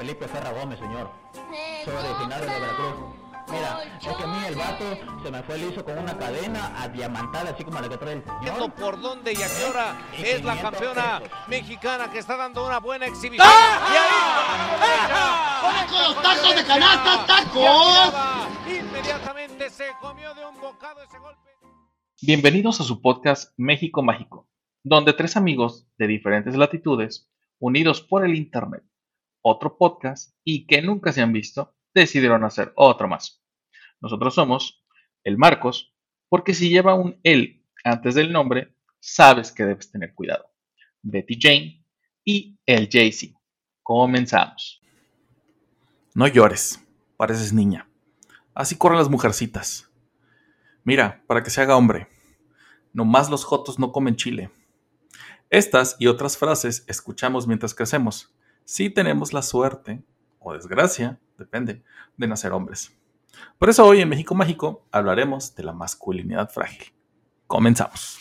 [0.00, 1.10] Felipe Ferra Gómez, señor.
[1.84, 2.94] Soy original de Veracruz.
[3.50, 7.50] Mira, es que a mí el vato se me fue liso con una cadena adiamantada,
[7.50, 8.72] así como la que trae el señor.
[8.72, 11.48] por dónde y a qué hora Y es la 500 campeona pesos.
[11.48, 13.46] mexicana que está dando una buena exhibición.
[13.46, 13.88] ¡Ah!
[13.92, 13.96] Y
[15.68, 18.14] ahí, ¡Con los tacos de canasta, tacos!
[18.66, 21.50] Inmediatamente se comió de un bocado ese golpe.
[22.22, 24.48] Bienvenidos a su podcast México Mágico,
[24.82, 27.28] donde tres amigos de diferentes latitudes,
[27.58, 28.82] unidos por el Internet,
[29.42, 33.42] otro podcast y que nunca se han visto, decidieron hacer otro más.
[34.00, 34.84] Nosotros somos
[35.24, 35.94] el Marcos,
[36.28, 40.46] porque si lleva un él antes del nombre, sabes que debes tener cuidado.
[41.02, 41.86] Betty Jane
[42.24, 43.34] y el Jaycee.
[43.82, 44.80] Comenzamos.
[46.14, 46.84] No llores,
[47.16, 47.88] pareces niña.
[48.54, 49.90] Así corren las mujercitas.
[50.84, 52.08] Mira, para que se haga hombre.
[52.92, 54.50] Nomás los jotos no comen chile.
[55.50, 58.34] Estas y otras frases escuchamos mientras crecemos.
[58.64, 60.02] Si tenemos la suerte,
[60.38, 61.82] o desgracia, depende,
[62.16, 62.96] de nacer hombres.
[63.58, 66.92] Por eso hoy en México Mágico hablaremos de la masculinidad frágil.
[67.46, 68.18] Comenzamos.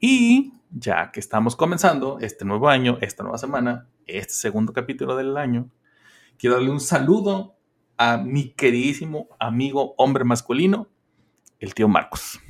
[0.00, 5.36] Y ya que estamos comenzando este nuevo año, esta nueva semana, este segundo capítulo del
[5.36, 5.70] año,
[6.38, 7.56] quiero darle un saludo
[7.96, 10.88] a mi queridísimo amigo hombre masculino,
[11.58, 12.40] el tío Marcos.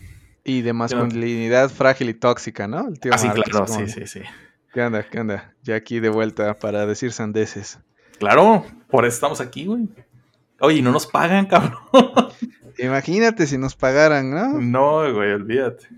[0.45, 2.89] Y de masculinidad frágil y tóxica, ¿no?
[2.89, 4.21] El tío Así, Marcos, claro, ¿cómo sí, sí, sí.
[4.73, 5.09] ¿Qué onda?
[5.09, 5.55] ¿Qué onda?
[5.63, 7.79] Ya aquí de vuelta para decir sandeces.
[8.19, 9.89] Claro, por eso estamos aquí, güey.
[10.61, 11.79] Oye, ¿y no nos pagan, cabrón.
[12.79, 14.61] Imagínate si nos pagaran, ¿no?
[14.61, 15.89] No, güey, olvídate.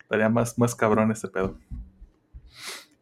[0.00, 1.58] Estaría más, más cabrón este pedo.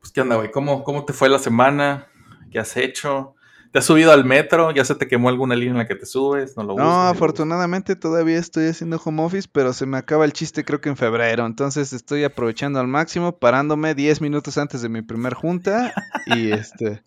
[0.00, 0.50] Pues, ¿qué onda, güey?
[0.50, 2.08] ¿Cómo, ¿Cómo te fue la semana?
[2.50, 3.35] ¿Qué has hecho?
[3.76, 4.70] ¿Te has subido al metro?
[4.70, 6.56] ¿Ya se te quemó alguna línea en la que te subes?
[6.56, 7.10] No lo No, usas?
[7.14, 10.96] afortunadamente todavía estoy haciendo home office, pero se me acaba el chiste creo que en
[10.96, 11.44] febrero.
[11.44, 15.92] Entonces estoy aprovechando al máximo, parándome 10 minutos antes de mi primer junta
[16.24, 17.02] y este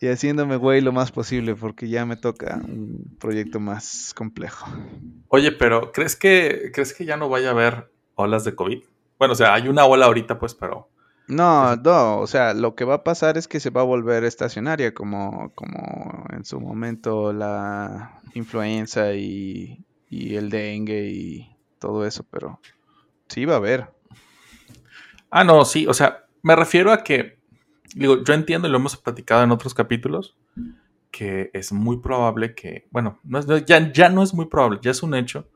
[0.00, 4.66] y haciéndome güey lo más posible porque ya me toca un proyecto más complejo.
[5.28, 8.82] Oye, pero ¿crees que, ¿crees que ya no vaya a haber olas de COVID?
[9.18, 10.88] Bueno, o sea, hay una ola ahorita, pues, pero...
[11.28, 14.22] No, no, o sea, lo que va a pasar es que se va a volver
[14.24, 22.24] estacionaria como, como en su momento la influenza y, y el dengue y todo eso,
[22.30, 22.60] pero
[23.28, 23.90] sí va a haber.
[25.30, 27.38] Ah, no, sí, o sea, me refiero a que,
[27.94, 30.36] digo, yo entiendo y lo hemos platicado en otros capítulos,
[31.10, 34.92] que es muy probable que, bueno, no es- ya, ya no es muy probable, ya
[34.92, 35.48] es un hecho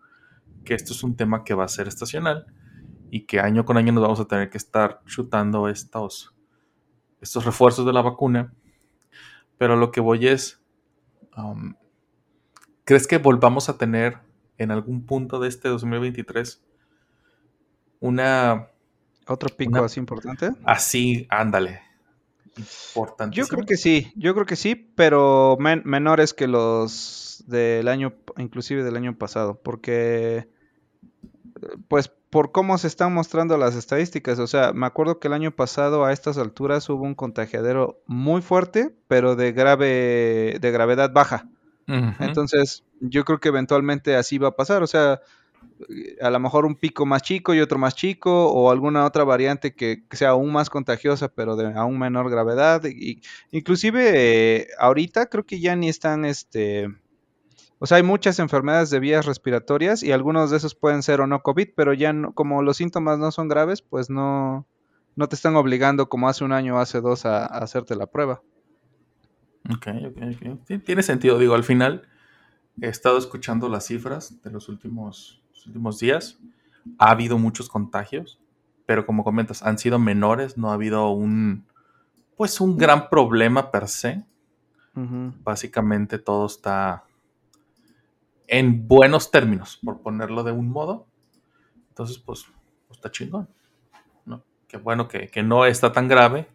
[0.65, 2.47] que esto es un tema que va a ser estacional
[3.11, 6.35] y que año con año nos vamos a tener que estar chutando estos,
[7.21, 8.53] estos refuerzos de la vacuna.
[9.59, 10.63] Pero lo que voy es,
[11.37, 11.75] um,
[12.85, 14.19] ¿crees que volvamos a tener
[14.59, 16.63] en algún punto de este 2023
[18.01, 18.69] una
[19.27, 20.51] ¿Otro pico Una- así importante?
[20.65, 21.83] Así, ándale.
[22.57, 23.37] Importante.
[23.37, 28.15] Yo creo que sí, yo creo que sí, pero men- menores que los del año,
[28.39, 30.49] inclusive del año pasado, porque
[31.89, 35.51] pues por cómo se están mostrando las estadísticas, o sea, me acuerdo que el año
[35.51, 41.49] pasado a estas alturas hubo un contagiadero muy fuerte, pero de grave, de gravedad baja.
[42.21, 45.21] Entonces, yo creo que eventualmente así va a pasar, o sea,
[46.21, 49.75] a lo mejor un pico más chico y otro más chico, o alguna otra variante
[49.75, 52.85] que, que sea aún más contagiosa, pero de aún menor gravedad.
[52.85, 53.21] Y,
[53.51, 56.89] inclusive eh, ahorita creo que ya ni están, este,
[57.83, 61.27] o sea, hay muchas enfermedades de vías respiratorias y algunos de esos pueden ser o
[61.27, 64.67] no COVID, pero ya no- como los síntomas no son graves, pues no,
[65.17, 68.07] no te están obligando como hace un año o hace dos a, a hacerte la
[68.07, 68.43] prueba.
[69.75, 70.59] Ok, ok, ok.
[70.69, 71.39] Sí, tiene sentido.
[71.39, 72.03] Digo, al final
[72.81, 76.39] he estado escuchando las cifras de los últimos, los últimos días.
[76.99, 78.41] Ha habido muchos contagios,
[78.87, 80.57] pero como comentas, han sido menores.
[80.57, 81.65] No ha habido un,
[82.37, 84.25] pues, un gran problema per se.
[85.45, 87.05] Básicamente todo está
[88.51, 91.07] en buenos términos, por ponerlo de un modo.
[91.89, 92.47] Entonces, pues,
[92.89, 93.49] pues está chingón.
[94.67, 96.49] Qué bueno que, que no está tan grave.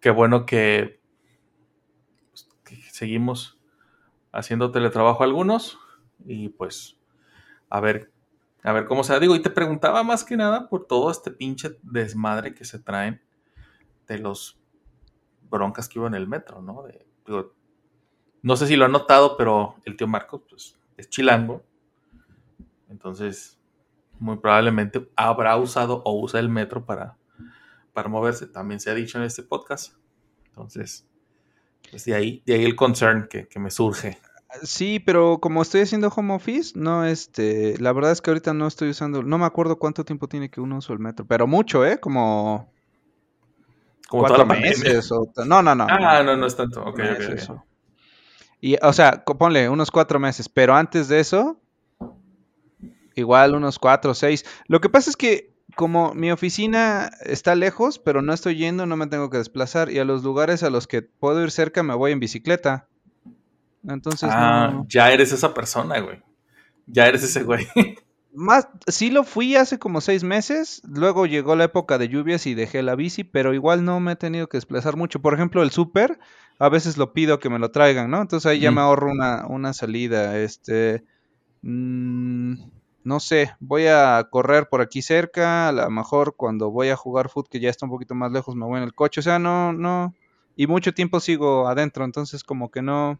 [0.00, 0.98] Qué bueno que,
[2.30, 3.60] pues, que seguimos
[4.32, 5.78] haciendo teletrabajo algunos.
[6.24, 6.98] Y pues,
[7.68, 8.10] a ver,
[8.62, 9.20] a ver cómo se da.
[9.20, 13.22] Digo, y te preguntaba más que nada por todo este pinche desmadre que se traen
[14.06, 14.58] de los
[15.50, 16.84] broncas que hubo en el metro, ¿no?
[17.26, 17.52] Digo,
[18.40, 21.62] no sé si lo han notado, pero el tío Marcos, pues, es chilango.
[22.88, 23.58] Entonces,
[24.18, 27.16] muy probablemente habrá usado o usa el metro para,
[27.92, 28.46] para moverse.
[28.46, 29.94] También se ha dicho en este podcast.
[30.46, 31.06] Entonces,
[31.90, 34.18] pues de ahí, de ahí el concern que, que me surge.
[34.62, 38.66] Sí, pero como estoy haciendo home office, no, este, la verdad es que ahorita no
[38.66, 41.86] estoy usando, no me acuerdo cuánto tiempo tiene que uno usa el metro, pero mucho,
[41.86, 42.00] ¿eh?
[42.00, 42.72] Como,
[44.08, 45.12] Como toda cuatro la meses.
[45.12, 45.86] O, no, no, no.
[45.88, 46.80] Ah, no, no es tanto.
[46.82, 47.60] Ok, ok, meses, ok.
[48.60, 51.58] Y, o sea, ponle unos cuatro meses, pero antes de eso,
[53.14, 54.44] igual unos cuatro o seis.
[54.66, 58.96] Lo que pasa es que como mi oficina está lejos, pero no estoy yendo, no
[58.96, 61.94] me tengo que desplazar y a los lugares a los que puedo ir cerca me
[61.94, 62.86] voy en bicicleta.
[63.88, 64.86] Entonces, Ah, no.
[64.88, 66.22] ya eres esa persona, güey.
[66.86, 67.66] Ya eres ese güey.
[68.32, 72.54] Más, sí lo fui hace como seis meses, luego llegó la época de lluvias y
[72.54, 75.20] dejé la bici, pero igual no me he tenido que desplazar mucho.
[75.20, 76.20] Por ejemplo, el súper,
[76.60, 78.20] a veces lo pido que me lo traigan, ¿no?
[78.20, 80.38] Entonces ahí ya me ahorro una, una salida.
[80.38, 81.02] Este,
[81.62, 82.54] mm,
[83.02, 87.30] no sé, voy a correr por aquí cerca, a lo mejor cuando voy a jugar
[87.30, 89.20] fútbol, que ya está un poquito más lejos, me voy en el coche.
[89.20, 90.14] O sea, no, no,
[90.54, 93.18] y mucho tiempo sigo adentro, entonces como que no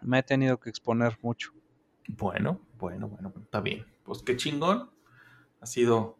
[0.00, 1.52] me he tenido que exponer mucho.
[2.08, 3.84] Bueno, bueno, bueno, está bien.
[4.02, 4.90] Pues qué chingón.
[5.60, 6.16] Ha sido.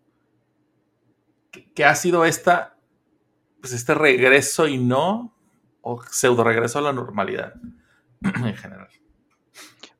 [1.51, 2.77] ¿Qué, qué ha sido esta?
[3.63, 5.32] Pues este regreso y no.
[5.83, 7.55] O pseudo regreso a la normalidad.
[8.23, 8.89] en general.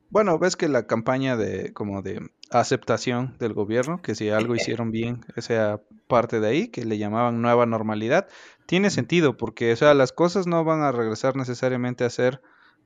[0.09, 2.21] Bueno, ves que la campaña de como de
[2.51, 6.99] aceptación del gobierno, que si algo hicieron bien, que sea parte de ahí, que le
[6.99, 8.27] llamaban nueva normalidad,
[8.67, 12.41] tiene sentido, porque o sea, las cosas no van a regresar necesariamente a ser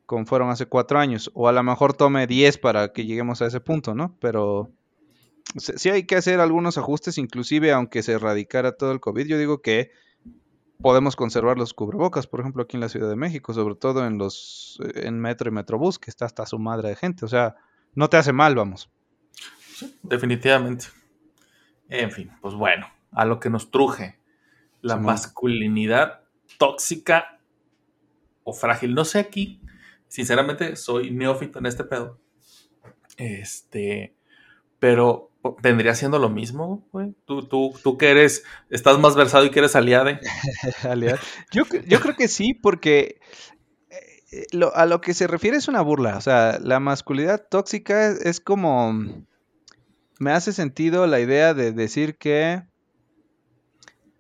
[0.06, 3.48] como fueron hace cuatro años, o a lo mejor tome 10 para que lleguemos a
[3.48, 4.16] ese punto, ¿no?
[4.22, 4.72] Pero
[5.58, 9.62] sí hay que hacer algunos ajustes, inclusive aunque se erradicara todo el COVID, yo digo
[9.62, 9.92] que
[10.82, 14.18] podemos conservar los cubrebocas, por ejemplo, aquí en la Ciudad de México, sobre todo en
[14.18, 17.56] los en metro y metrobús, que está hasta su madre de gente, o sea,
[17.94, 18.92] no te hace mal, vamos.
[19.76, 20.88] Sí, definitivamente.
[21.90, 24.20] En fin, pues bueno, a lo que nos truje.
[24.82, 26.22] La masculinidad
[26.58, 27.40] tóxica
[28.44, 28.94] o frágil.
[28.94, 29.62] No sé aquí,
[30.08, 32.20] sinceramente, soy neófito en este pedo.
[33.18, 34.17] Este,
[34.80, 35.32] pero
[35.62, 37.16] vendría siendo lo mismo, güey.
[37.26, 40.20] Tú, tú, tú que eres, estás más versado y que eres aliade.
[40.84, 41.18] Aliado.
[41.52, 43.20] Yo, yo creo que sí, porque
[44.32, 46.18] eh, lo- a lo que se refiere es una burla.
[46.18, 48.94] O sea, la masculinidad tóxica es, es como...
[50.20, 52.64] Me hace sentido la idea de decir que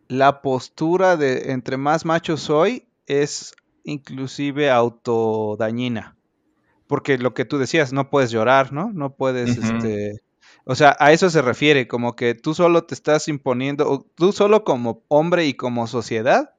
[0.08, 6.16] la postura de entre más macho soy es inclusive autodañina.
[6.88, 8.92] Porque lo que tú decías, no puedes llorar, ¿no?
[8.94, 10.22] No puedes, este...
[10.66, 14.64] O sea, a eso se refiere, como que tú solo te estás imponiendo, tú solo
[14.64, 16.54] como hombre y como sociedad,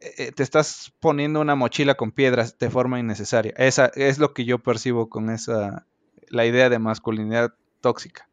[0.00, 3.52] eh, te estás poniendo una mochila con piedras de forma innecesaria.
[3.56, 5.86] Esa es lo que yo percibo con esa,
[6.28, 8.28] la idea de masculinidad tóxica.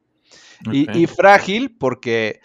[0.72, 2.42] Y, frágil porque,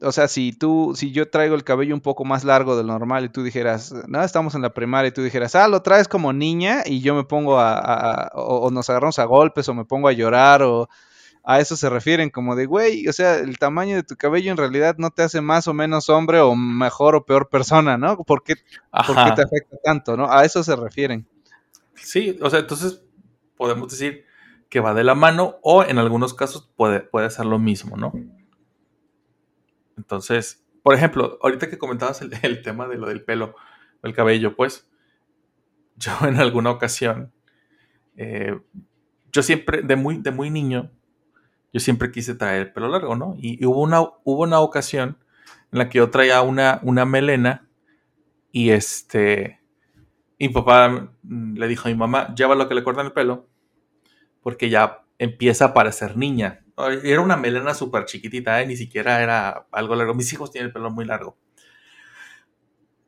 [0.00, 2.88] o sea, si tú, si yo traigo el cabello un poco más largo de lo
[2.92, 6.08] normal y tú dijeras, no, estamos en la primaria y tú dijeras, ah, lo traes
[6.08, 9.68] como niña y yo me pongo a, a- a- o, o nos agarramos a golpes
[9.68, 10.88] o me pongo a llorar o
[11.44, 14.56] a eso se refieren como de, güey, o sea, el tamaño de tu cabello en
[14.56, 18.16] realidad no te hace más o menos hombre o mejor o peor persona, ¿no?
[18.18, 18.54] ¿Por qué,
[19.06, 19.34] por qué Ajá.
[19.34, 20.30] te afecta tanto, no?
[20.30, 21.26] A eso se refieren.
[21.94, 23.02] Sí, o sea, entonces
[23.56, 24.24] podemos decir
[24.68, 28.12] que va de la mano o en algunos casos puede, puede ser lo mismo, ¿no?
[29.96, 33.54] Entonces, por ejemplo, ahorita que comentabas el, el tema de lo del pelo,
[34.02, 34.88] el cabello, pues,
[35.96, 37.32] yo en alguna ocasión,
[38.16, 38.58] eh,
[39.32, 40.90] yo siempre, de muy, de muy niño,
[41.72, 43.34] yo siempre quise traer el pelo largo, ¿no?
[43.38, 45.18] Y, y hubo, una, hubo una ocasión
[45.72, 47.68] en la que yo traía una, una melena
[48.52, 49.62] y este,
[50.42, 53.48] y mi papá le dijo a mi mamá, llévalo que le cortan el pelo,
[54.42, 56.64] porque ya empieza a parecer niña.
[57.04, 58.66] Era una melena súper chiquitita, ¿eh?
[58.66, 60.14] ni siquiera era algo largo.
[60.14, 61.38] Mis hijos tienen el pelo muy largo.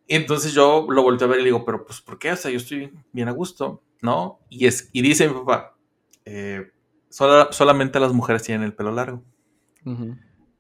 [0.07, 2.31] Y entonces yo lo volteé a ver y le digo, pero pues, ¿por qué?
[2.31, 4.39] O sea, yo estoy bien a gusto, ¿no?
[4.49, 5.77] Y, es, y dice mi papá,
[6.25, 6.71] eh,
[7.15, 9.23] sola- solamente las mujeres tienen el pelo largo.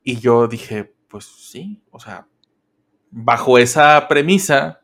[0.02, 2.28] Y yo dije, pues sí, o sea,
[3.10, 4.80] bajo esa premisa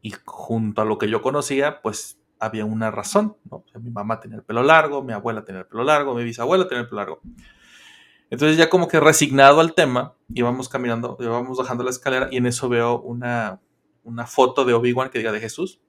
[0.00, 3.56] y junto a lo que yo conocía, pues había una razón, ¿no?
[3.58, 6.24] O sea, mi mamá tenía el pelo largo, mi abuela tenía el pelo largo, mi
[6.24, 7.20] bisabuela tenía el pelo largo.
[8.30, 12.46] Entonces ya como que resignado al tema, íbamos caminando, íbamos bajando la escalera y en
[12.46, 13.60] eso veo una,
[14.02, 15.80] una foto de Obi-Wan que diga de Jesús.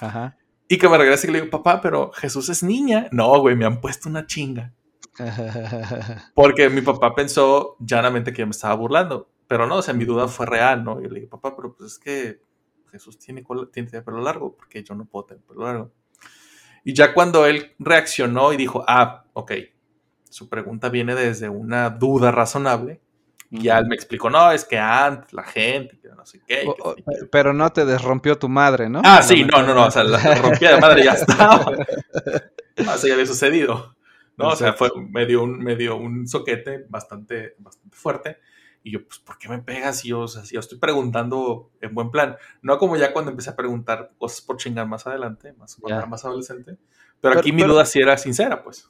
[0.00, 0.36] Ajá.
[0.72, 3.06] Y que me regrese y le digo, papá, pero Jesús es niña.
[3.12, 4.72] No, güey, me han puesto una chinga.
[6.34, 9.28] Porque mi papá pensó llanamente que yo me estaba burlando.
[9.46, 10.98] Pero no, o sea, mi duda fue real, ¿no?
[11.02, 12.40] Y le dije, papá, pero pues es que
[12.90, 15.92] Jesús tiene, tiene pelo largo, porque yo no puedo tener pelo largo.
[16.84, 19.52] Y ya cuando él reaccionó y dijo, ah, ok,
[20.30, 23.02] su pregunta viene desde una duda razonable.
[23.54, 26.64] Y ya él me explicó, no, es que antes la gente, que no sé qué.
[26.66, 29.02] O- o- sí, pero no te desrompió tu madre, ¿no?
[29.04, 31.70] Ah, sí, no, no, no, o sea, la, rompía de madre ya estaba.
[32.84, 33.94] No, eso ya había sucedido.
[34.38, 34.48] ¿no?
[34.48, 38.38] O sea, fue, me, dio un, me dio un soquete bastante, bastante fuerte.
[38.82, 40.04] Y yo, pues, ¿por qué me pegas?
[40.04, 42.36] Y yo, o sea, si yo estoy preguntando en buen plan.
[42.62, 45.76] No como ya cuando empecé a preguntar cosas por chingar más adelante, más,
[46.08, 46.72] más adolescente.
[46.72, 46.78] Pero,
[47.20, 48.88] Pero- aquí mi pero- duda sí era sincera, pues.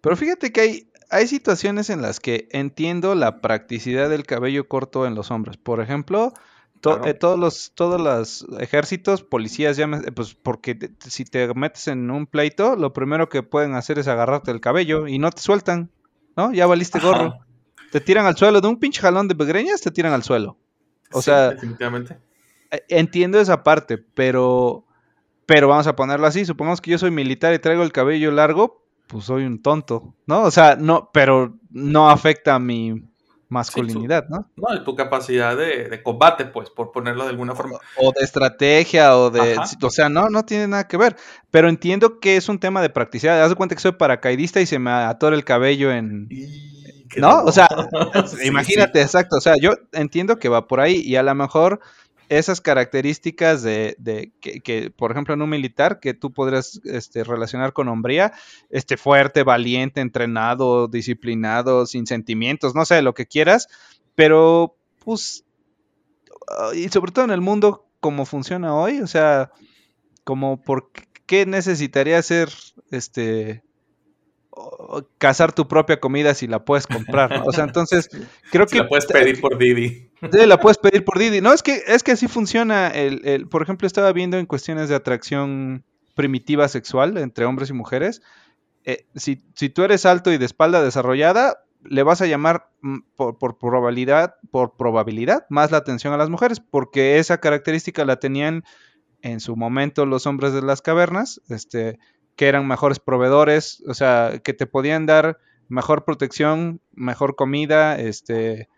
[0.00, 5.06] Pero fíjate que hay, hay situaciones en las que entiendo la practicidad del cabello corto
[5.06, 5.56] en los hombres.
[5.56, 6.32] Por ejemplo,
[6.80, 7.06] to- Claro.
[7.10, 11.86] eh, todos los todos los ejércitos, policías, llames- eh, pues porque te- si te metes
[11.88, 15.40] en un pleito, lo primero que pueden hacer es agarrarte el cabello y no te
[15.42, 15.90] sueltan,
[16.36, 16.52] ¿no?
[16.52, 17.26] Ya valiste gorro.
[17.36, 17.46] Ajá.
[17.92, 20.56] Te tiran al suelo de un pinche jalón de begreñas, te tiran al suelo.
[21.12, 22.18] O Sí, sea, definitivamente.
[22.70, 24.86] Eh, Entiendo esa parte, pero,
[25.44, 26.46] pero vamos a ponerlo así.
[26.46, 28.81] Supongamos que yo soy militar y traigo el cabello largo,
[29.12, 30.42] pues soy un tonto, ¿no?
[30.42, 32.94] O sea, no, pero no afecta a mi
[33.50, 34.50] masculinidad, ¿no?
[34.56, 37.78] No, y tu capacidad de, de combate, pues, por ponerlo de alguna forma.
[37.98, 39.70] O de estrategia, o de, Ajá.
[39.82, 41.14] o sea, no, no tiene nada que ver.
[41.50, 43.42] Pero entiendo que es un tema de practicidad.
[43.42, 46.82] Haz de cuenta que soy paracaidista y se me atora el cabello en, Y
[47.16, 47.44] ¿No?
[47.44, 47.68] O sea,
[48.26, 49.36] Sí, Imagínate, exacto.
[49.36, 51.80] O sea, yo entiendo que va por ahí y a lo mejor
[52.38, 57.72] esas características de, de que, por ejemplo, en un militar que tú podrías este, relacionar
[57.72, 58.32] con hombría,
[58.70, 63.68] este fuerte, valiente, entrenado, disciplinado, sin sentimientos, no sé, lo que quieras,
[64.14, 65.44] pero pues,
[66.48, 69.52] ah, y sobre todo en el mundo como funciona hoy, o sea,
[70.24, 70.90] como por
[71.26, 72.48] qué necesitaría ser,
[72.90, 73.62] este,
[75.18, 77.44] cazar tu propia comida si la puedes comprar, ¿no?
[77.44, 78.08] O sea, entonces
[78.50, 80.10] creo Si que la puedes pedir por Didi.
[80.30, 81.40] Sí, la puedes pedir por Didi.
[81.40, 82.88] No, es que, es que así funciona.
[82.88, 87.72] El, el- por ejemplo, estaba viendo en cuestiones de atracción primitiva sexual entre hombres y
[87.72, 88.22] mujeres.
[88.84, 92.98] eh, si, si tú eres alto y de espalda desarrollada, le vas a llamar mm,
[93.16, 98.16] por, por probabilidad, por probabilidad, más la atención a las mujeres, porque esa característica la
[98.18, 98.64] tenían
[99.22, 101.98] en su momento los hombres de las cavernas, este,
[102.36, 108.68] que eran mejores proveedores, o sea, que te podían dar mejor protección, mejor comida, este,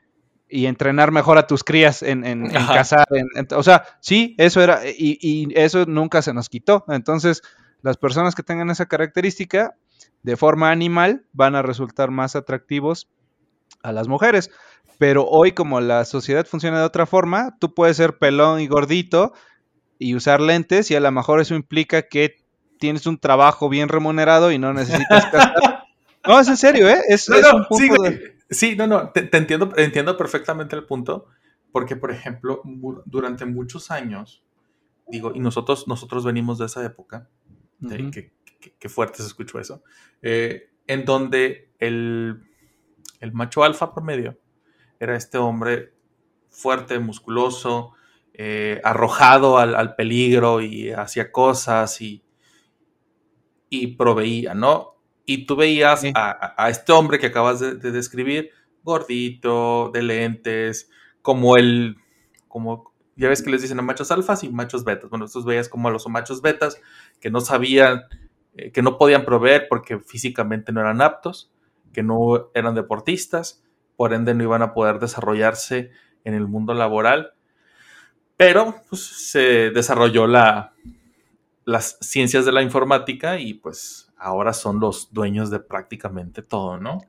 [0.49, 3.06] y entrenar mejor a tus crías en, en- en cazar.
[3.11, 6.84] en- o sea, sí, eso era, y, y eso nunca se nos quitó.
[6.88, 7.42] Entonces,
[7.82, 9.75] las personas que tengan esa característica
[10.23, 13.08] de forma animal van a resultar más atractivos
[13.82, 14.50] a las mujeres.
[14.99, 19.32] Pero hoy, como la sociedad funciona de otra forma, tú puedes ser pelón y gordito
[19.99, 22.37] y usar lentes, y a lo mejor eso implica que
[22.84, 25.24] tienes un trabajo bien remunerado y no necesitas.
[26.26, 26.96] No, es en serio, ¿eh?
[27.08, 28.20] Es, No, es no, un punto sí, de- güey.
[28.48, 31.26] Sí, no, no, te, te entiendo, entiendo perfectamente el punto,
[31.70, 32.62] porque, por ejemplo,
[33.04, 34.42] durante muchos años,
[35.06, 37.28] digo, y nosotros, nosotros venimos de esa época,
[37.88, 39.82] que, que- que fuerte se escuchó eso,
[40.22, 42.42] eh, en donde el,
[43.20, 44.38] el macho alfa promedio
[44.98, 45.92] era este hombre
[46.48, 47.92] fuerte, musculoso,
[48.32, 52.22] eh, arrojado al, al peligro y hacía cosas y,
[53.83, 54.95] y proveía, ¿no?
[55.26, 56.12] Y tú veías Sí.
[56.14, 58.50] a, este hombre que acabas de, de describir,
[58.83, 60.90] gordito, de lentes,
[61.23, 61.97] como el,
[62.49, 65.09] como, ya ves que les dicen a machos alfas y machos betas.
[65.09, 66.81] Bueno, estos veías como a los machos betas
[67.21, 68.02] que no sabían,
[68.57, 71.50] eh, que no podían proveer porque físicamente no eran aptos,
[71.93, 73.64] que no eran deportistas,
[73.97, 75.90] por ende no iban a poder desarrollarse
[76.25, 77.33] en el mundo laboral.
[78.37, 80.75] Pero pues, se desarrolló la,
[81.64, 87.00] las ciencias de la informática y pues ahora son los dueños de prácticamente todo, ¿no?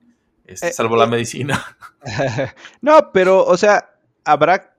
[0.45, 1.63] Este, Eh, salvo la medicina.
[2.81, 3.89] no, pero, o sea,
[4.23, 4.75] habrá,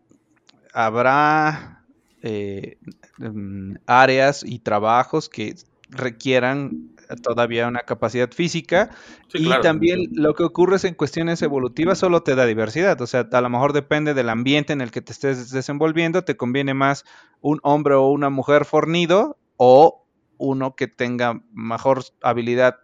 [0.72, 1.84] habrá
[2.22, 2.78] eh,
[3.18, 5.54] mm, áreas y trabajos que
[5.90, 6.90] requieran
[7.22, 8.90] todavía una capacidad física
[9.28, 9.62] Sí, y claro.
[9.62, 13.40] también lo que ocurre es en cuestiones evolutivas solo te da diversidad, o sea, a
[13.40, 17.04] lo mejor depende del ambiente en el que te estés desenvolviendo, te conviene más
[17.40, 20.06] un hombre o una mujer fornido o
[20.38, 22.76] uno que tenga mejor habilidad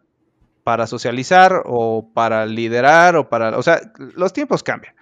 [0.65, 3.81] para socializar o para liderar o para, o sea,
[4.17, 4.95] los tiempos cambian.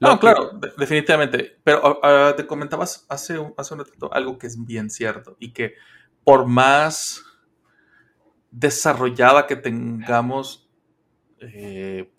[0.00, 1.58] No, Lo que- claro, de- definitivamente.
[1.64, 5.52] Pero ah, te comentabas hace un, hace un ratito algo que es bien cierto y
[5.52, 5.74] que
[6.22, 7.22] por más
[8.50, 10.68] desarrollada que tengamos
[11.40, 12.10] eh,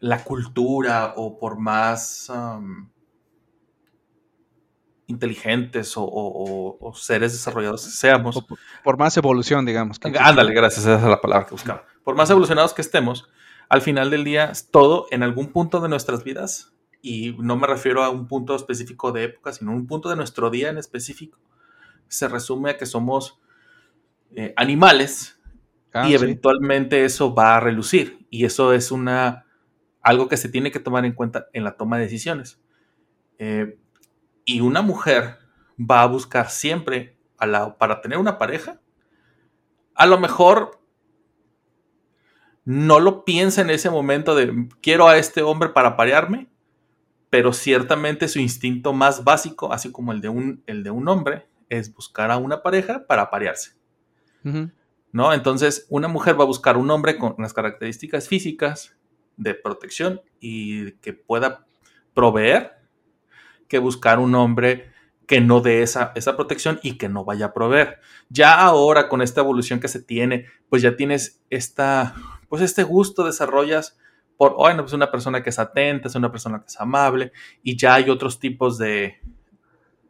[0.00, 2.30] la cultura o por más
[5.12, 9.98] inteligentes o, o- o- o seres desarrollados que seamos, por- por más evolución, digamos.
[9.98, 11.84] que- Ándale, gracias, esa es la palabra que buscaba.
[12.04, 13.28] Por más evolucionados que estemos,
[13.68, 18.02] al final del día, todo en algún punto de nuestras vidas, y no me refiero
[18.02, 21.38] a un punto específico de época, sino un punto de nuestro día en específico,
[22.08, 23.38] se resume a que somos
[24.34, 25.38] eh, animales
[25.94, 26.14] Ah, y sí.
[26.14, 28.26] eventualmente eso va a relucir.
[28.30, 29.44] Y eso es una
[30.00, 32.58] algo que se tiene que tomar en cuenta en la toma de decisiones.
[33.38, 33.78] Eh,
[34.44, 35.38] y una mujer
[35.78, 38.80] va a buscar siempre a la- para tener una pareja.
[39.94, 40.80] A lo mejor
[42.64, 46.48] no lo piensa en ese momento de quiero a este hombre para parearme,
[47.30, 51.46] pero ciertamente su instinto más básico, así como el de un, el de un hombre,
[51.68, 53.72] es buscar a una pareja para parearse.
[55.12, 55.32] ¿no?
[55.32, 58.96] Entonces, una mujer va a buscar un hombre con las características físicas
[59.36, 61.66] de protección y que pueda
[62.14, 62.72] proveer,
[63.72, 64.92] que buscar un hombre
[65.26, 68.00] que no dé esa, esa protección y que no vaya a proveer.
[68.28, 72.14] Ya ahora, con esta evolución que se tiene, pues ya tienes esta,
[72.50, 73.98] pues este gusto, desarrollas
[74.36, 77.78] por, bueno, pues una persona que es atenta, es una persona que es amable, y
[77.78, 79.20] ya hay otros tipos de,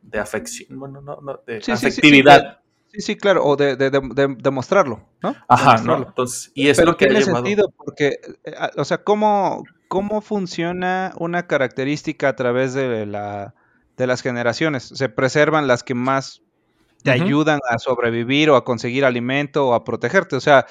[0.03, 2.59] de afección, bueno, no, no, de Sí, sí, sí, sí, afectividad.
[2.89, 5.37] Sí, sí, claro, o de, de, de, de- demostrarlo, ¿no?
[5.47, 5.71] Ajá, ¿no?
[5.71, 6.07] Demostrarlo.
[6.09, 11.13] Entonces, y es Pero lo que tiene sentido porque, eh, o sea, ¿cómo, ¿cómo funciona
[11.19, 13.55] una característica a través de, la,
[13.99, 14.85] de las generaciones?
[14.85, 16.41] Se preservan las que más
[17.03, 20.35] te ayudan a sobrevivir o a conseguir alimento o a protegerte.
[20.35, 20.65] O sea,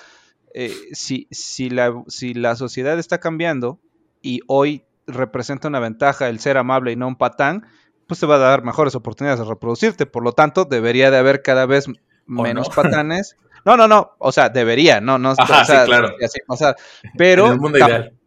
[0.55, 3.79] eh, si, si, la, si la sociedad está cambiando
[4.23, 7.67] y hoy representa una ventaja el ser amable y no un patán,
[8.07, 10.07] pues te va a dar mejores oportunidades de reproducirte.
[10.07, 11.85] Por lo tanto, debería de haber cada vez
[12.25, 12.73] menos no?
[12.73, 13.37] patanes.
[13.65, 14.13] No, no, no.
[14.17, 15.35] O sea, debería, no, no.
[15.37, 16.15] Ajá, o sea, sí, claro.
[16.25, 16.75] así pasar.
[17.19, 18.17] Pero, en el mundo ideal.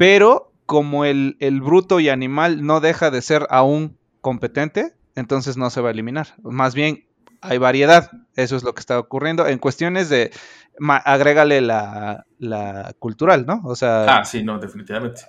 [0.00, 5.68] Pero como el, el bruto y animal no deja de ser aún competente, entonces no
[5.68, 6.28] se va a eliminar.
[6.42, 7.04] Más bien,
[7.42, 8.10] hay variedad.
[8.34, 9.46] Eso es lo que está ocurriendo.
[9.46, 10.30] En cuestiones de.
[10.78, 13.60] ma- agrégale la, la cultural, ¿no?
[13.64, 15.20] O sea, Ah, sí, no, definitivamente.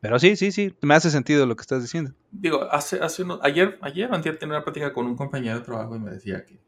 [0.00, 0.74] pero sí, sí, sí.
[0.82, 2.10] Me hace sentido lo que estás diciendo.
[2.32, 5.94] Digo, hace, hace unos, ayer, ayer, antier tenía una plática con un compañero de trabajo
[5.94, 6.58] y me decía que,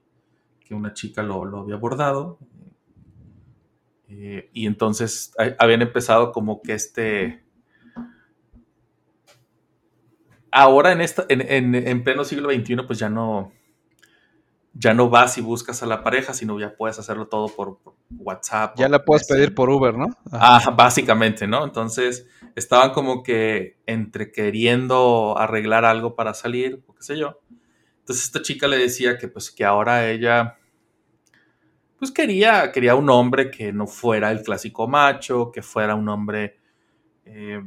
[0.61, 2.39] que una chica lo, lo había abordado.
[4.15, 7.43] Eh, y entonces habían empezado como que este.
[10.51, 13.53] Ahora en esta, en, en, en pleno siglo XXI, pues ya no.
[14.75, 17.95] Ya no vas y buscas a la pareja, sino ya puedes hacerlo todo por, por
[18.11, 18.79] WhatsApp.
[18.79, 20.07] Ya la puedes pedir por Uber, ¿no?
[20.31, 20.69] Ajá.
[20.69, 21.65] Ah, básicamente, ¿no?
[21.65, 27.41] Entonces estaban como que entre queriendo arreglar algo para salir, o qué sé yo.
[28.01, 30.59] Entonces esta chica le decía que pues que ahora ella
[32.03, 36.59] pues quería, quería un hombre que no fuera el clásico macho, que fuera un hombre
[37.25, 37.63] eh,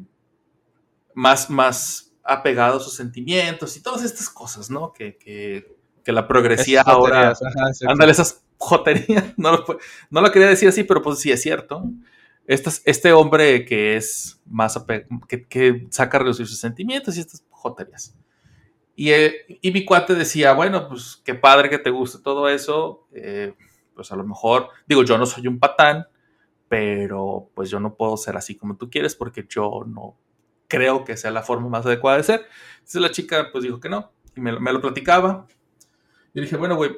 [1.13, 4.91] más, más apegado a sus sentimientos y todas estas cosas, ¿no?
[4.91, 7.30] Que, que, que la progresía Esas ahora...
[7.30, 7.71] ajá.
[7.88, 9.24] Ándale, esas joterías.
[9.38, 9.65] No lo,
[10.10, 11.86] no lo quería decir así, pero pues sí es cierto.
[12.45, 14.78] Este, este hombre que es más
[15.30, 18.13] que, que saca a relucir sus sentimientos y estas joterías.
[18.98, 23.08] Y, eh, y mi cuate decía, bueno, pues qué padre que te guste todo eso.
[23.13, 23.54] eh,
[23.95, 26.05] pues a lo mejor, digo, yo no soy un patán,
[26.67, 30.17] pero pues yo no puedo ser así como tú quieres porque yo no
[30.67, 32.45] creo que sea la forma más adecuada de ser.
[32.75, 35.47] Entonces la chica pues dijo que no y me, me lo platicaba.
[36.34, 36.97] Y dije, bueno, güey,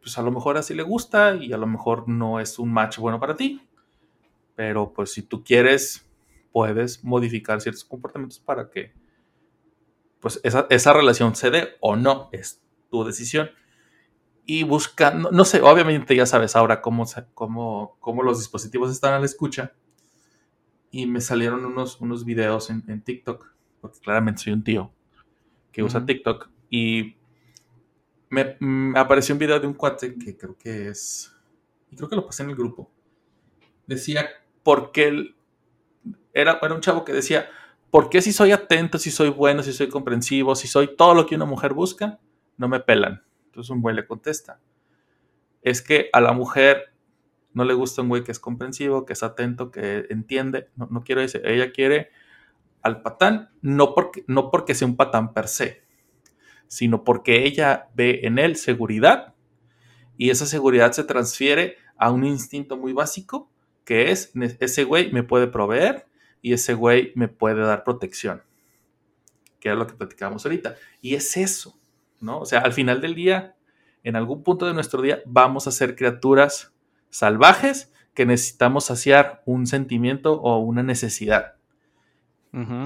[0.00, 2.98] pues a lo mejor así le gusta y a lo mejor no es un match
[2.98, 3.60] bueno para ti.
[4.56, 6.08] Pero pues si tú quieres,
[6.52, 8.92] puedes modificar ciertos comportamientos para que
[10.20, 13.50] pues esa, esa relación se dé o no, es tu decisión.
[14.46, 19.18] Y buscando, no sé, obviamente ya sabes ahora cómo, cómo, cómo los dispositivos están a
[19.18, 19.72] la escucha.
[20.90, 23.46] Y me salieron unos, unos videos en, en TikTok,
[23.80, 24.92] porque claramente soy un tío
[25.74, 26.06] que usa.
[26.06, 26.48] TikTok.
[26.70, 27.16] Y
[28.30, 31.34] me, me apareció un video de un cuate que creo que es.
[31.90, 32.90] Y creo que lo pasé en el grupo.
[33.86, 34.26] Decía,
[34.62, 35.36] ¿por qué él.
[36.32, 37.48] Era, era un chavo que decía,
[37.90, 41.26] ¿por qué si soy atento, si soy bueno, si soy comprensivo, si soy todo lo
[41.26, 42.18] que una mujer busca,
[42.56, 43.22] no me pelan?
[43.54, 44.58] Entonces un güey le contesta,
[45.62, 46.92] es que a la mujer
[47.52, 50.70] no le gusta un güey que es comprensivo, que es atento, que entiende.
[50.74, 51.40] No, quiero ese.
[51.44, 52.10] Ella quiere
[52.82, 55.82] al patán, no porque, no porque sea un patán per se,
[56.66, 59.34] sino porque ella ve en él seguridad
[60.18, 63.52] y esa seguridad se transfiere a un instinto muy básico
[63.84, 66.08] que es "Ne- ese güey me puede proveer
[66.42, 68.42] y ese güey me puede dar protección,
[69.60, 70.74] que es lo que platicábamos ahorita.
[71.00, 71.78] Y es eso,
[72.24, 72.40] ¿no?
[72.40, 73.54] O sea, al final del día,
[74.02, 76.72] en algún punto de nuestro día, vamos a ser criaturas
[77.10, 81.54] salvajes que necesitamos saciar un sentimiento o una necesidad.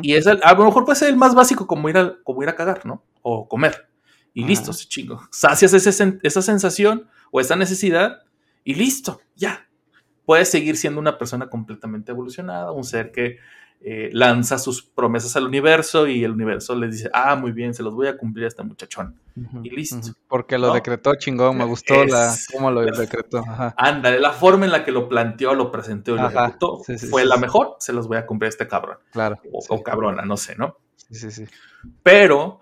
[0.02, 2.42] Y es el- a lo mejor puede ser el más básico, como ir a, como
[2.42, 3.02] ir a cagar, ¿no?
[3.20, 3.86] O comer.
[4.32, 4.48] Y Ajá.
[4.48, 5.20] listo, se chingo.
[5.30, 8.22] Sacias ese esa sensación o esa necesidad
[8.64, 9.68] y listo, ya.
[10.24, 13.36] Puedes seguir siendo una persona completamente evolucionada, un ser que
[13.80, 17.82] eh, lanza sus promesas al universo y el universo le dice, ah, muy bien, se
[17.82, 19.14] los voy a cumplir a este muchachón.
[19.62, 20.00] Y listo.
[20.26, 20.74] Porque lo ¿no?
[20.74, 23.38] decretó chingón, me gustó la, cómo lo decretó.
[23.38, 23.74] Ajá.
[23.76, 26.98] Ándale, la forma en la que lo planteó, lo presentó y lo Ajá, ejecutó sí,
[26.98, 28.98] sí, fue sí, la mejor, se los voy a cumplir a este cabrón.
[29.12, 29.38] Claro.
[29.52, 30.76] O, cabrona, no sé, ¿no?
[30.96, 31.44] sí, sí, sí.
[32.02, 32.60] Pero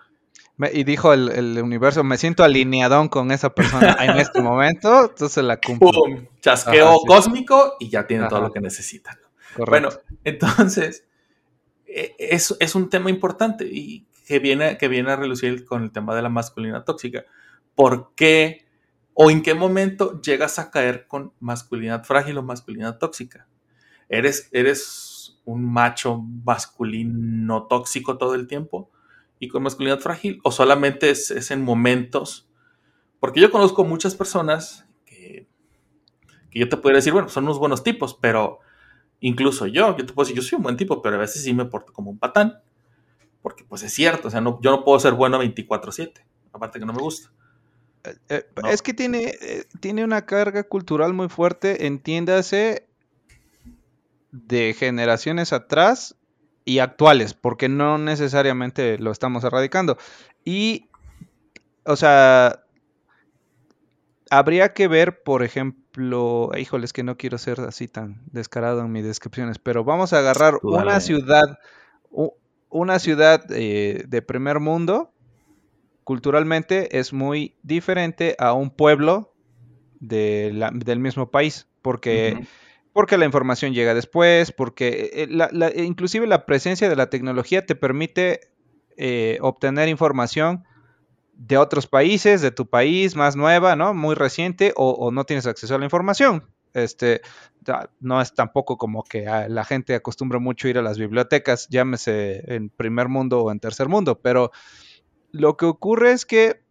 [0.58, 5.06] Me- y dijo el, el universo, me siento alineadón con esa persona en este momento,
[5.06, 5.90] entonces la cumplo.
[5.92, 6.26] ¡pum!
[6.40, 9.16] Chasqueo Ajá, cósmico y ya tiene todo lo que necesitan.
[9.56, 9.88] Correcto.
[9.88, 11.06] Bueno, entonces,
[11.86, 15.92] e, es, es un tema importante y que viene, que viene a relucir con el
[15.92, 17.24] tema de la masculinidad tóxica.
[17.74, 18.66] ¿Por qué
[19.14, 23.48] o en qué momento llegas a caer con masculinidad frágil o masculinidad tóxica?
[24.08, 28.90] ¿Eres, eres un macho masculino tóxico todo el tiempo
[29.38, 30.40] y con masculinidad frágil?
[30.42, 32.48] ¿O solamente es, es en momentos?
[33.20, 35.46] Porque yo conozco muchas personas que,
[36.50, 38.58] que yo te podría decir, bueno, son unos buenos tipos, pero
[39.20, 41.52] incluso yo, yo te puedo decir, yo soy un buen tipo, pero a veces sí
[41.54, 42.60] me porto como un patán.
[43.42, 46.12] Porque pues es cierto, o sea, no, yo no puedo ser bueno 24/7,
[46.52, 47.30] aparte que no me gusta.
[48.28, 52.88] Eh, es que tiene, eh, tiene una carga cultural muy fuerte, entiéndase,
[54.32, 56.16] de generaciones atrás
[56.64, 59.96] y actuales, porque no necesariamente lo estamos erradicando.
[60.44, 60.88] Y,
[61.84, 62.64] o sea,
[64.30, 65.85] habría que ver, por ejemplo,
[66.56, 70.58] híjoles que no quiero ser así tan descarado en mis descripciones, pero vamos a agarrar
[70.62, 71.58] una ciudad,
[72.68, 75.12] una ciudad eh, de primer mundo
[76.06, 79.34] culturalmente es muy diferente a un pueblo
[79.98, 82.46] del mismo país, porque,
[82.92, 88.52] porque la información llega después, porque eh, inclusive la presencia de la tecnología te permite
[88.96, 90.64] eh, obtener información
[91.36, 93.94] de otros países, de tu país, más nueva, ¿no?
[93.94, 96.44] Muy reciente, o, no tienes acceso a la información.
[96.72, 97.22] Este,
[98.00, 102.54] no es tampoco como que ah, la gente acostumbra mucho ir a las bibliotecas, llámese
[102.54, 104.50] en primer mundo o en tercer mundo, pero
[105.32, 106.62] lo que ocurre es que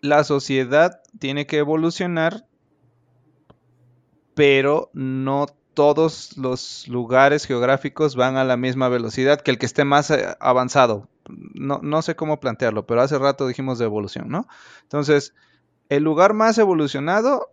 [0.00, 2.46] la sociedad tiene que evolucionar,
[4.34, 9.84] pero no todos los lugares geográficos van a la misma velocidad que el que esté
[9.84, 11.08] más eh, avanzado.
[11.28, 14.46] No, sé cómo plantearlo, pero hace rato dijimos de evolución, ¿no?
[14.82, 15.34] Entonces,
[15.88, 17.52] el lugar más evolucionado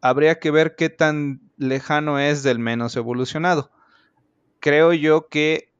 [0.00, 3.70] habría que ver qué tan lejano es del menos evolucionado.
[4.60, 5.72] Creo yo que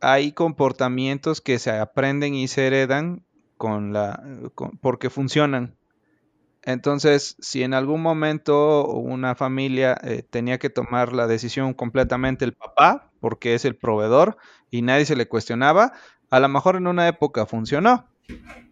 [0.00, 3.24] hay comportamientos que se aprenden y se heredan
[3.56, 4.22] con la,
[4.80, 5.76] porque funcionan.
[6.62, 12.52] Entonces, si en algún momento una familia eh, tenía que tomar la decisión completamente el
[12.52, 14.36] papá, porque es el proveedor
[14.70, 15.92] y nadie se le cuestionaba,
[16.30, 18.06] a lo mejor en una época funcionó,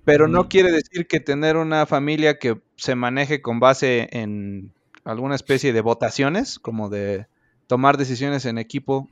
[0.04, 4.72] pero no quiere decir que tener una familia que se maneje con base en
[5.04, 7.26] alguna especie de votaciones, como de
[7.66, 9.08] tomar decisiones en equipo,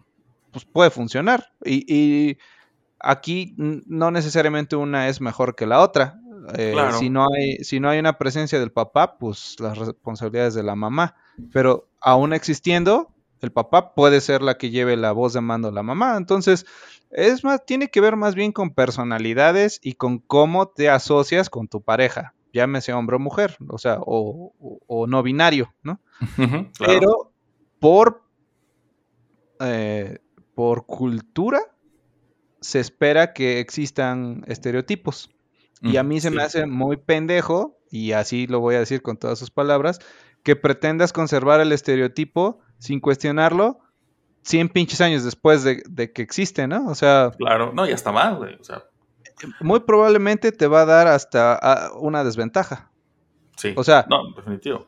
[0.53, 1.53] pues puede funcionar.
[1.65, 2.39] Y,
[3.01, 6.21] aquí no necesariamente una es mejor que la otra.
[6.57, 10.63] Eh, si, no hay, si no hay una presencia del papá, pues las responsabilidades de
[10.63, 11.17] la mamá.
[11.53, 13.14] Pero aún existiendo,
[13.45, 16.17] el papá puede ser la que lleve la voz de mando a la mamá.
[16.17, 16.67] Entonces,
[17.11, 21.69] es más, tiene que ver más bien con personalidades y con cómo te asocias con
[21.69, 26.01] tu pareja, llámese hombre o mujer, o sea, o, no binario, ¿no?
[26.79, 27.33] Pero
[27.79, 28.25] por
[29.61, 30.19] eh,
[30.55, 31.61] por cultura
[32.61, 35.31] se espera que existan estereotipos.
[35.83, 39.19] Y a mí se me hace muy pendejo, y así lo voy a decir con
[39.19, 39.99] todas sus palabras,
[40.43, 43.79] que pretendas conservar el estereotipo sin cuestionarlo
[44.43, 46.87] 100 pinches años después de, que existe, ¿no?
[46.89, 47.33] O sea...
[47.39, 48.57] Claro, no, ya está mal, güey.
[48.61, 48.85] O sea...
[49.61, 52.91] Muy probablemente te va a dar hasta una desventaja.
[53.57, 53.73] Sí.
[53.75, 54.05] O sea...
[54.11, 54.87] No, definitivo.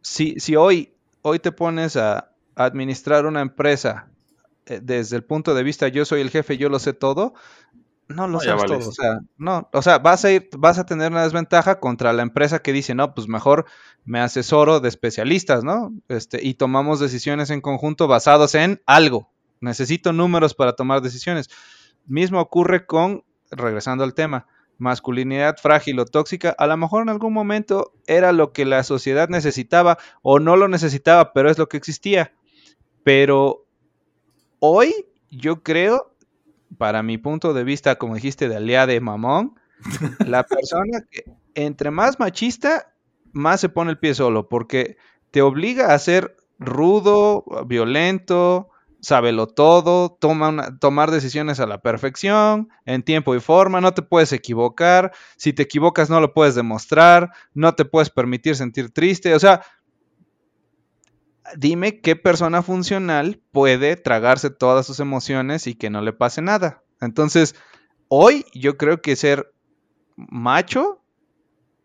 [0.00, 4.08] Si, si hoy, hoy te pones a administrar una empresa
[4.66, 7.34] eh, desde el punto de vista yo soy el jefe, yo lo sé todo,
[8.08, 8.88] no lo sabes todo.
[8.88, 12.22] O sea, no, o sea, vas a ir, vas a tener una desventaja contra la
[12.22, 13.66] empresa que dice, no, pues mejor
[14.04, 15.92] me asesoro de especialistas, ¿no?
[16.08, 19.30] Este, y tomamos decisiones en conjunto basados en algo.
[19.60, 21.48] Necesito números para tomar decisiones.
[22.06, 24.46] Mismo ocurre con, regresando al tema,
[24.78, 29.28] masculinidad frágil o tóxica, a lo mejor en algún momento era lo que la sociedad
[29.28, 32.32] necesitaba o no lo necesitaba, pero es lo que existía.
[33.02, 33.66] Pero
[34.58, 36.14] hoy yo creo,
[36.78, 39.54] para mi punto de vista, como dijiste, de aliada de mamón,
[40.26, 41.24] la persona que
[41.54, 42.92] entre más machista,
[43.32, 44.96] más se pone el pie solo, porque
[45.30, 53.02] te obliga a ser rudo, violento, sábelo todo, toma tomar decisiones a la perfección, en
[53.02, 57.74] tiempo y forma, no te puedes equivocar, si te equivocas no lo puedes demostrar, no
[57.74, 59.62] te puedes permitir sentir triste, o sea,
[61.56, 66.82] dime qué persona funcional puede tragarse todas sus emociones y que no le pase nada.
[67.00, 67.54] Entonces,
[68.08, 69.52] hoy yo creo que ser
[70.16, 71.02] macho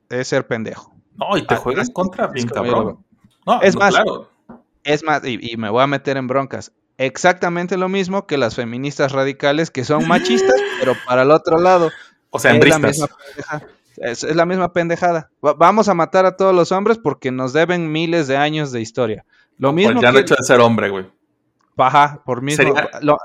[0.09, 0.93] es ser pendejo.
[1.15, 3.03] No, y te ah, juegas contra bien cabrón.
[3.45, 3.95] No, es más,
[4.83, 6.71] es más, y, me voy a meter en broncas.
[6.97, 11.89] Exactamente lo mismo que las feministas radicales que son machistas, pero para el otro lado.
[12.29, 12.63] O sea, en
[13.97, 15.29] es, es, la misma pendejada.
[15.41, 19.25] vamos a matar a todos los hombres porque nos deben miles de años de historia.
[19.61, 21.05] Lo mismo ya no hecho de ser hombre, güey.
[21.77, 22.73] Ajá, por mismo.
[23.01, 23.17] Lo-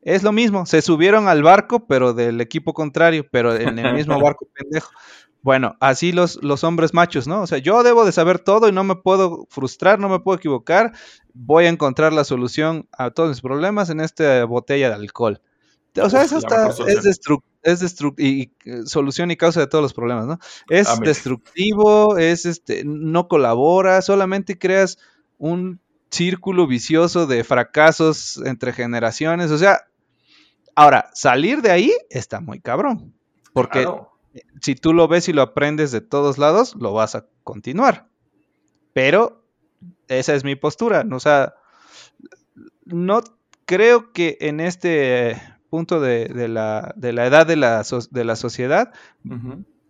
[0.00, 4.18] es lo mismo, se subieron al barco, pero del equipo contrario, pero en el mismo
[4.20, 4.90] barco pendejo.
[5.42, 7.42] Bueno, así los, los hombres machos, ¿no?
[7.42, 10.38] O sea, yo debo de saber todo y no me puedo frustrar, no me puedo
[10.38, 10.92] equivocar.
[11.34, 15.40] Voy a encontrar la solución a todos mis problemas en esta botella de alcohol.
[16.00, 19.82] O sea, eso está, es, es destru- y, y, eh, solución y causa de todos
[19.82, 20.38] los problemas, ¿no?
[20.68, 21.04] Es Amén.
[21.04, 24.98] destructivo, es este, no colabora, solamente creas
[25.42, 25.80] un
[26.12, 29.50] círculo vicioso de fracasos entre generaciones.
[29.50, 29.80] O sea,
[30.76, 33.12] ahora, salir de ahí está muy cabrón.
[33.52, 34.12] Porque Claro.
[34.60, 38.06] si tú lo ves y lo aprendes de todos lados, lo vas a continuar.
[38.92, 39.42] Pero
[40.06, 41.02] esa es mi postura.
[41.02, 41.16] ¿no?
[41.16, 41.54] O sea,
[42.84, 43.22] no
[43.64, 48.36] creo que en este punto de, de la, de la edad de la, de la
[48.36, 48.92] sociedad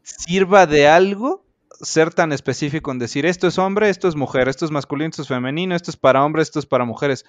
[0.03, 1.45] sirva de algo
[1.81, 5.23] ser tan específico en decir esto es hombre, esto es mujer, esto es masculino, esto
[5.23, 7.25] es femenino, esto es para hombres, esto es para mujeres.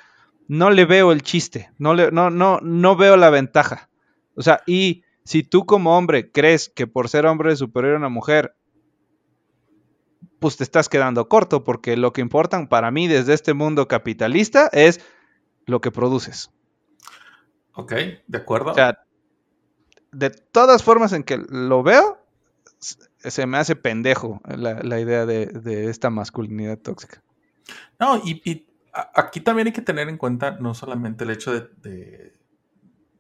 [0.48, 3.90] No le veo el chiste, no, le, no, no, no veo la ventaja.
[4.36, 7.98] O sea, y si tú como hombre crees que por ser hombre es superior a
[7.98, 8.56] una mujer,
[10.40, 14.70] pues te estás quedando corto, porque lo que importan para mí desde este mundo capitalista
[14.74, 15.00] es
[15.66, 16.52] lo que produces.
[17.76, 17.94] Ok,
[18.28, 18.72] de acuerdo.
[18.72, 19.06] O sea,
[20.12, 22.23] de todas formas en que lo veo,
[22.84, 27.24] se me hace pendejo la, la idea de, de esta masculinidad tóxica.
[28.00, 28.68] No, y, y
[29.16, 32.34] aquí también hay que tener en cuenta no solamente el hecho de, de-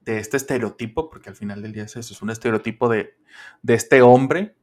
[0.05, 3.15] este estereotipo, porque al final del día es eso, es un estereotipo de,
[3.61, 4.55] de este hombre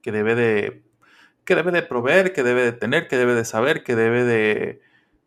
[0.00, 0.82] que debe de
[1.44, 4.80] que debe de proveer, que debe de tener, que debe de saber, que debe de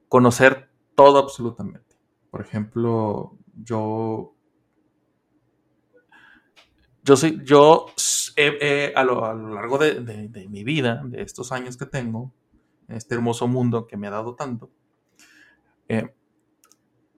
[0.07, 1.95] conocer todo absolutamente.
[2.29, 4.35] Por ejemplo, yo
[7.03, 7.87] yo soy yo
[8.35, 11.85] he- a, lo, a lo largo de, de- de mi vida, de estos años que
[11.85, 12.33] tengo,
[12.87, 14.71] en este hermoso mundo que me ha dado tanto,
[15.87, 16.13] eh,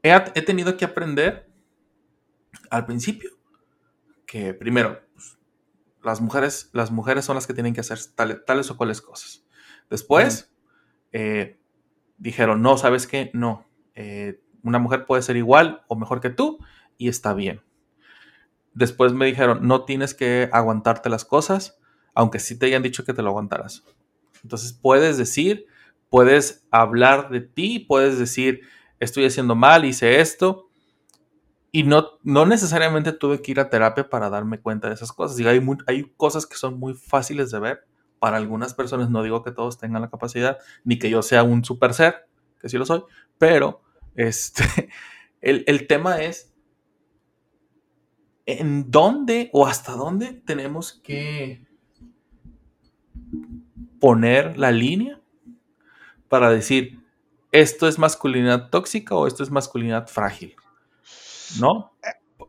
[0.02, 1.50] he, tenido que aprender
[2.69, 3.32] al principio
[4.26, 5.38] que primero pues,
[6.04, 9.46] las mujeres las mujeres son las que tienen que hacer tale- tales o cuales cosas.
[9.89, 10.52] Después
[11.12, 11.60] eh,
[12.17, 13.65] dijeron no sabes qué no
[13.96, 16.60] eh, una mujer puede ser igual o mejor que tú
[16.98, 17.62] y está bien.
[18.73, 21.79] Después me dijeron, no tienes que aguantarte las cosas,
[22.13, 23.83] aunque sí te hayan dicho que te lo aguantaras.
[24.43, 25.65] Entonces puedes decir,
[26.09, 28.62] puedes hablar de ti, puedes decir,
[28.99, 30.69] estoy haciendo mal, hice esto.
[31.71, 35.38] Y no, no necesariamente tuve que ir a terapia para darme cuenta de esas cosas.
[35.38, 37.88] Digo, hay, hay cosas que son muy fáciles de ver.
[38.19, 41.65] Para algunas personas, no digo que todos tengan la capacidad, ni que yo sea un
[41.65, 42.27] super ser,
[42.62, 43.03] que sí lo soy,
[43.38, 43.81] pero
[44.15, 44.63] este,
[45.41, 46.52] el, el tema es
[48.45, 51.65] en dónde o hasta dónde tenemos que
[53.99, 55.19] poner la línea
[56.27, 56.99] para decir
[57.51, 60.56] esto es masculinidad tóxica o esto es masculinidad frágil.
[61.60, 61.93] ¿No?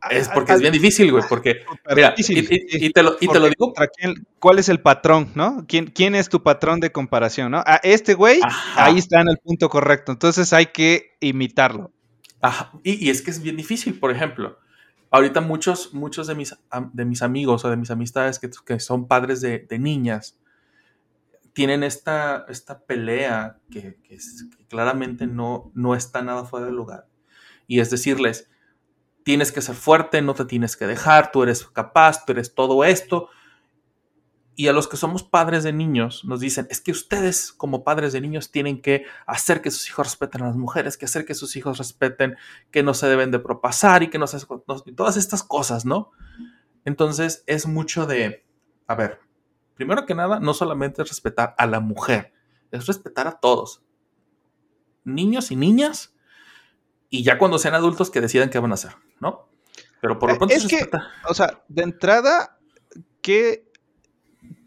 [0.09, 1.61] Es porque es bien difícil, güey, porque
[1.95, 2.85] mira, difícil, y, y- sí.
[2.87, 5.65] y te lo, y te lo Porque digo quién- ¿Cuál es el patrón, no?
[5.67, 7.59] ¿Quién, quién es tu patrón de comparación, no?
[7.65, 8.85] A este güey, Ajá.
[8.85, 10.11] ahí está en el punto correcto.
[10.11, 11.91] Entonces hay que imitarlo.
[12.41, 14.59] Ajá, Y, y es que es bien difícil, por ejemplo.
[15.15, 16.55] Ahorita muchos, muchos de, mis,
[16.93, 20.37] de mis amigos o de mis amistades que, que son padres de, niñas
[21.53, 27.07] tienen esta, esta pelea que, es- claramente no, no está nada fuera de lugar.
[27.67, 28.49] Y es decirles,
[29.23, 32.83] tienes que ser fuerte, no te tienes que dejar, tú eres capaz, tú eres todo
[32.83, 33.29] esto.
[34.57, 38.13] Y a los que somos padres de niños nos dicen, es que ustedes como padres
[38.13, 41.33] de niños tienen que hacer que sus hijos respeten a las mujeres, que hacer que
[41.35, 42.37] sus hijos respeten
[42.71, 44.37] que no se deben de propasar y que no se...
[44.67, 46.11] no- todas estas cosas, ¿no?
[46.85, 48.45] Entonces es mucho de,
[48.87, 49.19] a ver,
[49.73, 52.31] primero que nada, no solamente es respetar a la mujer,
[52.71, 53.83] es respetar a todos,
[55.03, 56.15] niños y niñas,
[57.09, 59.49] y ya cuando sean adultos que decidan qué van a hacer, ¿no?
[60.01, 61.01] Pero por lo Eh, pronto es es que- respetar.
[61.27, 62.57] O sea, de entrada,
[63.21, 63.64] ¿qué,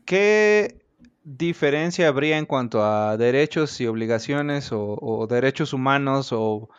[0.08, 0.80] qué
[1.22, 6.70] diferencia habría en cuanto a derechos y obligaciones o, o derechos humanos o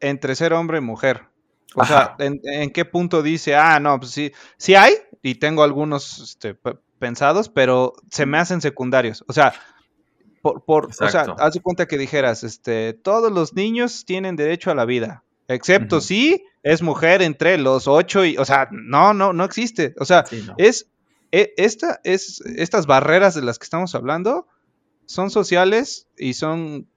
[0.00, 1.22] entre ser hombre y mujer?
[1.76, 2.16] O Ajá.
[2.18, 6.18] sea, ¿en, en qué punto dice, ah, no, pues sí, sí hay, y tengo algunos
[6.20, 9.24] este, pe- pensados, pero se me hacen secundarios.
[9.28, 9.54] O sea,
[10.42, 14.70] por, por, o sea, haz de cuenta que dijeras, este, todos los niños tienen derecho
[14.70, 19.32] a la vida, excepto si es mujer entre los ocho y, o sea, no, no,
[19.32, 19.94] no existe.
[19.98, 20.54] O sea, Sí, no.
[20.58, 20.88] es,
[21.32, 24.46] esta, es, estas barreras de las que estamos hablando
[25.06, 26.88] son sociales y son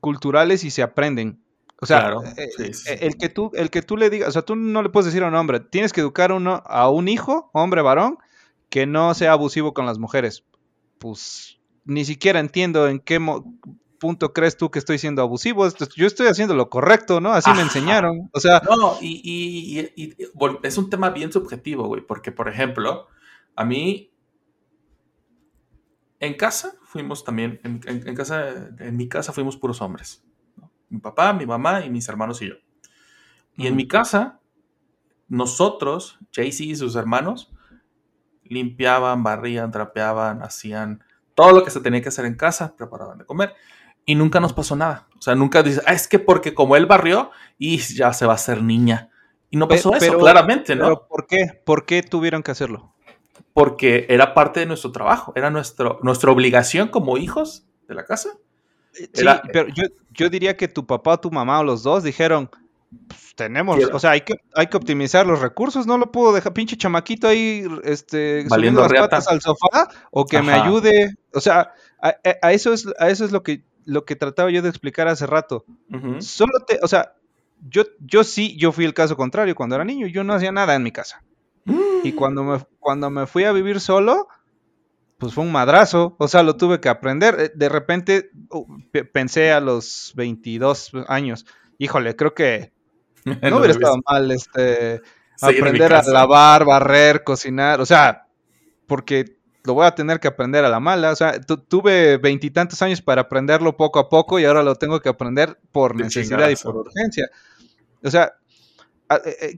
[0.00, 1.42] culturales y se aprenden.
[1.82, 2.90] O sea, Claro, eh, sí, eh, sí.
[3.00, 5.22] el que tú, el que tú le digas, o sea, tú no le puedes decir
[5.22, 8.18] a un hombre, tienes que educar a uno, a un hijo, hombre varón,
[8.68, 10.44] que no sea abusivo con las mujeres.
[10.98, 13.18] Pues ni siquiera entiendo en qué
[13.98, 15.66] punto crees tú que estoy siendo abusivo?
[15.96, 17.32] Yo estoy haciendo lo correcto, ¿no?
[17.32, 18.28] Así me enseñaron.
[18.32, 20.16] O sea, No, y, y- y- y-
[20.62, 23.06] es un tema bien subjetivo, güey, porque, por ejemplo,
[23.60, 24.12] a mí,
[26.18, 30.24] en casa fuimos también, en, en- en casa, en mi casa fuimos puros hombres.
[30.56, 30.70] ¿no?
[30.88, 32.54] Mi papá, mi mamá y mis hermanos y yo.
[33.56, 34.40] Y en mi casa,
[35.28, 37.52] nosotros, Jaycee y sus hermanos,
[38.44, 43.24] limpiaban, barrían, trapeaban, hacían todo lo que se tenía que hacer en casa, preparaban de
[43.26, 43.54] comer.
[44.06, 45.08] Y nunca nos pasó nada.
[45.18, 48.32] O sea, nunca dices, ah, es que porque como él barrió, y ya se va
[48.32, 49.10] a hacer niña.
[49.50, 50.84] Y no pasó eso, claramente, ¿no?
[50.86, 51.62] ¿pero por qué?
[51.64, 52.94] ¿Por qué tuvieron que hacerlo?
[53.52, 58.30] Porque era parte de nuestro trabajo, era nuestro, nuestra obligación como hijos de la casa.
[58.92, 62.02] Sí, Era- pero yo, yo diría que tu papá o tu mamá o los dos
[62.02, 62.50] dijeron,
[63.06, 63.96] "Pues, tenemos, Quiero.
[63.96, 67.28] o sea, hay que, hay que optimizar los recursos, no lo puedo dejar pinche chamaquito
[67.28, 71.72] ahí, este, Valiendo subiendo las patas al sofá, o que me ayude, o sea,
[72.02, 75.26] a, eso es, a eso es lo que, lo que trataba yo de explicar hace
[75.26, 75.64] rato.
[76.20, 77.14] Solo te, o sea,
[77.68, 80.74] yo, yo sí, yo fui el caso contrario cuando era niño, yo no hacía nada
[80.74, 81.22] en mi casa.
[82.04, 84.28] Y cuando me, cuando me fui a vivir solo,
[85.18, 86.16] pues fue un madrazo.
[86.18, 87.36] O sea, lo tuve que aprender.
[87.38, 91.46] Eh, De repente uh, pe- pensé a los 22 años,
[91.78, 92.72] híjole, creo que
[93.24, 95.02] no hubiera estado mal este,
[95.36, 97.80] seguir aprender a lavar, barrer, cocinar.
[97.80, 98.26] O sea,
[98.86, 101.10] porque lo voy a tener que aprender a la mala.
[101.12, 105.00] O sea, tu- tuve veintitantos años para aprenderlo poco a poco y ahora lo tengo
[105.00, 107.28] que aprender por necesidad y por urgencia.
[108.02, 108.32] O sea,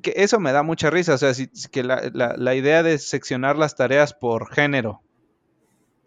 [0.03, 1.15] que eso me da mucha risa.
[1.15, 5.03] O sea, si, que la, la- la idea de seccionar las tareas por género.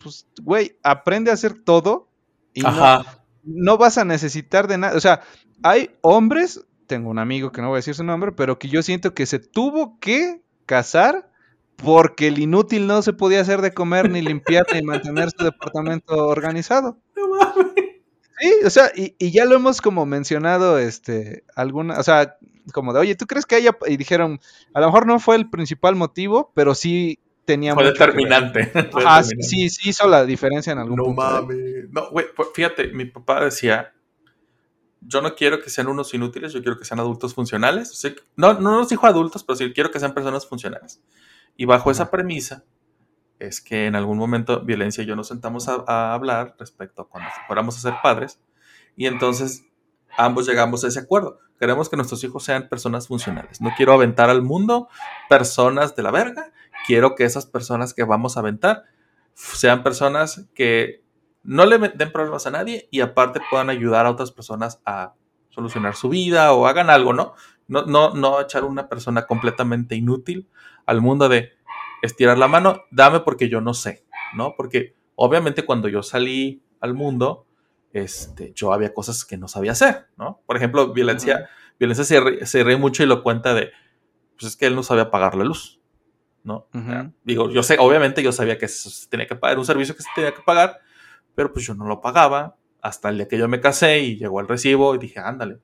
[0.02, 2.10] Pues, güey, aprende a hacer todo
[2.54, 3.24] y no, Ajá.
[3.44, 4.96] no vas a necesitar de nada.
[4.98, 5.22] O sea,
[5.64, 8.84] hay hombres, tengo un amigo que no voy a decir su nombre, pero que yo
[8.84, 11.30] siento que se tuvo que casar
[11.78, 16.16] porque el inútil no se podía hacer de comer, ni limpiar, ni mantener su departamento
[16.28, 16.98] organizado.
[17.16, 17.35] No.
[18.40, 22.38] Sí, o sea, y, y ya lo hemos como mencionado, este, alguna, o sea,
[22.74, 24.40] como de, oye, ¿tú crees que haya, y dijeron,
[24.74, 28.60] a lo mejor no fue el principal motivo, pero sí tenía Fue que determinante.
[28.74, 29.44] Determinante.
[29.44, 31.22] sí, sí hizo la diferencia en algún No punto.
[31.22, 31.90] mames.
[31.92, 33.94] No, güey, fíjate, mi papá decía,
[35.02, 37.92] yo no quiero que sean unos inútiles, yo quiero que sean adultos funcionales.
[37.92, 41.02] O sea, no, no nos dijo adultos, pero sí quiero que sean personas funcionales.
[41.56, 42.64] Y bajo esa premisa
[43.40, 47.10] es que en algún momento Violencia y yo nos sentamos a, a hablar respecto a
[47.10, 48.40] cuando fuéramos a ser padres
[48.96, 49.66] y entonces
[50.18, 51.40] ambos llegamos a ese acuerdo.
[51.60, 53.62] Queremos que nuestros hijos sean personas funcionales.
[53.62, 54.90] No quiero aventar al mundo
[55.30, 56.52] personas de la verga.
[56.86, 58.84] Quiero que esas personas que vamos a aventar
[59.34, 61.04] sean personas que
[61.44, 65.14] no le den problemas a nadie y aparte puedan ayudar a otras personas a
[65.50, 67.34] solucionar su vida o hagan algo, ¿no?
[67.68, 70.50] No, no, no echar una persona completamente inútil
[70.86, 71.52] al mundo de
[72.06, 74.56] estirar la mano, dame porque yo no sé, ¿no?
[74.56, 77.46] Porque obviamente cuando yo salí al mundo,
[77.94, 80.42] este, yo había cosas que no sabía hacer, ¿no?
[80.46, 83.72] Por ejemplo, violencia, violencia se, se ríe mucho y lo cuenta de,
[84.38, 85.80] pues es que él no sabía pagar la luz,
[86.44, 86.68] ¿no?
[86.74, 87.14] Ujú.
[87.24, 90.10] Digo, yo sé, obviamente yo sabía que se tenía que pagar, un servicio que se
[90.14, 90.80] tenía que pagar,
[91.36, 94.40] pero pues yo no lo pagaba hasta el día que yo me casé y llegó
[94.42, 95.60] el recibo y dije, ándale.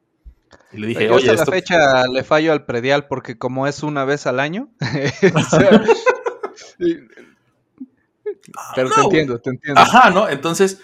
[0.71, 1.51] Y le dije, Yo oye, hasta esto...
[1.51, 4.69] la fecha le fallo al predial porque como es una vez al año.
[6.79, 6.97] y-
[8.75, 9.81] pero te no, entiendo, te entiendo.
[9.81, 10.29] Ajá, ¿no?
[10.29, 10.81] Entonces,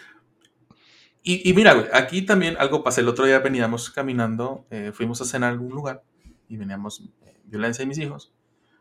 [1.23, 3.01] y, y mira, güey, aquí también algo pasé.
[3.01, 6.03] El otro día veníamos caminando, eh, fuimos a cenar a algún lugar
[6.47, 8.31] y veníamos eh, violencia y mis hijos.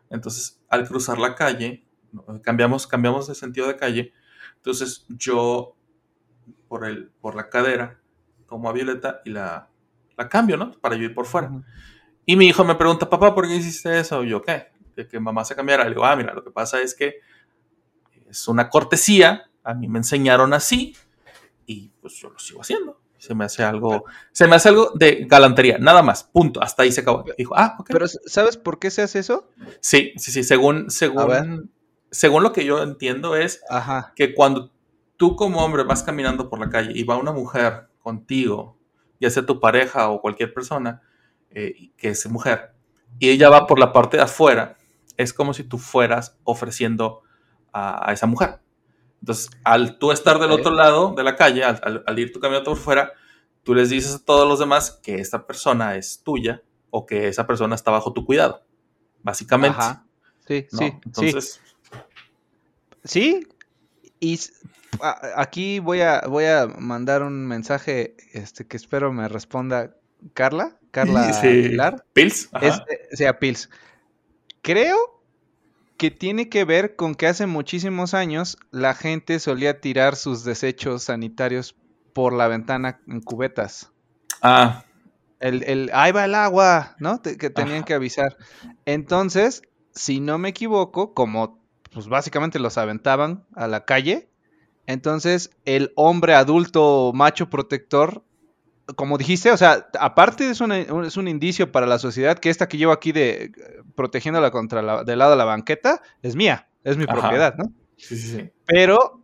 [0.09, 1.85] Entonces, al cruzar la calle,
[2.43, 4.13] cambiamos, cambiamos de sentido de calle.
[4.57, 5.75] Entonces, yo
[6.67, 7.99] por, el, por la cadera
[8.49, 9.69] tomo a Violeta y la,
[10.17, 10.73] la cambio, ¿no?
[10.79, 11.51] Para yo ir por fuera.
[12.25, 14.23] Y mi hijo me pregunta, papá, ¿por qué hiciste eso?
[14.23, 14.67] Y yo, ¿qué?
[14.97, 15.83] De que mamá se cambiara.
[15.83, 17.19] Le digo, ah, mira, lo que pasa es que
[18.29, 20.95] es una cortesía, a mí me enseñaron así
[21.65, 22.99] y pues yo lo sigo haciendo.
[23.19, 26.91] Se me hace algo, se me hace algo de galantería, nada más, punto, hasta ahí
[26.91, 27.25] se acabó.
[27.37, 27.89] Dijo, ah, ok.
[27.91, 29.49] Pero ¿sabes por qué se hace eso?
[29.79, 31.71] sí, sí, sí, según, según,
[32.11, 34.13] según lo que yo entiendo es Ajá.
[34.15, 34.71] que cuando
[35.17, 38.77] tú como hombre vas caminando por la calle y va una mujer contigo,
[39.19, 41.01] ya sea tu pareja o cualquier persona
[41.49, 42.71] eh, que es mujer,
[43.19, 44.76] y ella va por la parte de afuera,
[45.17, 47.23] es como si tú fueras ofreciendo
[47.73, 48.59] a, a esa mujer.
[49.19, 52.39] Entonces, al tú estar del otro lado de la calle, al, al- al ir tu
[52.39, 53.11] caminando por fuera,
[53.63, 56.61] tú les dices a todos los demás que esta persona es tuya
[56.91, 58.63] o que esa persona está bajo tu cuidado,
[59.23, 59.77] básicamente.
[59.79, 60.05] Ajá.
[60.47, 60.77] Sí, ¿no?
[60.79, 60.99] sí, sí.
[61.03, 61.61] Entonces,
[63.03, 63.47] Sí,
[64.19, 64.53] y s-
[65.01, 69.95] a- aquí voy a, voy a mandar un mensaje este, que espero me responda
[70.33, 71.75] Carla, Carla sí.
[72.13, 72.67] Pils, ajá.
[72.67, 73.69] este, sea Pils.
[74.67, 74.97] Creo
[75.97, 81.03] que tiene que ver con que hace muchísimos años la gente solía tirar sus desechos
[81.03, 81.75] sanitarios
[82.13, 83.91] por la ventana en cubetas.
[84.41, 84.83] Ah,
[85.39, 87.19] El, el, ahí va el agua, ¿no?
[87.21, 88.37] Te- que tenían que avisar.
[88.85, 89.61] Entonces,
[89.93, 91.59] si no me equivoco, como
[91.91, 94.29] pues básicamente los aventaban a la calle,
[94.87, 98.23] entonces el hombre adulto macho protector,
[98.95, 102.67] como dijiste, o sea, aparte es, un, es un indicio para la sociedad que esta
[102.69, 103.51] que llevo aquí de
[103.97, 107.13] protegiéndola contra la, del lado de la banqueta es mía, es mi Ajá.
[107.13, 107.65] propiedad, ¿no?
[107.97, 108.49] sí, sí, sí.
[108.65, 109.23] Pero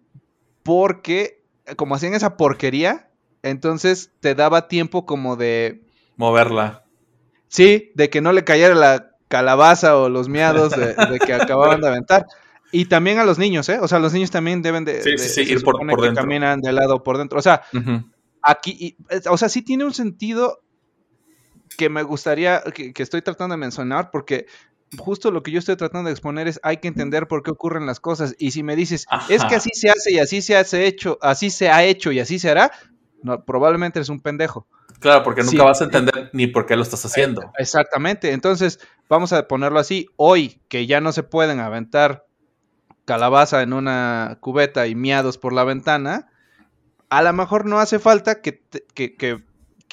[0.63, 1.43] porque
[1.78, 3.09] como hacían esa porquería,
[3.43, 5.86] entonces te daba tiempo como de
[6.17, 6.84] Moverla.
[7.47, 11.82] Sí, de que no le cayera la calabaza o los miados de, de que acababan
[11.82, 12.26] de aventar.
[12.71, 13.78] Y también a los niños, ¿eh?
[13.80, 16.24] O sea, los niños también deben de, Sí, de- sí, sí, ir por- por dentro.
[16.24, 17.38] caminan de lado por dentro.
[17.38, 17.61] O sea,
[18.41, 18.97] aquí, y-
[19.30, 20.59] o sea, sí tiene un sentido
[21.78, 24.45] que me gustaría, que, que estoy tratando de mencionar, porque
[24.97, 27.86] justo lo que yo estoy tratando de exponer es hay que entender por qué ocurren
[27.86, 28.36] las cosas.
[28.38, 31.49] Y si me dices, es que así se hace y así se hace hecho, así
[31.49, 32.71] se ha hecho y así se hará,
[33.24, 34.67] no, probablemente eres un pendejo.
[34.99, 35.57] Claro, porque nunca Sí.
[35.57, 37.51] vas a entender ni por qué lo estás haciendo.
[37.57, 38.32] Exactamente.
[38.32, 40.07] Entonces, vamos a ponerlo así.
[40.15, 42.26] Hoy, que ya no se pueden aventar
[43.05, 46.30] calabaza en una cubeta y miados por la ventana,
[47.09, 49.43] a lo mejor no hace falta que, te- que, que-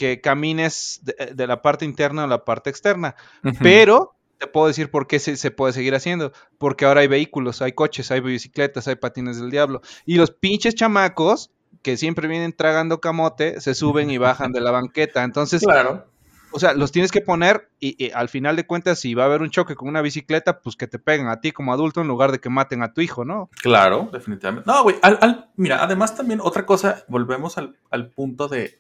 [0.01, 3.17] que camines de, de la parte interna a la parte externa.
[3.61, 6.33] Pero te puedo decir por qué se, se puede seguir haciendo.
[6.57, 9.83] Porque ahora hay vehículos, hay coches, hay bicicletas, hay patines del diablo.
[10.07, 11.51] Y los pinches chamacos
[11.83, 15.23] que siempre vienen tragando camote, se suben y bajan de la banqueta.
[15.23, 16.07] Entonces, Claro.
[16.51, 19.27] o sea, los tienes que poner y, y al final de cuentas, si va a
[19.27, 22.09] haber un choque con una bicicleta, pues que te peguen a ti como adulto en
[22.09, 23.51] lugar de que maten a tu hijo, ¿no?
[23.63, 24.67] Claro, definitivamente.
[24.67, 28.79] No, güey, al- al- mira, además también otra cosa, volvemos al, al punto de,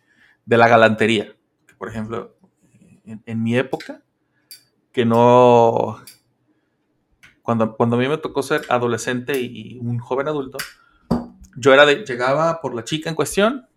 [0.50, 1.36] de la galantería.
[1.78, 2.36] Por ejemplo,
[3.04, 4.02] en, mi época,
[4.92, 6.00] que no...
[7.40, 10.58] Cuando, cuando a mí me tocó ser adolescente y, un joven adulto,
[11.56, 13.68] yo era llegaba por la chica en cuestión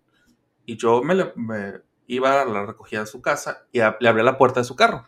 [0.66, 4.10] y yo me, le- me iba a la recogida de su casa y a- le
[4.10, 5.08] abría la puerta de su carro,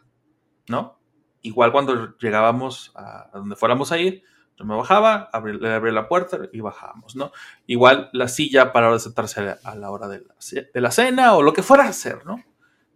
[0.67, 0.99] ¿no?
[1.41, 4.23] Igual cuando llegábamos a, a donde fuéramos a ir,
[4.57, 7.31] yo me bajaba, abrí- le abría la puerta y bajábamos, ¿no?
[7.67, 10.35] Igual la silla para sentarse a la, hora de la,
[10.73, 12.43] de la cena o lo que fuera a hacer, ¿no?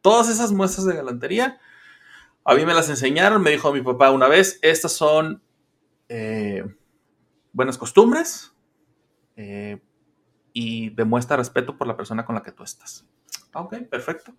[0.01, 1.59] Todas esas muestras de galantería,
[2.45, 5.43] a mí me las enseñaron, me dijo mi papá una vez, estas son
[6.07, 6.63] eh,
[7.51, 8.53] buenas costumbres
[9.35, 9.81] eh,
[10.53, 13.05] y demuestra respeto por la persona con la que tú estás.
[13.53, 14.33] Ah, Ok, perfecto.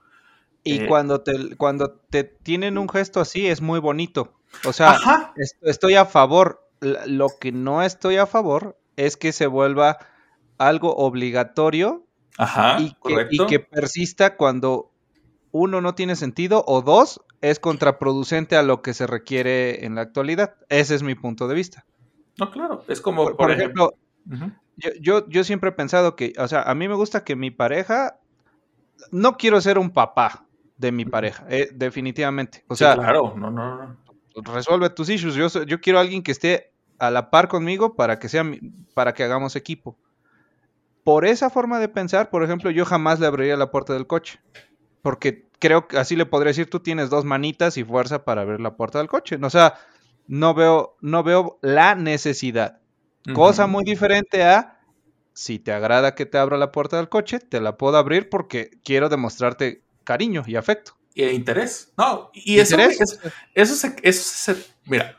[0.62, 0.86] Y Eh.
[0.88, 4.40] cuando, te, cuando te tienen un gesto así, es muy bonito.
[4.64, 4.98] O sea,
[5.36, 6.66] est- estoy a favor.
[6.80, 9.98] Lo que no estoy a favor es que se vuelva
[10.58, 12.06] algo obligatorio
[12.38, 13.44] Ajá, y, que, correcto.
[13.44, 14.90] y que persista cuando
[15.52, 20.02] uno no tiene sentido o dos es contraproducente a lo que se requiere en la
[20.02, 20.54] actualidad.
[20.68, 21.84] Ese es mi punto de vista.
[22.38, 23.92] No, claro, es como, Por, por ejemplo,
[24.76, 27.50] yo, yo, yo siempre he pensado que, o sea, a mí me gusta que mi
[27.50, 28.18] pareja,
[29.10, 32.64] no quiero ser un papá de mi pareja, eh, definitivamente.
[32.68, 33.96] O Sí, sea, claro, no, no, no.
[34.44, 35.34] Resuelve tus issues.
[35.34, 38.44] Yo, quiero a alguien que esté a la par conmigo para que sea
[38.94, 39.98] para que hagamos equipo.
[41.04, 44.40] Por esa forma de pensar, por ejemplo, yo jamás le abriría la puerta del coche.
[45.02, 48.60] Porque creo que así le podría decir, tú tienes dos manitas y fuerza para abrir
[48.60, 49.38] la puerta del coche.
[49.40, 49.74] O sea,
[50.26, 52.80] no veo, no veo la necesidad.
[53.34, 54.80] Cosa muy diferente a
[55.32, 58.70] si te agrada que te abra la puerta del coche, te la puedo abrir porque
[58.84, 60.99] quiero demostrarte cariño y afecto.
[61.14, 61.92] Y interés.
[61.98, 63.00] No, y eso, ¿Interés?
[63.00, 63.20] es-
[63.54, 64.22] eso, se, eso
[64.54, 65.18] se- mira,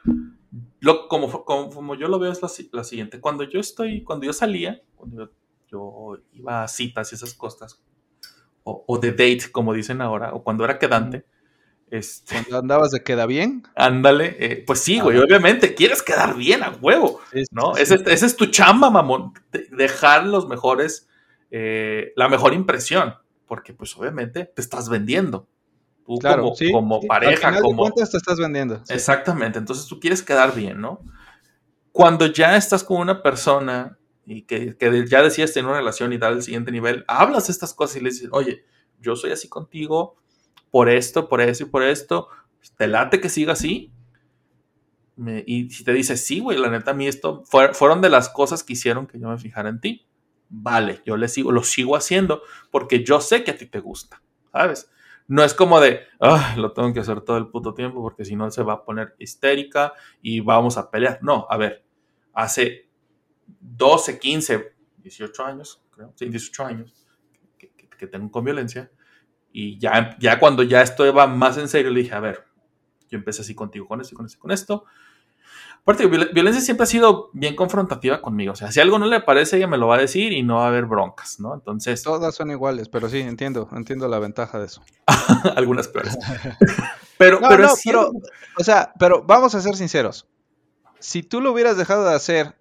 [0.80, 3.20] lo, como, como, como yo lo veo es la, la siguiente.
[3.20, 5.32] Cuando yo estoy, cuando yo salía, cuando yo,
[5.68, 7.84] yo iba a citas y esas cosas,
[8.64, 11.26] o, o de date, como dicen ahora, o cuando era quedante,
[11.90, 13.64] este, Cuando andabas de queda bien.
[13.76, 17.20] ándale, eh, pues sí, güey, obviamente quieres quedar bien a huevo.
[17.52, 17.76] ¿no?
[17.76, 19.34] Ese, ese es tu chamba, mamón.
[19.52, 21.10] de- Dejar los mejores,
[21.52, 23.16] eh, la mejor impresión,
[23.46, 25.50] porque pues obviamente te estás vendiendo.
[26.16, 27.08] Tú Claro, como, sí, como sí.
[27.08, 27.78] Al pareja, final de como...
[27.78, 28.84] cuentas te estás vendiendo.
[28.86, 28.94] sí.
[28.94, 31.02] Exactamente, entonces tú quieres quedar bien, ¿no?
[31.92, 36.18] Cuando ya estás con una persona y que, que ya decides tener una relación y
[36.18, 38.66] dar el siguiente nivel, hablas estas cosas y le dices, oye,
[39.00, 40.16] yo soy así contigo
[40.72, 42.30] por esto, por eso y por esto,
[42.78, 43.92] ¿te late que siga así?
[45.16, 48.10] Me- y si te dice, sí, güey, la neta, a mí esto fue- fueron de
[48.10, 50.08] las cosas que hicieron que yo me fijara en ti.
[50.50, 52.42] Vale, yo le sigo, lo sigo haciendo
[52.72, 54.90] porque yo sé que a ti te gusta, ¿sabes?
[55.32, 58.36] No es como de, "Ah, lo tengo que hacer todo el puto tiempo porque si
[58.36, 61.20] no se va a poner histérica y vamos a pelear.
[61.22, 61.86] No, a ver,
[62.34, 62.90] hace
[63.60, 67.08] 12, 15, 18 años, creo, sí, 18 años
[67.58, 68.92] que, que- que tengo con violencia
[69.54, 72.46] y ya, ya cuando ya esto va más en serio le dije, a ver,
[73.10, 74.86] yo empecé así contigo con esto con esto con esto.
[75.84, 78.54] Aparte, viol- violencia siempre ha sido bien confrontativa conmigo.
[78.54, 80.58] O sea, si algo no le parece, ella me lo va a decir y no
[80.58, 81.54] va a haber broncas, ¿no?
[81.56, 84.84] Entonces, Todas son iguales, pero sí, entiendo, entiendo la ventaja de eso.
[85.56, 86.18] algunas peores.
[87.18, 88.28] pero, No, pero no, es pero, cierto.
[88.60, 90.28] o sea, pero vamos a ser sinceros.
[91.00, 92.56] Si tú lo hubieras dejado de hacer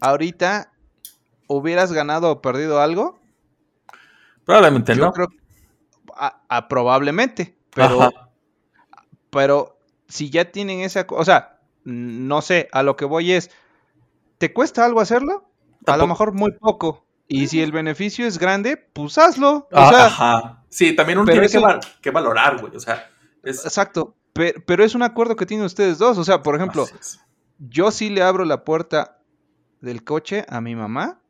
[0.00, 0.72] ahorita,
[1.48, 3.18] ¿hubieras ganado o perdido algo?
[4.44, 5.12] Probablemente Yo no.
[5.12, 5.28] creo
[6.14, 8.30] a- a probablemente, pero, Ajá.
[9.30, 9.78] pero
[10.08, 11.55] si ya tienen esa, o sea,
[11.86, 13.50] no sé, a lo que voy es,
[14.38, 15.48] ¿te cuesta algo hacerlo?
[15.86, 17.06] A lo mejor muy poco.
[17.28, 19.50] Y si el beneficio es grande, pues hazlo.
[19.56, 20.64] O Ah, sea, Ajá.
[20.68, 22.76] Sí, también uno tiene que, eso- val- que valorar, güey.
[22.76, 23.08] O sea,
[23.42, 23.64] es.
[23.64, 24.14] exacto.
[24.32, 26.18] Pero, pero es un acuerdo que tienen ustedes dos.
[26.18, 26.86] O sea, por ejemplo,
[27.58, 29.18] yo sí le abro la puerta
[29.80, 31.20] del coche a mi mamá,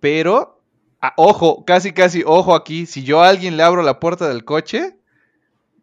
[0.00, 0.62] pero,
[1.16, 4.98] ojo, casi, casi, ojo aquí, si yo a alguien le abro la puerta del coche,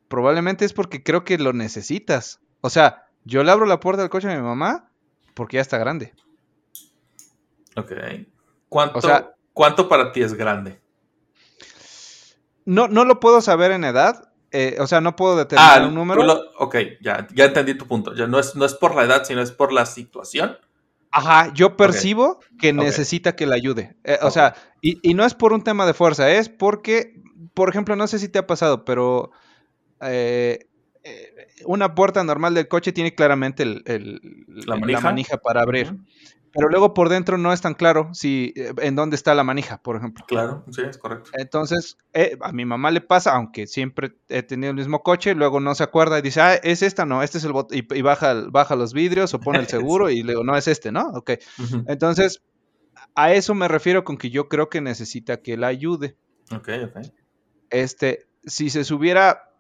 [0.07, 2.39] probablemente es porque creo que lo necesitas.
[2.61, 4.89] O sea, yo le abro la puerta del coche a mi mamá
[5.33, 6.13] porque ya está grande.
[7.75, 7.91] Ok.
[8.69, 10.79] ¿Cuánto, O sea- ¿Cuánto para ti es grande?
[12.65, 16.21] No, no lo puedo saber en edad, eh, o sea, no puedo determinar un número.
[16.21, 18.13] Ah, tú lo- ok, ya, ya entendí tu punto.
[18.13, 20.57] Ya no es, no es por la edad, sino es por la situación.
[21.11, 23.97] Ajá, yo percibo que necesita que le ayude.
[24.05, 27.21] Eh, o sea, y, y no es por un tema de fuerza, es porque,
[27.53, 29.31] por ejemplo, no sé si te ha pasado, pero
[30.01, 30.69] eh,
[31.03, 34.19] eh, una puerta normal del coche tiene claramente el- el-
[34.65, 35.01] ¿La manija?
[35.01, 35.97] manija para abrir.
[36.53, 39.81] Pero luego por dentro no es tan claro si eh, en dónde está la manija,
[39.81, 40.25] por ejemplo.
[40.27, 41.31] Claro, sí, es correcto.
[41.33, 45.61] Entonces, eh, a mi mamá le pasa, aunque siempre he tenido el mismo coche, luego
[45.61, 48.01] no se acuerda y dice, ah, es esta, no, este es el botón, y, y
[48.01, 51.07] baja, baja los vidrios o pone el seguro y le digo, no, es este, ¿no?
[51.13, 51.31] Ok.
[51.87, 52.41] Entonces,
[53.15, 56.17] a eso me refiero con que yo creo que necesita que la ayude.
[56.53, 57.05] Ok, ok.
[57.69, 59.50] Este, si se subiera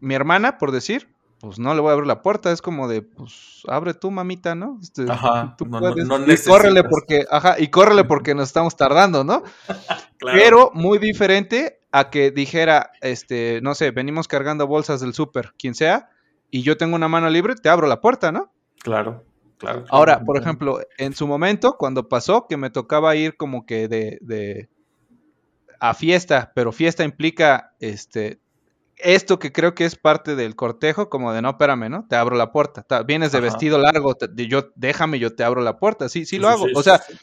[0.00, 1.08] mi hermana, por decir,
[1.40, 4.54] pues no le voy a abrir la puerta, es como de, pues abre tú, mamita,
[4.54, 4.78] ¿no?
[4.82, 8.48] Este, Ajá, tú no- no- puedes, no y córrele porque, ajá, y córrele porque nos
[8.48, 9.42] estamos tardando, ¿no?
[10.18, 10.38] Claro.
[10.42, 15.74] Pero muy diferente a que dijera, este, no sé, venimos cargando bolsas del súper, quien
[15.74, 16.08] sea,
[16.50, 18.50] y yo tengo una mano libre, te abro la puerta, ¿no?
[18.82, 19.24] Claro,
[19.58, 19.80] claro.
[19.82, 19.84] claro.
[19.90, 24.16] Ahora, por ejemplo, en su momento, cuando pasó que me tocaba ir como que de,
[24.22, 24.70] de
[25.80, 28.40] a fiesta, pero fiesta implica este
[28.98, 32.06] esto que creo que es parte del cortejo, como de no, espérame, ¿no?
[32.08, 32.82] Te abro la puerta.
[32.82, 33.44] Ta- Vienes de Ajá.
[33.46, 36.08] vestido largo, te- de- yo déjame, yo te abro la puerta.
[36.08, 36.66] Sí, sí lo Sí, hago.
[36.66, 37.14] sí, o sea, sí.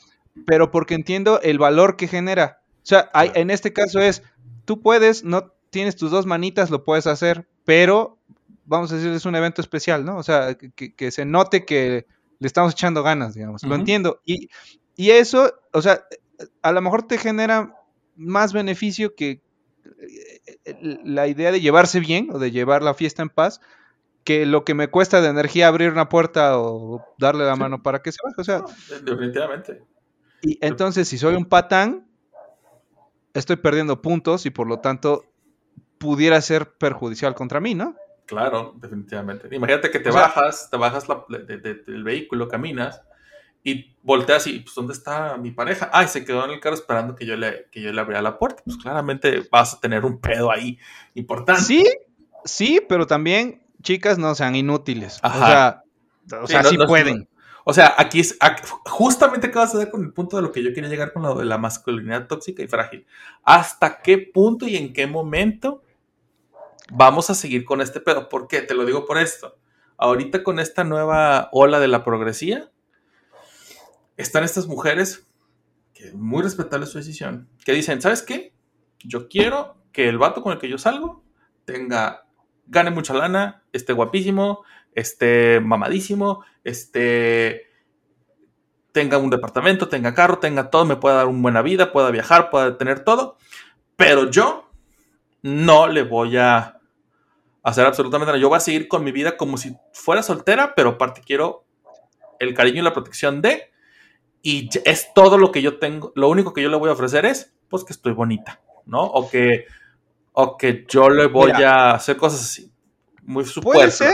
[0.45, 2.61] pero porque entiendo el valor que genera.
[2.77, 4.23] O sea, hay- en este caso es,
[4.65, 8.17] tú puedes, no tienes tus dos manitas, lo puedes hacer, pero
[8.65, 10.17] vamos a decir, es un evento especial, ¿no?
[10.17, 12.05] O sea, que- se note que
[12.39, 13.63] le estamos echando ganas, digamos.
[13.63, 14.21] Lo entiendo.
[14.25, 14.49] Y,
[14.95, 16.03] y eso, o sea,
[16.61, 17.73] a lo mejor te genera
[18.15, 19.41] más beneficio que
[21.03, 23.61] la idea de llevarse bien o de llevar la fiesta en paz
[24.23, 27.59] que lo que me cuesta de energía abrir una puerta o darle la Sí.
[27.59, 28.35] mano para que se baje.
[28.39, 28.67] O sea, No,
[29.11, 29.83] definitivamente.
[30.41, 32.07] y entonces, si soy un patán,
[33.33, 35.25] estoy perdiendo puntos y por lo tanto
[35.97, 37.95] pudiera ser perjudicial contra mí, ¿no?
[38.25, 39.53] Claro, definitivamente.
[39.53, 43.01] Imagínate que te O sea- bajas, te bajas la- de- de- del vehículo, caminas
[43.63, 45.89] y volteas y, pues, ¿dónde está mi pareja?
[45.93, 48.37] Ay, se quedó en el carro esperando que yo le, que yo le abriera la
[48.37, 48.61] puerta.
[48.65, 50.77] Pues claramente vas a tener un pedo ahí
[51.13, 51.61] importante.
[51.63, 51.85] Sí,
[52.43, 55.19] sí, pero también, chicas, no sean inútiles.
[55.21, 55.83] Ajá.
[56.25, 57.29] O sea, o Sí, sea, no- sí no- pueden.
[57.65, 60.61] O sea, aquí es ac- justamente acabas de dar con el punto de lo que
[60.61, 63.05] yo quería llegar con lo de la masculinidad tóxica y frágil.
[63.43, 65.81] ¿Hasta qué punto y en qué momento
[66.91, 68.27] vamos a seguir con este pedo?
[68.27, 68.61] ¿Por qué?
[68.61, 69.57] Te lo digo por esto.
[69.97, 72.69] Ahorita con esta nueva ola de la progresía,
[74.17, 75.27] están estas mujeres,
[75.93, 78.53] que muy respetable su decisión, que dicen, ¿sabes qué?
[78.99, 81.23] Yo quiero que el vato con el que yo salgo
[81.65, 82.25] tenga,
[82.67, 87.67] gane mucha lana, esté guapísimo, esté mamadísimo, esté,
[88.91, 92.49] tenga un departamento, tenga carro, tenga todo, me pueda dar una buena vida, pueda viajar,
[92.49, 93.37] pueda tener todo,
[93.95, 94.69] pero yo
[95.41, 96.79] no le voy a
[97.63, 98.41] hacer absolutamente nada.
[98.41, 101.65] Yo voy a seguir con mi vida como si fuera soltera, pero aparte quiero
[102.39, 103.71] el cariño y la protección de,
[104.43, 107.25] y es todo lo que yo tengo, lo único que yo le voy a ofrecer
[107.25, 109.01] es, pues que estoy bonita, ¿no?
[109.03, 109.65] O que,
[110.33, 111.91] o que yo le voy Mira.
[111.91, 112.71] a hacer cosas así,
[113.23, 113.95] muy Puede superfluas.
[113.95, 114.13] ser,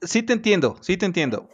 [0.00, 1.48] sí te entiendo, sí te entiendo.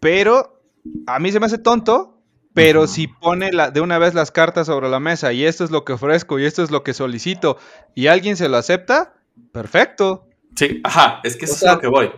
[0.00, 0.62] Pero
[1.06, 2.22] a mí se me hace tonto,
[2.54, 5.70] pero si pone la, de una vez las cartas sobre la mesa y esto es
[5.72, 7.56] lo que ofrezco y esto es lo que solicito
[7.94, 9.14] y alguien se lo acepta,
[9.52, 10.28] perfecto.
[10.54, 12.10] Sí, ajá, es que eso O es sea- lo que voy.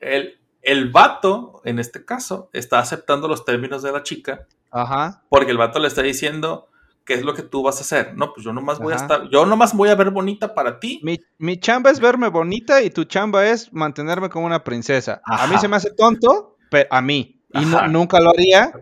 [0.00, 5.22] El, el vato, en este caso, está aceptando los términos de la chica Ajá.
[5.28, 6.68] porque el vato le está diciendo
[7.04, 8.14] qué es lo que tú vas a hacer.
[8.16, 9.04] No, pues yo nomás voy a Ajá.
[9.04, 11.00] estar, yo nomás voy a ver bonita para ti.
[11.02, 15.20] Mi, mi chamba es verme bonita y tu chamba es mantenerme como una princesa.
[15.24, 15.60] A mí Ajá.
[15.60, 17.40] se me hace tonto, pero a mí.
[17.52, 17.88] Y nu- Ajá.
[17.88, 18.72] nunca lo haría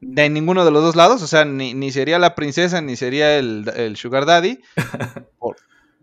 [0.00, 1.22] de ninguno de los dos lados.
[1.22, 4.60] O sea, ni, ni sería la princesa ni sería el, el sugar daddy.
[5.38, 5.56] Por-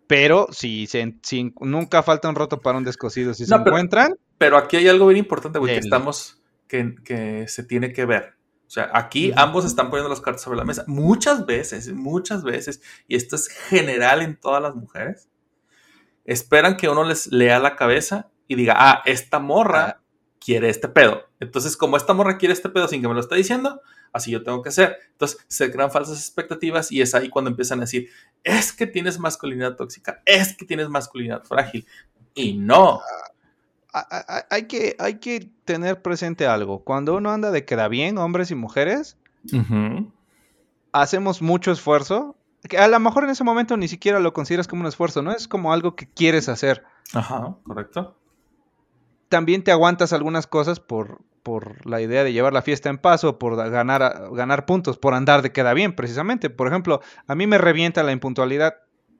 [0.09, 4.15] pero si, se, si nunca falta un roto para un descosido, si se pero- encuentran,
[4.39, 8.33] Pero aquí hay algo bien importante, güey, que estamos, que, que se tiene que ver.
[8.65, 10.83] O sea, aquí ambos están poniendo las cartas sobre la mesa.
[10.87, 15.29] Muchas veces, muchas veces, y esto es general en todas las mujeres,
[16.25, 20.01] esperan que uno les lea la cabeza y diga, ah, esta morra
[20.43, 21.25] quiere este pedo.
[21.39, 23.79] Entonces, como esta morra quiere este pedo sin que me lo esté diciendo,
[24.13, 24.97] así yo tengo que ser.
[25.11, 28.09] Entonces, se crean falsas expectativas y es ahí cuando empiezan a decir,
[28.43, 31.85] es que tienes masculinidad tóxica, es que tienes masculinidad frágil.
[32.35, 33.01] Y no.
[33.91, 36.83] a- a- a- hay que, hay que tener presente algo.
[36.83, 39.17] Cuando uno anda de queda bien, hombres y mujeres,
[40.91, 42.35] hacemos mucho esfuerzo.
[42.67, 45.31] Que a lo mejor en ese momento ni siquiera lo consideras como un esfuerzo, ¿no?
[45.31, 46.83] Es como algo que quieres hacer.
[47.13, 48.15] Ajá, correcto.
[49.29, 53.23] También te aguantas algunas cosas por, por la idea de llevar la fiesta en paz
[53.23, 56.49] o por ganar, ganar puntos, por andar de queda bien, precisamente.
[56.49, 58.75] Por ejemplo, a mí me revienta la impuntualidad,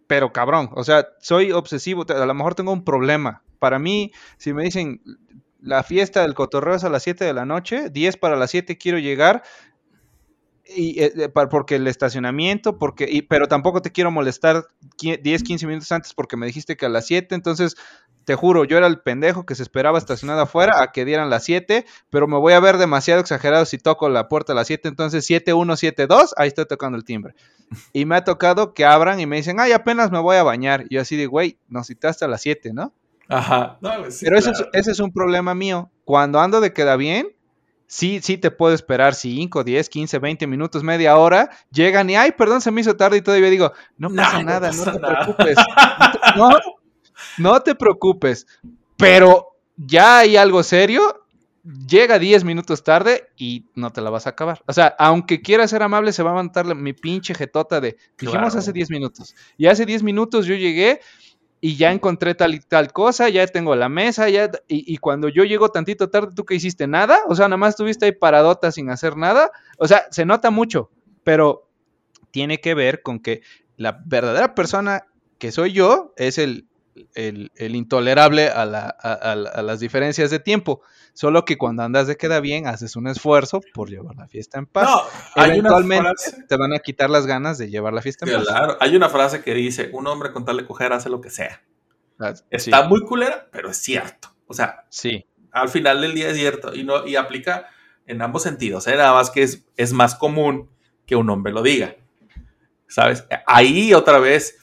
[0.07, 0.69] pero cabrón.
[0.73, 3.43] O sea, soy obsesivo, a lo mejor tengo un problema.
[3.59, 5.01] Para mí, si me dicen
[5.61, 8.77] la fiesta del cotorreo es a las 7 de la noche, 10 para las 7
[8.77, 9.43] quiero llegar,
[10.75, 14.65] y, eh, porque el estacionamiento, porque, y, pero tampoco te quiero molestar
[14.97, 17.75] qui- 10, 15 minutos antes porque me dijiste que a las 7, entonces
[18.25, 21.43] te juro, yo era el pendejo que se esperaba estacionado afuera a que dieran las
[21.45, 24.87] 7, pero me voy a ver demasiado exagerado si toco la puerta a las 7,
[24.87, 27.33] entonces 7172, ahí estoy tocando el timbre.
[27.91, 30.85] Y me ha tocado que abran y me dicen, ay, apenas me voy a bañar.
[30.89, 32.93] Y yo así de, güey, nos citaste a las 7, ¿no?
[33.27, 33.77] Ajá.
[33.81, 35.91] No, sí, Pero ese, es, ese es un problema mío.
[36.03, 37.27] Cuando ando de queda bien,
[37.89, 41.49] sí, sí te puedo esperar 5, 10, 15, 20 minutos, media hora.
[41.71, 44.43] Llegan y, ay, perdón, se me hizo tarde y todavía digo, no No, pasa no
[44.45, 45.19] nada, pasa no te nada.
[45.25, 45.57] preocupes.
[46.37, 46.49] No,
[47.37, 48.47] no te preocupes.
[48.97, 51.25] Pero ya hay algo serio.
[51.87, 54.61] Llega 10 minutos tarde y no te la vas a acabar.
[54.65, 57.97] O sea, aunque quiera ser amable, se va a levantar mi pinche jetota de.
[58.17, 58.59] Dijimos Claro.
[58.59, 59.35] hace 10 minutos.
[59.57, 61.01] Y hace 10 minutos yo llegué
[61.61, 65.27] y ya encontré tal y tal cosa, ya tengo la mesa, ya, y, y cuando
[65.27, 66.87] yo llego tantito tarde, ¿tú qué hiciste?
[66.87, 67.19] ¿Nada?
[67.27, 69.51] O sea, nada más estuviste ahí paradota sin hacer nada.
[69.77, 70.89] O sea, se nota mucho,
[71.23, 71.69] pero
[72.31, 73.41] tiene que ver con que
[73.75, 75.07] la verdadera persona
[75.37, 76.68] que soy yo es el,
[77.13, 80.81] el- el intolerable a, la- a- a- a las diferencias de tiempo.
[81.13, 84.65] Solo que cuando andas de queda bien, haces un esfuerzo por llevar la fiesta en
[84.67, 84.89] paz.
[84.89, 85.01] No,
[85.35, 86.43] hay una Eventualmente frase.
[86.47, 88.45] te van a quitar las ganas de llevar la fiesta en paz.
[88.47, 91.29] Claro, hay una frase que dice: un hombre con tal de coger hace lo que
[91.29, 91.61] sea.
[92.19, 94.29] Ah, sí, Está muy culera, pero es cierto.
[94.47, 95.25] O sea, sí.
[95.51, 97.67] al final del día es cierto y no y aplica
[98.05, 98.87] en ambos sentidos.
[98.87, 98.95] ¿eh?
[98.95, 100.69] Nada más que es, es más común
[101.05, 101.95] que un hombre lo diga.
[102.87, 103.25] ¿Sabes?
[103.45, 104.58] Ahí otra vez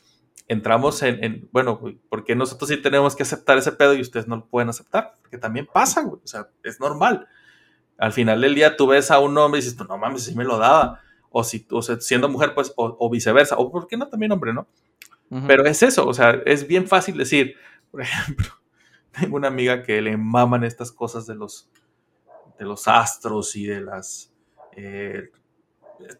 [0.48, 4.28] entramos en, en, bueno, güey, porque nosotros sí tenemos que aceptar ese pedo y ustedes
[4.28, 5.14] no lo pueden aceptar?
[5.20, 6.20] Porque también pasa, güey.
[6.22, 7.26] O sea, es normal.
[7.98, 10.34] Al final del día tú ves a un hombre y dices, pues no mames, sí
[10.34, 11.00] me lo daba.
[11.30, 13.56] O si, o sea, siendo mujer, pues, o, o viceversa.
[13.56, 14.66] O por qué no también hombre, ¿no?
[15.48, 17.56] Pero es eso, o sea, es bien fácil decir,
[17.90, 18.46] por ejemplo,
[19.10, 21.68] tengo una amiga que le maman estas cosas de los,
[22.58, 24.32] de los astros y de las...
[24.76, 25.30] eh,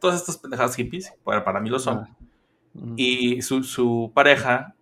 [0.01, 2.05] todas estas pendejadas hippies, para, para mí lo son.
[2.97, 4.77] Y su, su pareja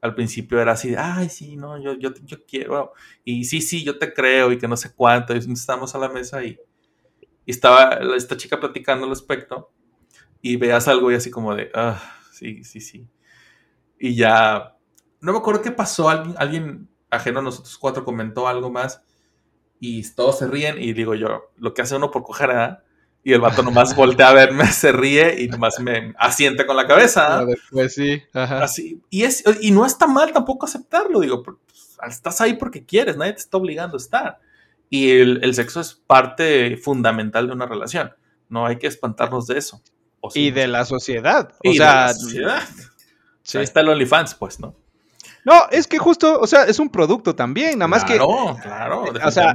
[0.00, 2.92] al principio era así, de, ay, sí, no, yo, yo, yo quiero,
[3.24, 6.08] y sí, sí, yo te creo, y que no sé cuánto, y estamos a la
[6.08, 6.58] mesa y,
[7.46, 9.70] estaba esta chica platicando al respecto,
[10.42, 13.08] y veas algo y así como de, ah, sí, sí, sí.
[13.98, 14.76] Y ya,
[15.20, 19.02] no me acuerdo qué pasó, alguien, alguien ajeno a nosotros cuatro comentó algo más,
[19.80, 22.84] y todos se ríen, y digo yo, lo que hace uno por coger, ¿ah?
[23.28, 26.86] Y el vato nomás voltea a verme, se ríe y nomás me asiente con la
[26.86, 27.44] cabeza.
[27.70, 28.64] Pues sí, ajá.
[28.64, 31.58] Así, y, es, y no está mal tampoco aceptarlo, digo, pues,
[32.08, 34.38] estás ahí porque quieres, nadie te está obligando a estar.
[34.88, 38.14] Y el, el sexo es parte fundamental de una relación,
[38.48, 39.82] no hay que espantarnos de eso.
[40.22, 41.52] O sí, Y de la sociedad.
[41.62, 42.62] O y de sea, la sociedad.
[43.42, 43.58] sí.
[43.58, 44.74] Ahí está el OnlyFans, pues, ¿no?
[45.44, 49.04] No, es que justo, o sea, es un producto también, nada más que Claro, claro,
[49.22, 49.54] o sea.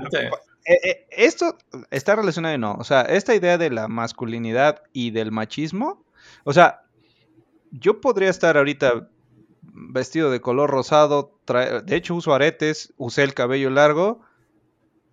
[0.66, 1.58] Eh, eh, esto
[1.92, 2.74] está relacionado y no.
[2.76, 6.06] O sea, esta idea de la masculinidad y del machismo,
[6.44, 6.82] o sea,
[7.72, 9.10] yo podría estar ahorita
[9.62, 14.22] vestido de color rosado, trae- de hecho uso aretes, usé el cabello largo.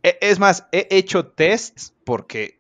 [0.03, 2.59] E- Es más, he hecho tests porque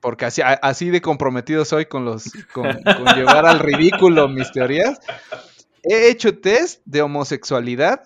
[0.00, 4.98] porque así, así de comprometido soy con los con, con llevar al ridículo mis teorías.
[5.82, 8.02] He hecho test de homosexualidad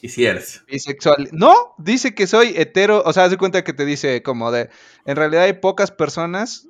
[0.00, 0.62] Y si eres.
[0.68, 1.28] bisexual.
[1.32, 3.02] No, dice que soy hetero.
[3.04, 4.70] O sea, haz de cuenta que te dice como de.
[5.04, 6.68] En realidad hay pocas personas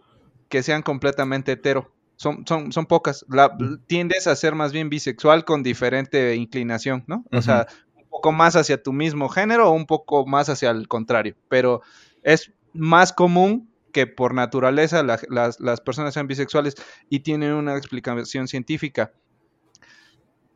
[0.48, 1.92] que sean completamente hetero.
[2.16, 3.24] Son, son, son pocas.
[3.28, 3.56] La,
[3.86, 7.24] tiendes a ser más bien bisexual con diferente inclinación, ¿no?
[7.32, 10.88] O sea, un poco más hacia tu mismo género o un poco más hacia el
[10.88, 11.36] contrario.
[11.48, 11.82] Pero
[12.22, 16.74] es más común que por naturaleza la- las, las personas sean bisexuales
[17.08, 19.12] y tienen una explicación científica.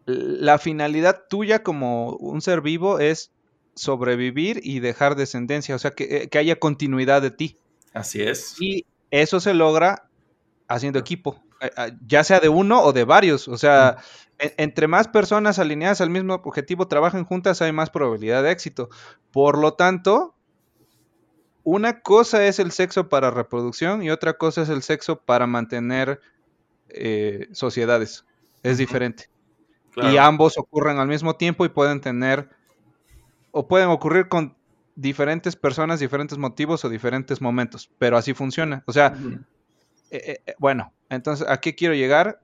[0.06, 3.30] La finalidad tuya como un ser vivo es
[3.74, 7.58] sobrevivir y dejar descendencia, o sea, que, eh, que haya continuidad de ti.
[7.94, 8.56] Así es.
[8.60, 10.08] Y eso se logra
[10.68, 13.48] haciendo equipo, eh, eh, ya sea de uno o de varios.
[13.48, 13.98] O sea,
[14.38, 18.88] en- entre más personas alineadas al mismo objetivo trabajen juntas, hay más probabilidad de éxito.
[19.30, 20.34] Por lo tanto,
[21.64, 26.20] una cosa es el sexo para reproducción y otra cosa es el sexo para mantener
[26.88, 28.24] eh, sociedades.
[28.62, 29.28] Es diferente.
[29.92, 30.10] Claro.
[30.12, 32.48] Y ambos ocurren al mismo tiempo y pueden tener,
[33.50, 34.56] o pueden ocurrir con
[34.94, 38.82] diferentes personas, diferentes motivos o diferentes momentos, pero así funciona.
[38.86, 39.38] O sea, Ujú.
[40.10, 42.42] eh, eh, bueno, entonces, ¿a qué quiero llegar?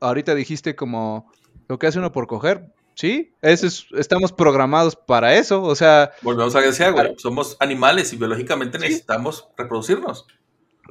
[0.00, 1.30] Ahorita dijiste como
[1.68, 3.34] lo que hace uno por coger, ¿sí?
[3.42, 8.16] Eso es, estamos programados para eso, o sea, Volvemos a que güey, somos animales y
[8.16, 8.84] biológicamente Sí.
[8.84, 10.26] necesitamos reproducirnos.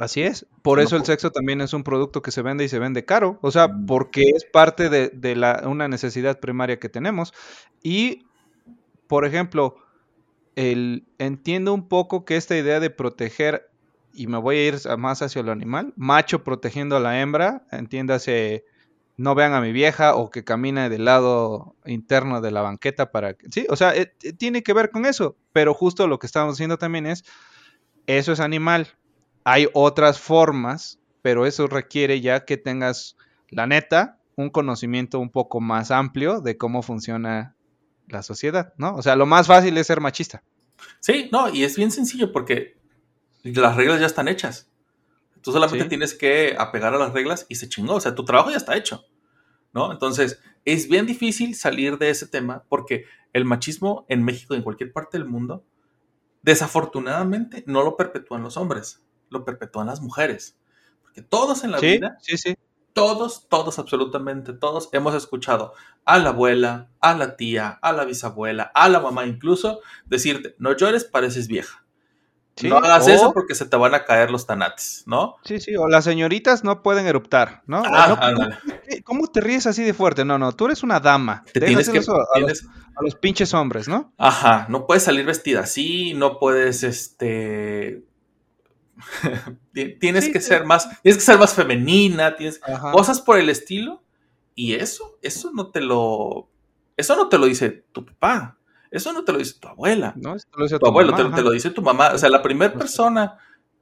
[0.01, 0.45] Así es.
[0.61, 3.05] Por No eso el sexo también es un producto que se vende y se vende
[3.05, 3.85] caro, o sea, Mm.
[3.85, 7.33] porque es parte de, de la, una necesidad primaria que tenemos.
[7.83, 8.25] Y,
[9.07, 9.77] por ejemplo,
[10.55, 13.69] el, entiendo un poco que esta idea de proteger,
[14.13, 18.65] y me voy a ir más hacia lo animal, macho protegiendo a la hembra, entiéndase,
[19.17, 23.33] no vean a mi vieja o que camine del lado interno de la banqueta para
[23.35, 23.49] que...
[23.51, 26.55] Sí, o sea, eh, eh, tiene que ver con eso, pero justo lo que estamos
[26.55, 27.23] haciendo también es,
[28.07, 28.87] eso es animal.
[29.43, 33.17] Hay otras formas, pero eso requiere ya que tengas,
[33.49, 37.55] la neta, un conocimiento un poco más amplio de cómo funciona
[38.07, 38.95] la sociedad, ¿no?
[38.95, 40.43] O sea, lo más fácil es ser machista.
[40.99, 42.77] Sí, no, y es bien sencillo porque
[43.43, 44.69] las reglas ya están hechas.
[45.41, 45.89] Tú solamente Sí.
[45.89, 47.95] tienes que apegar a las reglas y se chingó.
[47.95, 49.05] O sea, tu trabajo ya está hecho.
[49.71, 49.91] ¿No?
[49.91, 54.63] Entonces, es bien difícil salir de ese tema porque el machismo en México y en
[54.63, 55.63] cualquier parte del mundo,
[56.41, 60.55] desafortunadamente, no lo perpetúan los hombres, lo perpetúan las mujeres.
[61.03, 62.55] Porque todos en la Sí, vida sí, sí.
[62.93, 65.73] todos, todos, absolutamente todos hemos escuchado
[66.05, 70.75] a la abuela, a la tía, a la bisabuela, a la mamá incluso, decirte, no
[70.75, 71.83] llores, pareces vieja.
[72.61, 75.37] No hagas o- eso porque se te van a caer los tanates, ¿no?
[75.45, 77.81] Sí, sí, o las señoritas no pueden eruptar, ¿no?
[77.85, 78.49] Ah, no.
[78.85, 80.25] ¿qué- ¿Cómo te ríes así de fuerte?
[80.25, 81.45] No, no, tú eres una dama.
[81.53, 81.99] Te tienes que...
[81.99, 82.65] Eso a, los, tienes-
[82.97, 84.11] a los pinches hombres, ¿no?
[84.17, 88.03] Ajá, no puedes salir vestida así, no puedes, este...
[89.73, 90.47] Ti- tienes Sí, que sí.
[90.47, 92.91] ser más, tienes que ser más femenina, tienes Ajá.
[92.91, 94.03] cosas por el estilo,
[94.55, 96.49] y eso, eso no te lo,
[96.97, 98.57] eso no te lo dice tu papá,
[98.91, 100.35] eso no te lo dice tu abuela, ¿No?
[100.35, 102.11] Esto lo dice tu abuelo, mamá, te, te lo dice tu mamá.
[102.13, 103.37] O sea, la primera persona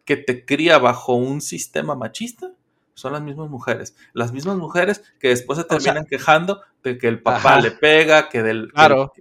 [0.05, 2.51] que te cría bajo un sistema machista
[2.93, 3.95] son las mismas mujeres.
[4.13, 7.61] Las mismas mujeres que después se sea- terminan quejando de que el papá Ajá.
[7.61, 8.67] le pega, que del...
[8.67, 9.13] que- Claro.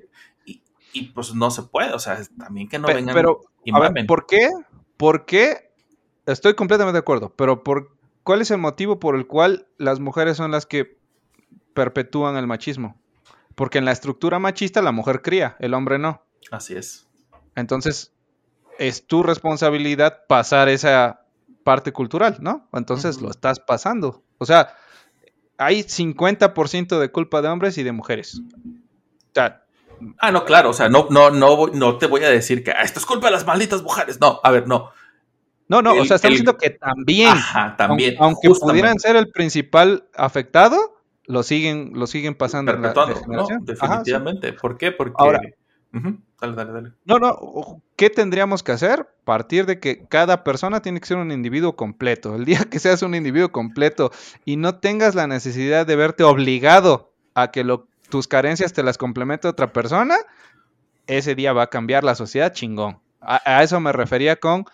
[0.45, 0.61] y,
[0.93, 1.93] y, pues no se puede.
[1.93, 4.07] O sea, también que no vengan pero, y a ver.
[4.07, 4.49] ¿por qué?
[4.97, 5.66] ¿Por qué?
[6.27, 10.37] Estoy completamente de acuerdo, pero por ¿cuál es el motivo por el cual las mujeres
[10.37, 10.99] son las que
[11.75, 13.01] perpetúan el machismo?
[13.55, 16.23] Porque en la estructura machista la mujer cría, el hombre no.
[16.51, 17.07] Así es.
[17.55, 18.13] Entonces,
[18.79, 21.23] es tu responsabilidad pasar esa
[21.65, 22.69] parte cultural, ¿no?
[22.73, 24.23] Entonces lo estás pasando.
[24.39, 24.75] O sea,
[25.59, 28.41] hay 50% de culpa de hombres y de mujeres.
[28.41, 29.63] O sea,
[30.19, 30.71] Ah, no, claro.
[30.71, 33.29] O sea, no, no, no, no te voy a decir que "Ah, esto es culpa
[33.29, 34.21] de las malditas mujeres.
[34.21, 34.91] No, a ver, no.
[35.69, 38.15] No, no, o sea, estamos el- diciendo que también, Ajá, también.
[38.19, 40.77] aun- aunque pudieran ser el principal afectado,
[41.27, 42.93] lo siguen, lo siguen pasando en la.
[42.95, 43.01] ¿no?
[43.03, 43.55] Ajá, sí.
[43.65, 44.53] Definitivamente.
[44.53, 44.93] ¿Por qué?
[44.93, 45.15] Porque.
[45.19, 45.41] Ahora-
[46.39, 46.93] Dale, dale, dale.
[47.07, 49.09] No, no, ¿qué tendríamos que hacer?
[49.25, 52.37] Partir de que cada persona tiene que ser un individuo completo.
[52.37, 54.11] El día que seas un individuo completo
[54.45, 58.99] y no tengas la necesidad de verte obligado a que lo- tus carencias te las
[58.99, 60.17] complemente otra persona,
[61.07, 62.99] ese día va a cambiar la sociedad chingón.
[63.23, 64.67] A, a eso me refería con,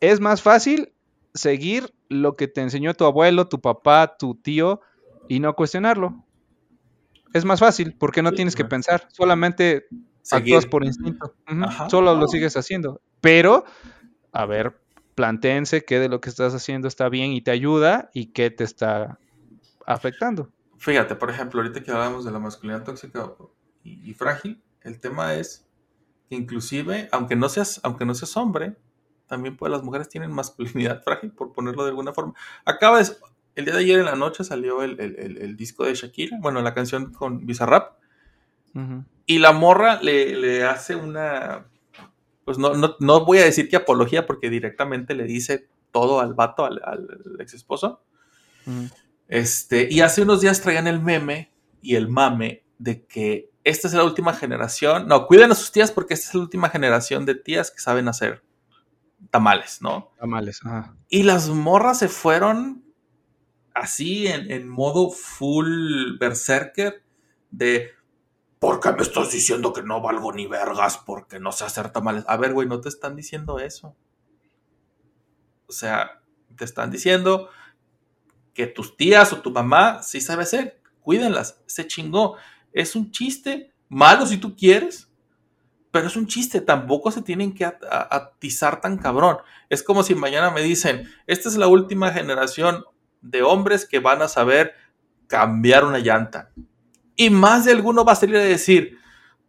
[0.00, 0.92] es más fácil
[1.34, 4.80] seguir lo que te enseñó tu abuelo, tu papá, tu tío
[5.28, 6.24] y no cuestionarlo.
[7.32, 9.86] Es más fácil porque no tienes que pensar, solamente
[10.22, 10.54] Seguir.
[10.54, 11.34] actúas por instinto.
[11.46, 11.90] Ajá.
[11.90, 13.00] Solo lo sigues haciendo.
[13.20, 13.64] Pero,
[14.32, 14.80] a ver,
[15.14, 18.64] plantéense qué de lo que estás haciendo está bien y te ayuda y qué te
[18.64, 19.18] está
[19.86, 20.50] afectando.
[20.78, 23.32] Fíjate, por ejemplo, ahorita que hablamos de la masculinidad tóxica
[23.82, 25.66] y, y frágil, el tema es
[26.28, 28.76] que inclusive, aunque no seas, aunque no seas hombre,
[29.26, 32.34] también pues las mujeres tienen masculinidad frágil, por ponerlo de alguna forma.
[32.64, 33.08] Acaba de,
[33.54, 36.36] el día de ayer en la noche salió el, el- el- el disco de Shakira,
[36.40, 37.94] bueno, la canción con Bizarrap,
[39.26, 41.66] y la morra le, le hace una,
[42.44, 46.34] pues no, no, no voy a decir que apología, porque directamente le dice todo al
[46.34, 48.02] vato, al, al ex esposo.
[49.28, 53.94] Este, y hace unos días traían el meme y el mame de que esta es
[53.94, 55.06] la última generación.
[55.08, 58.08] No, cuiden a sus tías porque esta es la última generación de tías que saben
[58.08, 58.42] hacer
[59.30, 60.12] tamales, ¿no?
[60.18, 60.96] Tamales, ajá.
[61.08, 62.84] Y las morras se fueron
[63.74, 67.02] así en, en modo full berserker
[67.50, 67.90] de
[68.64, 72.24] ¿Por qué me estás diciendo que no valgo ni vergas porque no sé hacer tamales?
[72.26, 73.94] A ver, güey, no te están diciendo eso.
[75.66, 76.22] O sea,
[76.56, 77.50] te están diciendo
[78.54, 80.80] que tus tías o tu mamá sí sabe hacer.
[81.02, 82.38] Cuídenlas, se chingó.
[82.72, 85.12] Es un chiste, malo si tú quieres,
[85.94, 86.60] pero es un chiste.
[86.60, 89.36] Tampoco se tienen que atizar tan cabrón.
[89.70, 92.82] Es como si mañana me dicen, esta es la última generación
[93.20, 94.74] de hombres que van a saber
[95.28, 96.50] cambiar una llanta.
[97.14, 98.98] Y más de alguno va a salir a decir,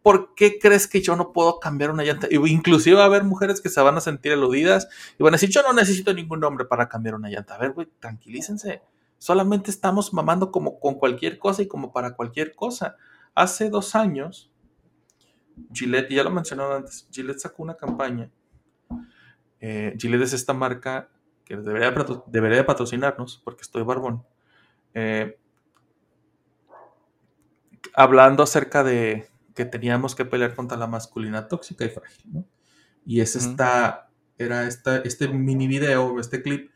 [0.02, 2.28] ¿por qué crees que yo no puedo cambiar una llanta?
[2.30, 4.86] Inclusive va a haber mujeres que se van a sentir eludidas
[5.18, 7.56] y van a decir, yo no necesito ningún hombre para cambiar una llanta.
[7.56, 8.82] A ver, güey, tranquilícense.
[9.18, 12.94] Solamente estamos mamando como con cualquier cosa y como para cualquier cosa.
[13.34, 14.52] Hace dos años,
[15.72, 18.30] Gillette, ya lo mencionaba antes, Gillette sacó una campaña.
[19.60, 21.08] Eh, Gillette es esta marca
[21.44, 24.24] que debería, patro- debería de patrocinarnos porque estoy barbón.
[24.94, 25.38] Eh,
[27.94, 32.46] hablando acerca de que teníamos que pelear contra la masculinidad tóxica y frágil, ¿no?
[33.06, 36.70] Y es esta, era esta, este mini video, este clip,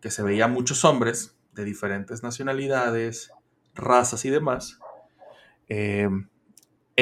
[0.00, 3.32] que se veía muchos hombres de diferentes nacionalidades,
[3.74, 4.78] razas y demás,
[5.68, 6.08] eh,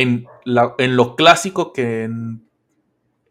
[0.01, 2.49] en, la- en lo clásico que en,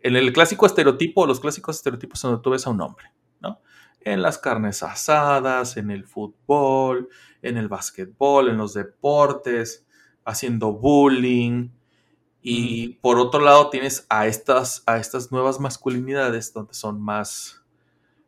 [0.02, 3.08] en el clásico estereotipo, los clásicos estereotipos donde tú ves a un hombre,
[3.42, 3.62] ¿no?
[4.02, 7.10] En las carnes asadas, en el fútbol,
[7.42, 9.86] en el básquetbol, en los deportes,
[10.24, 11.70] haciendo bullying.
[12.42, 17.64] Y por otro lado tienes a estas, a estas nuevas masculinidades donde son más,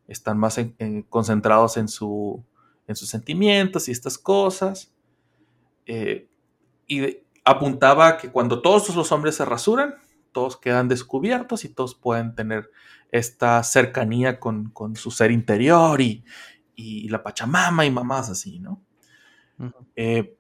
[0.07, 2.43] están más en- en- concentrados en, su,
[2.87, 4.93] en sus sentimientos y estas cosas.
[5.85, 6.27] Eh,
[6.87, 9.95] y de- apuntaba que cuando todos los hombres se rasuran,
[10.31, 12.69] todos quedan descubiertos y todos pueden tener
[13.11, 16.23] esta cercanía con, con su ser interior y,
[16.75, 18.81] y la pachamama y mamás así, ¿no?
[19.95, 20.37] Eh,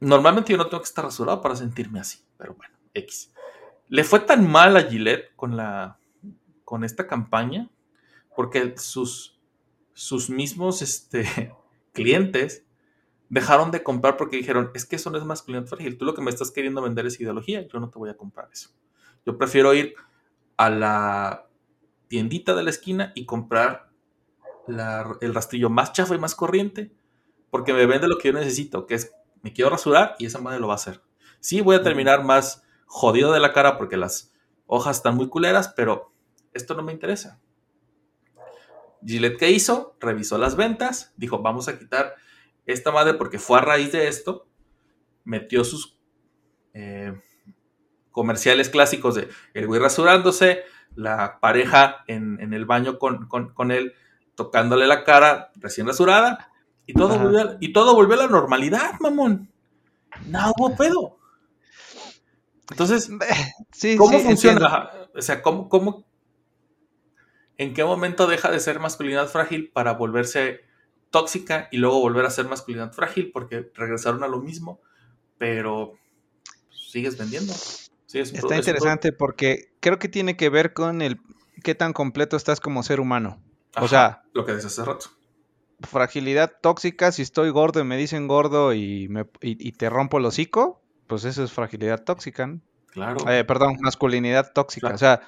[0.00, 3.32] normalmente yo no tengo que estar rasurado para sentirme así, pero bueno, X.
[3.88, 5.98] Le fue tan mal a Gillette con, la,
[6.64, 7.70] con esta campaña
[8.34, 9.38] porque sus,
[9.92, 11.54] sus mismos este,
[11.92, 12.65] clientes
[13.28, 16.22] dejaron de comprar porque dijeron, es que eso no es masculinidad frágil, tú lo que
[16.22, 18.70] me estás queriendo vender es ideología, yo no te voy a comprar eso.
[19.24, 19.94] Yo prefiero ir
[20.56, 21.48] a la
[22.08, 23.90] tiendita de la esquina y comprar
[24.66, 26.92] la- el rastrillo más chafa y más corriente
[27.50, 29.12] porque me vende lo que yo necesito, que es,
[29.42, 31.02] me quiero rasurar y esa madre lo va a hacer.
[31.40, 34.32] Sí, voy a terminar más jodido de la cara porque las
[34.66, 36.12] hojas están muy culeras, pero
[36.52, 37.40] esto no me interesa.
[39.04, 39.96] Gillette, ¿qué hizo?
[40.00, 42.14] Revisó las ventas, dijo, vamos a quitar
[42.66, 44.46] esta madre porque fue a raíz de esto,
[45.24, 45.98] metió sus
[46.74, 47.14] eh,
[48.10, 50.62] comerciales clásicos de el güey rasurándose,
[50.94, 53.94] la pareja en, en el baño con, con, con él
[54.34, 56.50] tocándole la cara recién rasurada
[56.86, 57.22] y todo, Ajá.
[57.24, 59.50] volvió a, y todo volvió a la normalidad, mamón.
[60.26, 61.18] No hubo pedo.
[62.70, 63.10] Entonces,
[63.72, 64.60] Sí, ¿Cómo sí, funciona?
[64.66, 65.10] entiendo.
[65.18, 66.06] O sea, ¿cómo, cómo,
[67.58, 70.60] en qué momento deja de ser masculinidad frágil para volverse
[71.10, 73.30] tóxica y luego volver a ser masculinidad frágil?
[73.32, 74.80] Porque regresaron a lo mismo,
[75.38, 75.94] pero
[76.70, 77.52] sigues vendiendo.
[78.06, 81.20] Sigues Está es interesante porque creo que tiene que ver con el
[81.62, 83.42] qué tan completo estás como ser humano.
[83.78, 85.06] O sea, lo que decías hace rato.
[85.80, 90.18] fragilidad tóxica, si estoy gordo y me dicen gordo y, me, y, y te rompo
[90.18, 92.46] el hocico, pues eso es fragilidad tóxica.
[92.46, 92.60] ¿no?
[92.92, 93.28] Claro.
[93.28, 94.88] Eh, perdón, masculinidad tóxica.
[94.88, 94.94] Claro.
[94.94, 95.20] O sea,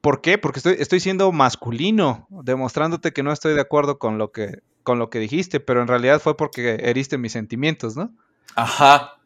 [0.00, 0.36] ¿por qué?
[0.38, 5.00] Porque estoy, estoy siendo masculino, demostrándote que no estoy de acuerdo con lo que, con
[5.00, 8.14] lo que dijiste, pero en realidad fue porque heriste mis sentimientos, ¿no?
[8.54, 9.18] Ajá.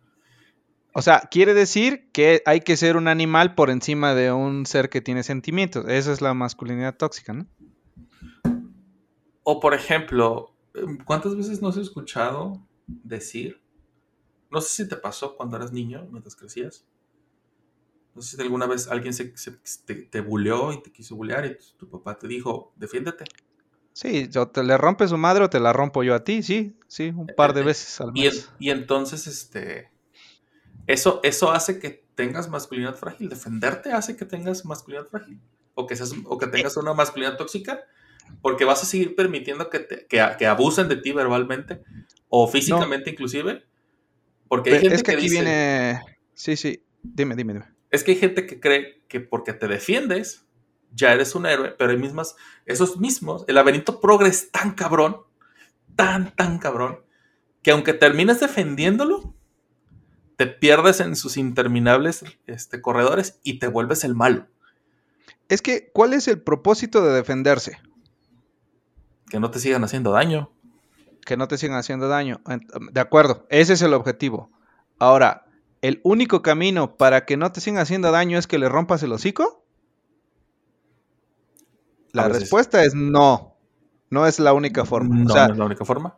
[0.94, 4.88] O sea, quiere decir que hay que ser un animal por encima de un ser
[4.88, 5.84] que tiene sentimientos.
[5.86, 7.46] Esa es la masculinidad tóxica, ¿no?
[9.42, 10.54] O por ejemplo,
[11.04, 13.60] ¿cuántas veces no has escuchado decir?
[14.50, 16.86] No sé si te pasó cuando eras niño, mientras crecías.
[18.14, 19.52] No sé si alguna vez alguien se, se-
[19.86, 23.24] te, te buleó y te quiso bulear y tu, tu papá te dijo, defiéndete.
[24.00, 26.76] Sí, o te le rompes su madre o te la rompo yo a ti, sí,
[26.86, 28.48] sí, un par de Eh, veces al mes.
[28.60, 29.90] y entonces, este,
[30.86, 33.28] eso, eso hace que tengas masculinidad frágil.
[33.28, 35.40] Defenderte hace que tengas masculinidad frágil.
[35.74, 37.80] O que, seas, o que tengas una masculinidad tóxica.
[38.40, 41.82] Porque vas a seguir permitiendo que, te- que, que abusen de ti verbalmente
[42.28, 43.64] o físicamente inclusive.
[44.46, 46.00] Porque hay gente es que, aquí dice, viene...
[46.34, 47.66] Sí, sí, dime, dime, dime.
[47.90, 50.46] es que hay gente que cree que porque te defiendes
[50.92, 52.36] ya eres un héroe, pero hay mismas,
[52.66, 55.18] esos mismos, el laberinto progre es tan cabrón,
[55.96, 57.00] tan, tan cabrón,
[57.62, 59.34] que aunque termines defendiéndolo,
[60.36, 64.46] te pierdes en sus interminables este, corredores y te vuelves el malo.
[65.48, 67.80] Es que, ¿cuál es el propósito de defenderse?
[69.28, 70.52] Que no te sigan haciendo daño.
[71.24, 72.40] Que no te sigan haciendo daño.
[72.92, 74.50] De acuerdo, ese es el objetivo.
[74.98, 75.46] Ahora,
[75.82, 79.12] ¿el único camino para que no te sigan haciendo daño es que le rompas el
[79.12, 79.64] hocico?
[82.12, 83.56] La respuesta es no.
[84.10, 85.16] No es la única forma.
[85.16, 86.16] No, o sea, no es la única forma.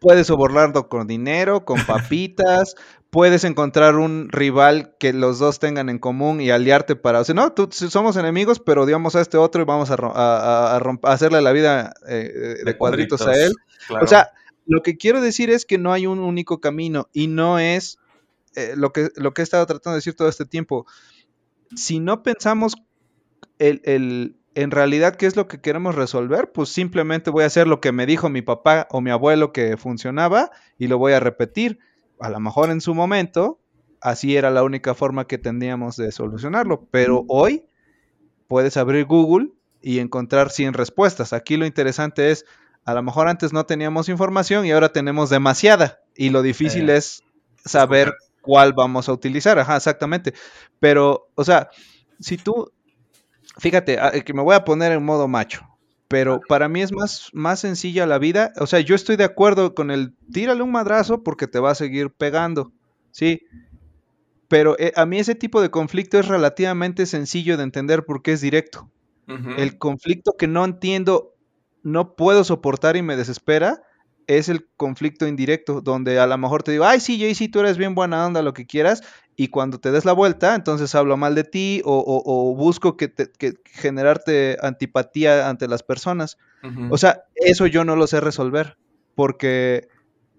[0.00, 2.74] puedes sobornarlo con dinero, con papitas,
[3.10, 7.34] puedes encontrar un rival que los dos tengan en común y aliarte para, o sea,
[7.34, 11.40] no, tú, somos enemigos, pero odiamos a este otro y vamos a, a- a- hacerle
[11.40, 13.52] la vida eh, de, cuadritos, a él.
[13.86, 14.04] claro.
[14.04, 14.30] O sea,
[14.66, 17.98] lo que quiero decir es que no hay un único camino y no es
[18.56, 20.84] eh, lo, que, lo que he estado tratando de decir todo este tiempo.
[21.76, 22.74] Si no pensamos
[23.58, 27.66] el, el- en realidad qué es lo que queremos resolver, pues simplemente voy a hacer
[27.66, 31.20] lo que me dijo mi papá o mi abuelo que funcionaba y lo voy a
[31.20, 31.78] repetir.
[32.20, 33.58] A lo mejor en su momento,
[34.00, 37.64] así era la única forma que tendríamos de solucionarlo, pero hoy
[38.48, 39.50] puedes abrir Google
[39.80, 41.32] y encontrar 100 respuestas.
[41.32, 42.44] Aquí lo interesante es,
[42.84, 46.96] a lo mejor antes no teníamos información y ahora tenemos demasiada y lo difícil Eh,
[46.96, 47.22] es
[47.64, 49.58] saber cuál vamos a utilizar.
[49.58, 50.34] Ajá, exactamente.
[50.78, 51.68] Pero, o sea,
[52.20, 52.72] si tú,
[53.58, 55.66] fíjate, ah, que me voy a poner en modo macho.
[56.08, 58.52] Pero para mí es más, más sencilla la vida.
[58.58, 61.74] O sea, yo estoy de acuerdo con el tírale un madrazo porque te va a
[61.74, 62.70] seguir pegando.
[63.12, 63.40] Sí.
[64.48, 68.42] Pero eh, a mí ese tipo de conflicto es relativamente sencillo de entender porque es
[68.42, 68.90] directo.
[69.56, 71.34] El conflicto que no entiendo,
[71.82, 73.82] no puedo soportar y me desespera,
[74.26, 77.60] es el conflicto indirecto, donde a lo mejor te digo, ay, sí, Jay, sí, tú
[77.60, 79.02] eres bien buena onda, lo que quieras,
[79.36, 82.96] y cuando te des la vuelta, entonces hablo mal de ti o, o- o busco
[82.96, 86.36] que, te- que generarte antipatía ante las personas.
[86.90, 88.76] O sea, eso yo no lo sé resolver,
[89.14, 89.88] porque,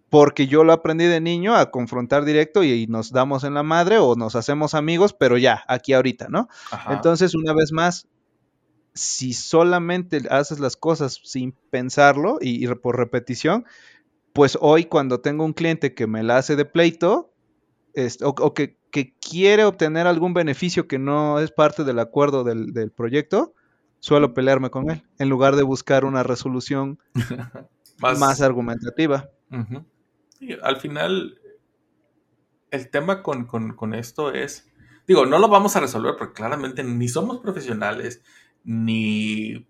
[0.10, 3.64] porque yo lo aprendí de niño a confrontar directo y, y nos damos en la
[3.64, 6.48] madre o nos hacemos amigos, pero ya, aquí ahorita, ¿no?
[6.72, 6.94] Ajá.
[6.94, 8.08] Entonces, una vez más,
[8.94, 13.66] si solamente haces las cosas sin pensarlo y, y por repetición,
[14.34, 17.34] pues hoy cuando tengo un cliente que me la hace de pleito
[18.24, 22.74] o, o que, que quiere obtener algún beneficio que no es parte del acuerdo del,
[22.74, 23.54] del proyecto,
[24.00, 27.00] suelo pelearme con él, en lugar de buscar una resolución
[28.00, 29.30] más, más argumentativa.
[30.62, 31.40] Al final,
[32.72, 34.70] el tema con, con- con esto es,
[35.08, 38.22] digo, no lo vamos a resolver porque claramente ni somos profesionales,
[38.64, 39.66] ni,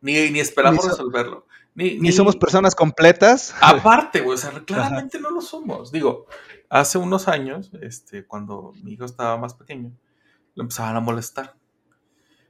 [0.00, 1.46] ni, ni esperamos Ni so- resolverlo.
[1.74, 3.54] Ni, Ni somos personas completas.
[3.60, 5.92] Aparte, güey, o sea, claramente no lo somos.
[5.92, 6.26] Digo,
[6.68, 9.92] hace unos años, este, cuando mi hijo estaba más pequeño,
[10.54, 11.54] lo empezaban a molestar.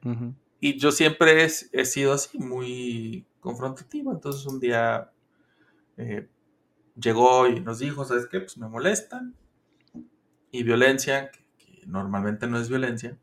[0.03, 0.33] Ujú.
[0.59, 4.11] Y yo siempre he, he sido así, muy confrontativo.
[4.11, 5.11] Entonces un día
[5.97, 6.27] eh,
[6.95, 8.39] llegó y nos dijo, ¿sabes qué?
[8.39, 9.35] Pues me molestan.
[10.51, 13.17] Y violencia, que, que normalmente no es violencia,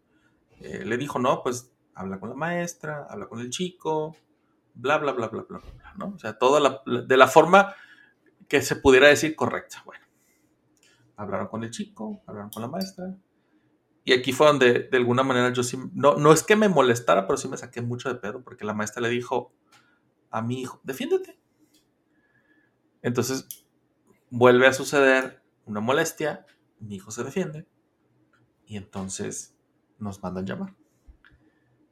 [0.61, 4.17] eh, le dijo, no, pues habla con la maestra, habla con el chico,
[4.75, 6.15] bla, bla, bla, bla, bla, bla, bla, ¿no?
[6.15, 7.75] O sea, toda la, de la forma
[8.49, 9.83] que se pudiera decir correcta.
[9.85, 10.04] Bueno,
[11.17, 13.17] hablaron con el chico, hablaron con la maestra.
[14.05, 17.27] Y aquí fue donde, de alguna manera, yo sí, no, no es que me molestara,
[17.27, 19.55] pero sí me saqué mucho de pedo, porque la maestra le dijo
[20.31, 21.39] a mi hijo, defiéndete.
[23.01, 23.47] Entonces,
[24.31, 26.47] vuelve a suceder una molestia,
[26.81, 27.67] mi hijo se defiende,
[28.67, 29.57] y entonces
[29.99, 30.77] nos mandan llamar.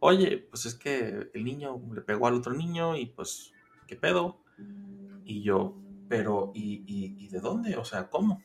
[0.01, 3.53] Oye, pues es que el niño le pegó al otro niño y pues,
[3.87, 4.43] ¿qué pedo?
[5.25, 7.77] Y yo, pero, ¿y, y, y de dónde?
[7.77, 8.43] O sea, ¿cómo?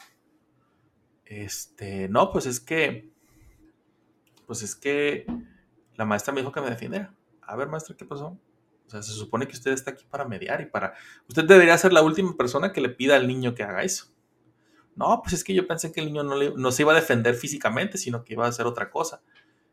[1.30, 3.12] Este, no, pues es que,
[4.46, 5.26] pues es que
[5.96, 7.14] la maestra me dijo que me defendiera.
[7.42, 8.38] A ver, maestra, ¿qué pasó?
[8.86, 10.94] O sea, se supone que usted está aquí para mediar y para...
[11.28, 14.14] Usted debería ser la última persona que le pida al niño que haga eso.
[14.96, 17.98] No, pues es que yo pensé que el niño no, se iba a defender físicamente,
[17.98, 19.22] sino que iba a hacer otra cosa.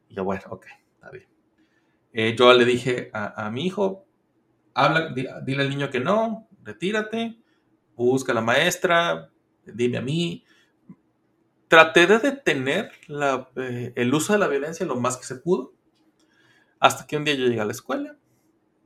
[0.08, 1.26] Y yo, bueno, ok, está bien.
[2.12, 4.06] Eh, yo le dije a, mi hijo,
[4.74, 7.38] habla, di- dile al niño que no, retírate,
[7.96, 9.30] busca a la maestra,
[9.64, 10.44] dime a mí.
[11.74, 12.92] Traté de detener
[13.56, 15.72] eh, el uso de la violencia lo más que se pudo,
[16.78, 18.16] hasta que un día yo llegué a la escuela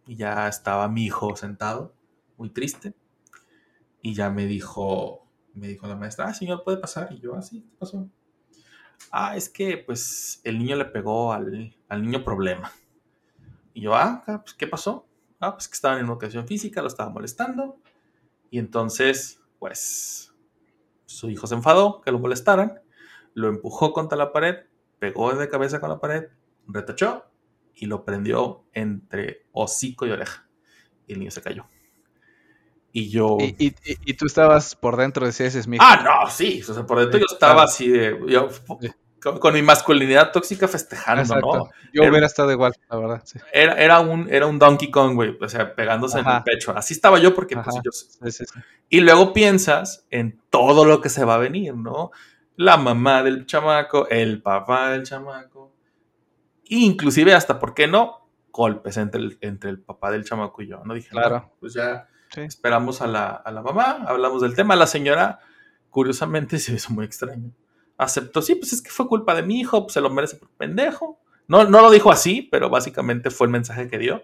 [0.07, 1.95] y ya estaba mi hijo sentado,
[2.39, 2.95] muy triste,
[4.01, 7.13] y ya me dijo, me dijo la maestra, ah, señor, puede pasar.
[7.13, 8.09] Y yo, ah, sí, ¿qué pasó?
[9.11, 12.73] Ah, es que pues el niño le pegó al, al niño problema.
[13.75, 15.07] Y yo, ah, pues, ¿qué pasó?
[15.41, 17.77] Ah, pues que estaban en una ocasión física, lo estaba molestando.
[18.51, 20.28] Y entonces, pues,
[21.09, 22.83] su hijo se enfadó que lo molestaran,
[23.33, 24.57] lo empujó contra la pared,
[24.99, 26.25] pegó de cabeza con la pared,
[26.67, 27.25] retachó
[27.75, 30.47] y lo prendió entre hocico y oreja.
[31.07, 31.67] Y el niño se cayó.
[32.93, 33.39] Y yo...
[33.41, 35.79] Y, y- tú estabas por dentro de ese, ese es mi.
[35.81, 36.61] Ah, no, sí.
[36.69, 38.19] O sea, por dentro yo estaba así de.
[38.29, 38.49] yo-
[39.23, 41.57] con, con mi masculinidad tóxica festejando, Exacto.
[41.57, 41.65] ¿no?
[41.93, 43.23] Yo Era- hubiera estado igual, la verdad.
[43.25, 43.39] sí.
[43.53, 46.77] Era, era, un, era un Donkey Kong, güey, o sea, pegándose en el pecho.
[46.77, 47.81] Así estaba yo porque, pues, Ajá.
[47.85, 48.61] yo- Sí, sí, sí.
[48.89, 52.11] Y luego piensas en todo lo que se va a venir, ¿no?
[52.57, 55.73] La mamá del chamaco, el papá del chamaco,
[56.65, 58.29] inclusive hasta, ¿por qué no?
[58.53, 60.95] Golpes entre el, entre el papá del chamaco y yo, ¿no?
[60.95, 61.37] Dije, Claro.
[61.37, 65.39] no, pues ya esperamos a la, a la mamá, hablamos del tema, la señora,
[65.91, 67.51] curiosamente, se hizo muy extraño.
[67.99, 70.49] Aceptó, sí, pues es que fue culpa de mi hijo, pues se lo merece por
[70.51, 71.21] pendejo.
[71.49, 74.23] No, no lo dijo así, pero básicamente fue el mensaje que dio.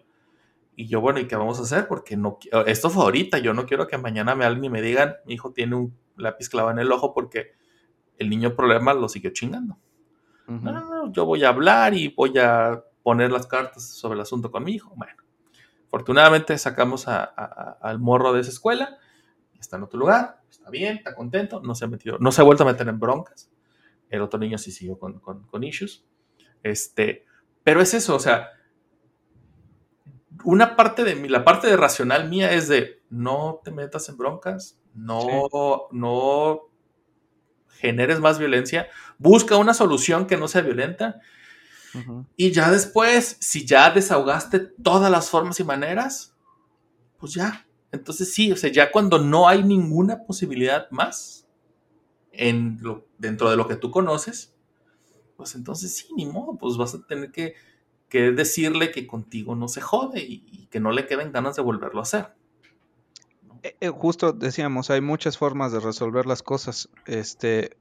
[0.76, 1.86] Y yo, bueno, ¿y qué vamos a hacer?
[1.88, 4.80] Porque no, qui- esto fue ahorita, yo no quiero que mañana me hablen y me
[4.82, 7.52] digan, mi hijo tiene un lápiz clavado en el ojo porque
[8.18, 9.76] el niño problema lo siguió chingando.
[10.46, 10.60] Ujú.
[10.64, 14.20] No, no, no, yo voy a hablar y voy a poner las cartas sobre el
[14.20, 14.92] asunto con mi hijo.
[14.96, 15.14] Bueno,
[15.86, 18.98] afortunadamente sacamos a- a- a- al morro de esa escuela,
[19.58, 22.44] está en otro lugar, está bien, está contento, no se ha metido, no se ha
[22.44, 23.50] vuelto a meter en broncas.
[24.10, 26.04] El otro niño sí siguió con, con, con issues.
[26.62, 27.24] Este,
[27.62, 28.50] pero es eso, o sea,
[30.44, 34.16] una parte de mí, la parte de racional mía es de no te metas en
[34.16, 36.60] broncas, no, no
[37.78, 38.88] generes más violencia,
[39.18, 41.20] busca una solución que no sea violenta
[42.36, 46.34] y ya después, si ya desahogaste todas las formas y maneras,
[47.18, 47.66] pues ya.
[47.92, 51.43] Entonces sí, o sea, ya cuando no hay ninguna posibilidad más
[52.36, 54.54] en lo- dentro de lo que tú conoces,
[55.36, 57.54] pues entonces sí, ni modo, pues vas a tener que,
[58.08, 61.62] que decirle que contigo no se jode y, y que no le queden ganas de
[61.62, 62.34] volverlo a hacer.
[63.62, 66.88] Eh, eh, justo decíamos, hay muchas formas de resolver las cosas.
[67.06, 67.76] Este,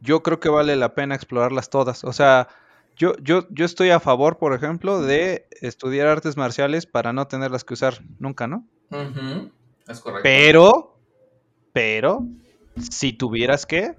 [0.00, 2.04] yo creo que vale la pena explorarlas todas.
[2.04, 2.48] O sea,
[2.96, 7.64] yo, yo, yo estoy a favor, por ejemplo, de estudiar artes marciales para no tenerlas
[7.64, 8.66] que usar nunca, ¿no?
[9.88, 10.22] Es correcto.
[10.22, 10.98] Pero,
[11.72, 12.26] pero,
[12.80, 13.94] si tuvieras que,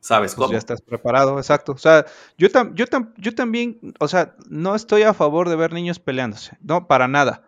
[0.00, 1.72] ¿Sabes pues ya estás preparado, exacto.
[1.72, 2.04] O sea,
[2.36, 6.00] yo, tam- yo, tam- yo también, o sea, no estoy a favor de ver niños
[6.00, 7.44] peleándose, no, para nada.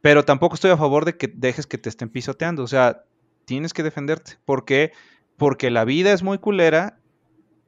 [0.00, 2.62] Pero tampoco estoy a favor de que dejes que te estén pisoteando.
[2.62, 3.04] O sea,
[3.44, 4.38] tienes que defenderte.
[4.44, 4.92] ¿Por qué?
[5.36, 6.98] Porque la vida es muy culera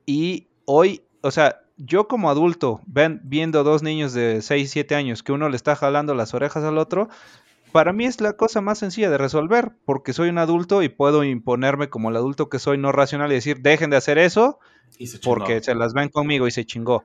[0.05, 5.23] y hoy, o sea, yo como adulto, ven, viendo dos niños de 6, 7 años
[5.23, 7.09] que uno le está jalando las orejas al otro,
[7.77, 11.25] para mí es la cosa más sencilla de resolver, porque soy un adulto y puedo
[11.25, 14.59] imponerme como el adulto que soy no racional y decir, dejen de hacer eso
[14.99, 17.05] Y se porque se las ven conmigo y se chingó.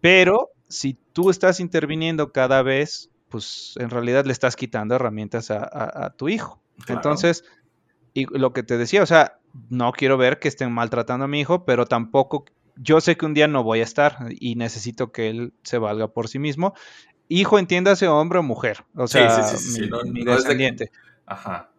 [0.00, 5.58] Pero si tú estás interviniendo cada vez, pues en realidad le estás quitando herramientas a,
[5.58, 6.60] a- a tu hijo.
[6.84, 6.98] Claro.
[6.98, 7.44] Entonces,
[8.14, 9.38] y lo que te decía, o sea,
[9.70, 12.44] no quiero ver que estén maltratando a mi hijo, pero tampoco,
[12.76, 16.08] yo sé que un día no voy a estar y necesito que él se valga
[16.08, 16.74] por sí mismo.
[17.32, 20.38] Hijo, entiéndase hombre o mujer, o sea, sí, sí, sí, mi, no- mi no es
[20.38, 20.90] de- descendiente.
[21.26, 21.70] Ajá.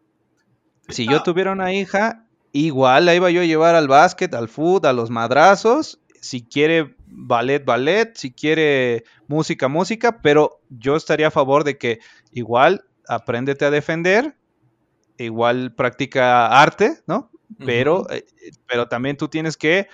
[0.90, 1.12] Si Ah.
[1.14, 4.94] yo tuviera una hija, igual la iba yo a llevar al básquet, al fútbol, a
[4.94, 6.00] los madrazos.
[6.22, 8.16] Si quiere ballet, ballet.
[8.16, 10.22] Si quiere música, música.
[10.22, 12.00] Pero yo estaría a favor de que
[12.32, 14.36] igual apréndete a defender.
[15.18, 17.30] Igual practica arte, ¿no?
[17.66, 18.26] Pero, eh,
[18.68, 19.88] pero también tú tienes que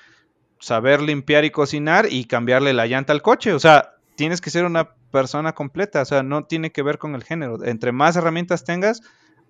[0.59, 3.53] saber limpiar y cocinar y cambiarle la llanta al coche.
[3.53, 6.01] O sea, tienes que ser una persona completa.
[6.01, 7.63] O sea, no tiene que ver con el género.
[7.63, 9.01] Entre más herramientas tengas,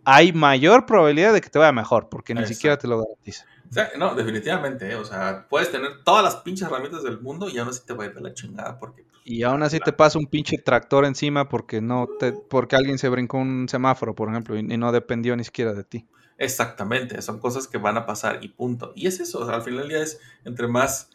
[0.06, 2.56] hay mayor probabilidad de que te vaya mejor, porque ni Exacto.
[2.56, 3.46] siquiera te lo garantiza.
[3.70, 4.96] O sea, no, definitivamente, ¿eh?
[4.96, 8.04] o sea, puedes tener todas las pinches herramientas del mundo y aún así te va
[8.04, 11.06] a ir de la chingada porque pues, Y aún así te pasa un pinche tractor
[11.06, 14.92] encima porque no te, porque alguien se brincó un semáforo, por ejemplo, y, y no
[14.92, 16.08] dependió ni siquiera de ti.
[16.38, 18.94] exactamente, son cosas que van a pasar y punto.
[18.96, 21.10] Y es eso, o sea, al final del día es, entre más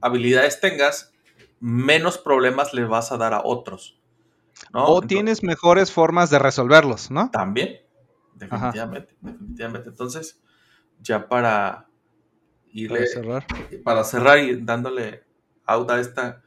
[0.00, 1.12] habilidades tengas,
[1.60, 4.00] menos problemas le vas a dar a otros.
[4.72, 4.84] ¿no?
[4.84, 7.30] o Entonces, tienes mejores formas de resolverlos, ¿no?
[7.30, 7.80] También,
[8.34, 9.88] definitivamente, definitivamente.
[9.90, 10.40] Entonces,
[11.00, 11.88] ya para
[12.70, 13.46] irle, Para cerrar.
[13.84, 15.24] para cerrar y dándole
[15.64, 16.42] out a esta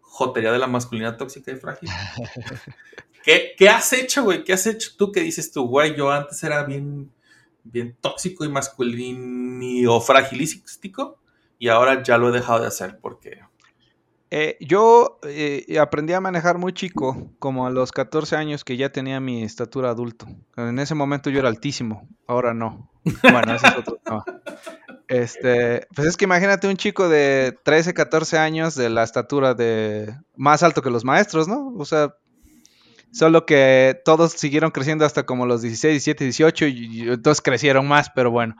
[0.00, 1.88] jotería de la masculinidad tóxica y frágil.
[3.24, 4.44] ¿Qué, qué has hecho, güey?
[4.44, 5.96] ¿Qué has hecho tú que dices tú, güey?
[5.96, 7.10] Yo antes era bien,
[7.64, 11.18] bien tóxico y masculino fragilístico
[11.58, 13.40] y ahora ya lo he dejado de hacer porque...
[14.36, 18.90] Eh, yo eh, aprendí a manejar muy chico, como a los 14 años que ya
[18.90, 20.26] tenía mi estatura adulto.
[20.56, 22.90] En ese momento yo era altísimo, ahora no.
[23.22, 24.24] Bueno, ese es otro.
[25.06, 30.12] Este, pues es que imagínate un chico de 13, 14 años de la estatura de
[30.34, 31.72] más alto que los maestros, ¿no?
[31.78, 32.16] O sea,
[33.12, 37.86] solo que todos siguieron creciendo hasta como los 16, 17, 18 y, y entonces crecieron
[37.86, 38.56] más, pero bueno.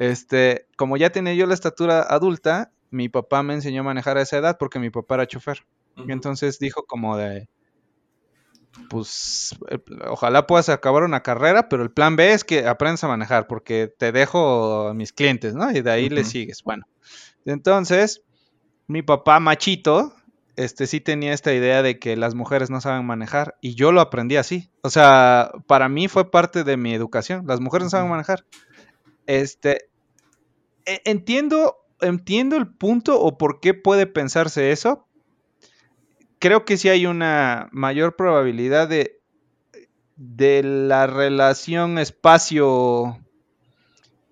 [0.00, 4.22] Este, como ya tenía yo la estatura adulta, mi papá me enseñó a manejar a
[4.22, 5.66] esa edad porque mi papá era chofer.
[6.06, 7.48] Y entonces dijo como de,
[8.88, 13.08] pues, eh, ojalá puedas acabar una carrera, pero el plan B es que aprendas a
[13.08, 15.70] manejar porque te dejo a mis clientes, ¿no?
[15.70, 16.62] Y de ahí le sigues.
[16.62, 16.84] Bueno,
[17.44, 18.22] entonces,
[18.86, 20.14] mi papá machito,
[20.56, 24.00] este sí tenía esta idea de que las mujeres no saben manejar y yo lo
[24.00, 24.70] aprendí así.
[24.82, 27.44] O sea, para mí fue parte de mi educación.
[27.46, 28.44] Las mujeres no saben manejar.
[29.26, 29.88] Este,
[30.84, 35.06] e- entiendo, entiendo el punto o por qué puede pensarse eso.
[36.38, 39.20] Creo que sí hay una mayor probabilidad de,
[40.16, 43.18] de la relación espacio,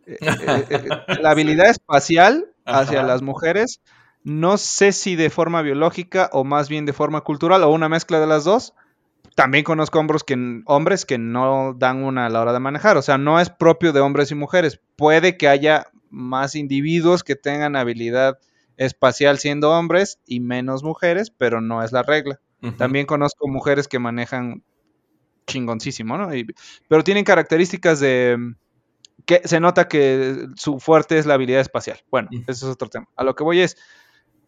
[0.06, 0.88] eh, eh, eh,
[1.22, 3.08] la habilidad espacial hacia Ajá.
[3.08, 3.80] las mujeres.
[4.22, 8.20] No sé si de forma biológica o más bien de forma cultural o una mezcla
[8.20, 8.72] de las dos.
[9.34, 12.96] También conozco hombres que, hombres que no dan una a la hora de manejar.
[12.96, 14.80] O sea, no es propio de hombres y mujeres.
[14.96, 18.38] Puede que haya más individuos que tengan habilidad
[18.76, 22.40] espacial siendo hombres y menos mujeres, pero no es la regla.
[22.78, 24.62] También conozco mujeres que manejan
[25.46, 26.34] chingoncísimo, ¿no?
[26.34, 26.46] Y-
[26.88, 28.54] pero tienen características de
[29.26, 32.00] que se nota que su fuerte es la habilidad espacial.
[32.10, 32.42] Bueno, Mm.
[32.46, 33.06] eso es otro tema.
[33.16, 33.76] A lo que voy es,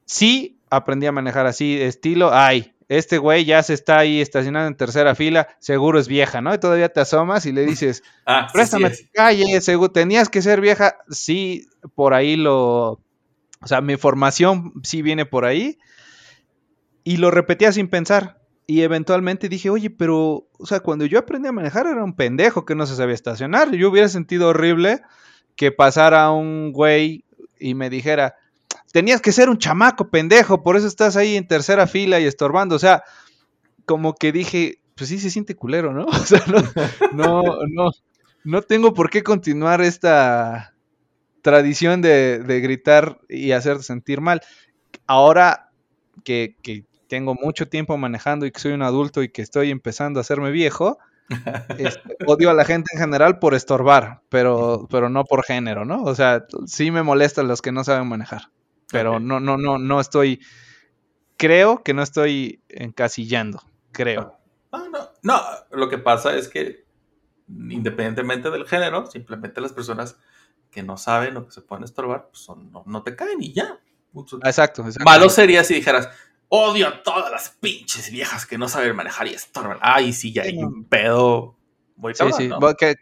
[0.05, 4.77] sí aprendí a manejar así, estilo, ay, este güey ya se está ahí estacionando en
[4.77, 6.55] tercera fila, seguro es vieja, ¿no?
[6.55, 10.61] Y todavía te asomas y le dices, Ah, préstame sí, calle, seguro, tenías que ser
[10.61, 10.97] vieja.
[11.11, 13.01] Sí, por ahí lo,
[13.61, 15.79] o sea, mi formación sí viene por ahí.
[17.03, 18.41] Y lo repetía sin pensar.
[18.67, 22.65] Y eventualmente dije, oye, pero, o sea, cuando yo aprendí a manejar era un pendejo
[22.65, 23.71] que no se sabía estacionar.
[23.73, 25.03] Yo hubiera sentido horrible
[25.55, 27.25] que pasara un güey
[27.59, 28.35] y me dijera,
[28.97, 32.77] tenías que ser un chamaco pendejo, por eso estás ahí en tercera fila y estorbando.
[32.77, 33.05] O sea,
[33.85, 36.06] como que dije, pues sí se siente culero, ¿no?
[36.06, 36.62] O sea, no,
[37.12, 37.90] no, no,
[38.43, 40.73] no tengo por qué continuar esta
[41.43, 44.40] tradición de, de gritar y hacerte sentir mal.
[45.06, 45.68] Ahora
[46.24, 50.20] que, que tengo mucho tiempo manejando y que soy un adulto y que estoy empezando
[50.20, 50.97] a hacerme viejo,
[51.78, 56.02] este, odio a la gente en general por estorbar, pero, pero no por género, ¿no?
[56.05, 58.44] O sea, sí me molestan los que no saben manejar,
[58.91, 60.41] pero no, no, no, no estoy,
[61.37, 64.39] creo que no estoy encasillando, creo.
[64.73, 65.41] No, no, no,
[65.73, 66.85] lo que pasa es que
[67.49, 70.19] independientemente del género, simplemente las personas
[70.71, 73.53] que no saben o que se pueden estorbar, pues son- no, no te caen y
[73.53, 73.79] ya.
[74.45, 75.05] Exacto, exacto.
[75.05, 76.09] Malo sería si dijeras,
[76.49, 79.79] odio a todas las pinches viejas que no saben manejar y estorban.
[79.81, 81.57] Ay, sí, ya hay un pedo
[81.97, 82.95] muy Sí, cabrón, sí, que-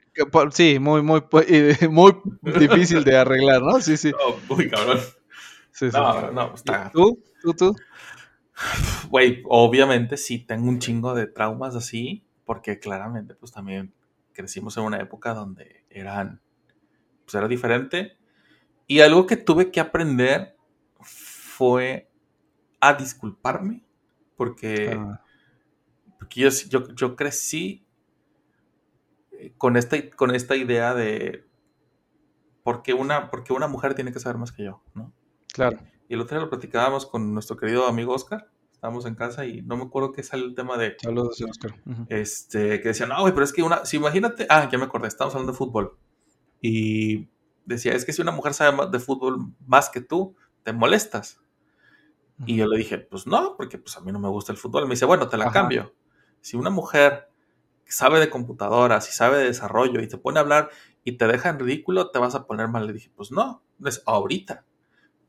[0.52, 1.22] sí, muy, muy,
[1.90, 2.12] muy
[2.58, 3.80] difícil de arreglar, ¿no?
[3.80, 4.12] Sí, sí.
[4.12, 4.98] No, muy cabrón.
[5.74, 5.96] Sí, sí.
[5.96, 6.90] No, no, está.
[6.90, 7.22] ¿Tú?
[7.42, 7.54] ¿Tú?
[7.54, 7.76] ¿Tú?
[9.10, 13.92] Güey, obviamente sí tengo un chingo de traumas así, porque claramente, pues también
[14.32, 16.40] crecimos en una época donde eran,
[17.24, 18.16] pues era diferente.
[18.86, 20.56] Y algo que tuve que aprender
[21.00, 22.10] fue
[22.80, 23.82] a disculparme,
[24.36, 25.22] porque, Ah,
[26.18, 27.86] porque yo, yo, yo crecí
[29.32, 31.44] eh, con esta, con esta idea de
[32.62, 35.12] por qué una, por qué una mujer tiene que saber más que yo, ¿no?
[35.54, 35.78] Claro.
[36.08, 38.50] Y el otro día lo platicábamos con nuestro querido amigo Oscar.
[38.72, 40.96] Estábamos en casa y no me acuerdo qué sale el tema de.
[41.00, 41.74] Saludos, Oscar.
[42.10, 43.86] Este, que decía, no, güey, pero es que una.
[43.86, 44.46] Si imagínate.
[44.50, 45.96] Ah, ya me acordé, estábamos hablando de fútbol.
[46.60, 47.28] Y
[47.64, 51.40] decía, es que si una mujer sabe más de fútbol más que tú, te molestas.
[52.46, 54.84] Y yo le dije, pues no, porque pues a mí no me gusta el fútbol.
[54.84, 55.52] Me dice, bueno, te la Ajá.
[55.52, 55.94] cambio.
[56.40, 57.30] Si una mujer
[57.86, 60.70] sabe de computadoras y sabe de desarrollo y te pone a hablar
[61.04, 62.86] y te deja en ridículo, te vas a poner mal.
[62.86, 64.64] Le dije, pues no, es ahorita.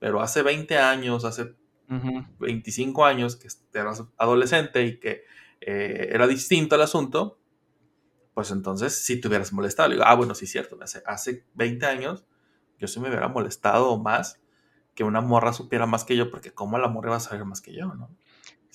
[0.05, 1.55] Pero hace 20 años, hace
[1.89, 2.23] Ujú.
[2.37, 5.23] 25 años, que eras adolescente y que
[5.61, 7.39] eh, era distinto el asunto,
[8.35, 9.89] pues entonces si te hubieras molestado.
[9.89, 12.23] Le digo, ah, bueno, sí cierto, hace, hace 20 años
[12.77, 14.39] yo sí me hubiera molestado más
[14.93, 17.61] que una morra supiera más que yo, porque cómo la morra va a saber más
[17.61, 18.15] que yo, ¿no?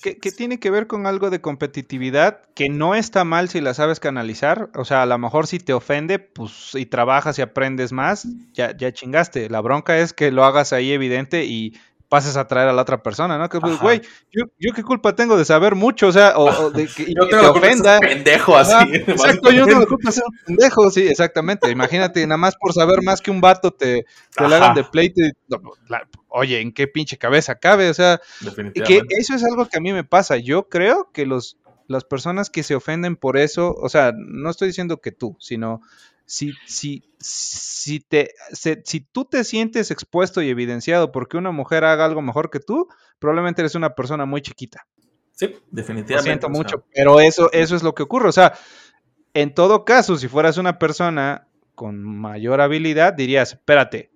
[0.01, 3.73] Que, que tiene que ver con algo de competitividad que no está mal si la
[3.73, 4.69] sabes canalizar.
[4.75, 8.75] O sea, a lo mejor si te ofende, pues y trabajas y aprendes más, ya,
[8.75, 9.49] ya chingaste.
[9.49, 11.73] La bronca es que lo hagas ahí evidente y
[12.11, 13.47] pases a traer a la otra persona, ¿no?
[13.47, 14.01] Que pues, güey,
[14.33, 17.25] yo, yo qué culpa tengo de saber mucho, o sea, o, o de que, Yo
[17.29, 17.99] tengo te la culpa de ofenda.
[18.01, 18.73] pendejo así.
[19.07, 21.71] Exacto, yo no me culpa de ser un pendejo, sí, exactamente.
[21.71, 24.05] Imagínate, nada más por saber más que un vato te,
[24.35, 25.21] te le hagan de pleito.
[25.21, 27.89] y- no, la- oye, ¿en qué pinche cabeza cabe?
[27.89, 28.19] O sea,
[28.73, 30.35] y que eso es algo que a mí me pasa.
[30.35, 31.57] Yo creo que los,
[31.87, 35.79] las personas que se ofenden por eso, o sea, no estoy diciendo que tú, sino
[36.31, 42.05] si, si, si, te, si tú te sientes expuesto y evidenciado porque una mujer haga
[42.05, 42.87] algo mejor que tú,
[43.19, 44.87] probablemente eres una persona muy chiquita.
[45.33, 46.23] Sí, Lo definitivamente.
[46.23, 48.29] siento o sea, mucho, pero eso, eso es lo que ocurre.
[48.29, 48.53] O sea,
[49.33, 54.11] en todo caso, si fueras una persona con mayor habilidad, dirías, espérate,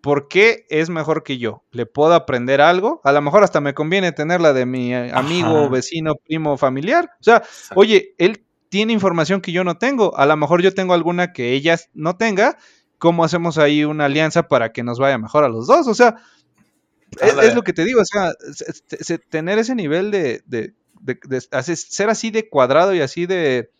[0.00, 1.62] ¿por qué es mejor que yo?
[1.70, 3.00] ¿Le puedo aprender algo?
[3.04, 5.68] A lo mejor hasta me conviene tenerla de mi eh, amigo, Ajá.
[5.68, 7.10] vecino, primo, familiar.
[7.20, 7.78] O sea, exacto.
[7.78, 8.43] oye, él
[8.74, 10.18] tiene información que yo no tengo.
[10.18, 12.58] A lo mejor yo tengo alguna que ella no tenga.
[12.98, 15.86] ¿Cómo hacemos ahí una alianza para que nos vaya mejor a los dos?
[15.86, 16.16] O sea,
[17.20, 21.20] es, lo que te digo, o sea, se- se- tener ese nivel de, de- de-
[21.24, 23.70] de hacer- ser así de cuadrado y así de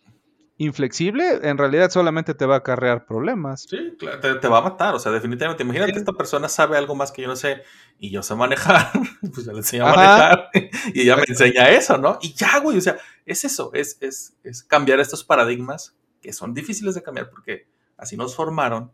[0.57, 3.63] inflexible, en realidad solamente te va a acarrear problemas.
[3.69, 5.63] Sí, te, te va a matar, o sea, definitivamente.
[5.63, 5.99] Imagínate, Sí.
[5.99, 7.61] esta persona sabe algo más que yo no sé
[7.99, 8.91] y yo sé manejar,
[9.33, 9.97] pues ya le enseño a Ajá.
[9.97, 10.49] manejar
[10.93, 12.17] y ella me enseña eso, ¿no?
[12.21, 16.53] Y ya, güey, o sea, es eso, es, es, es cambiar estos paradigmas que son
[16.53, 17.67] difíciles de cambiar porque
[17.97, 18.91] así nos formaron,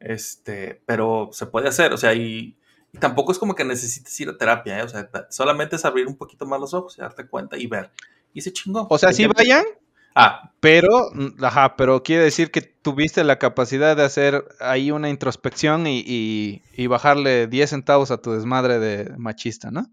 [0.00, 2.56] este, pero se puede hacer, o sea, y,
[2.92, 4.82] y tampoco es como que necesites ir a terapia, ¿eh?
[4.82, 7.90] o sea, solamente es abrir un poquito más los ojos y darte cuenta y ver.
[8.32, 8.86] Y se chingó.
[8.90, 9.64] O sea, sí vayan,
[10.18, 15.10] Ah, pero, mm, ajá, pero quiere decir que tuviste la capacidad de hacer ahí una
[15.10, 19.86] introspección y, y- bajarle 10 centavos a tu desmadre de machista, ¿no?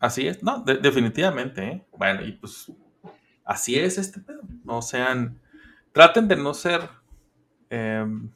[0.00, 1.86] Así es, no, de- definitivamente, ¿eh?
[1.96, 2.70] Bueno, y pues
[3.44, 4.42] así es este pedo.
[4.64, 5.40] No sean,
[5.92, 6.88] traten de no ser
[7.70, 8.30] em,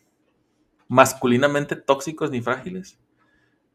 [0.89, 2.99] masculinamente tóxicos ni frágiles.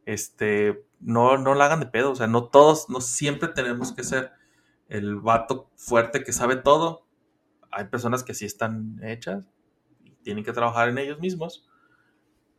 [0.05, 4.03] Este, no, no la hagan de pedo, o sea, no todos, no siempre tenemos que
[4.03, 4.33] ser
[4.91, 7.07] el vato fuerte que sabe todo.
[7.71, 9.45] Hay personas que sí están hechas
[10.03, 11.65] y tienen que trabajar en ellos mismos,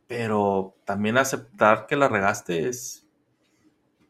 [0.07, 3.07] pero también aceptar que la regaste es,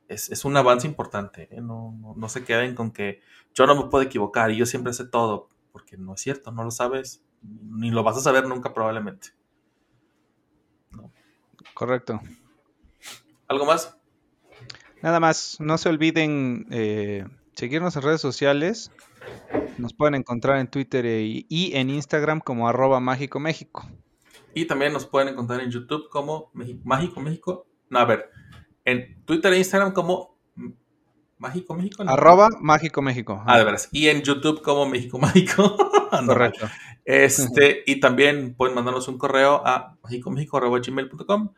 [0.08, 1.50] es, es un avance importante.
[1.52, 1.60] ¿eh?
[1.60, 3.20] No, no, no se queden con que
[3.54, 6.64] yo no me puedo equivocar y yo siempre sé todo, porque no es cierto, no
[6.64, 9.30] lo sabes, ni lo vas a saber nunca probablemente.
[11.74, 12.22] Correcto.
[13.50, 13.98] ¿Algo más?
[15.02, 18.92] Nada más, no se olviden eh, seguirnos en redes sociales.
[19.78, 23.90] Nos pueden encontrar en Twitter y, y en Instagram como arroba mágico México.
[24.54, 26.52] Y también nos pueden encontrar en YouTube como
[26.84, 27.68] Mágico México.
[27.90, 28.30] No, a ver,
[28.86, 30.38] en Twitter e Instagram como
[31.38, 32.04] Mágico México.
[32.04, 32.12] ¿no?
[32.12, 33.44] Arroba mágico México.
[33.46, 33.90] Ah, de veras.
[33.92, 35.76] Y en YouTube como México Mágico.
[36.26, 36.70] Correcto.
[37.04, 41.54] Este, y también pueden mandarnos un correo a mágicomexico.gmail.com.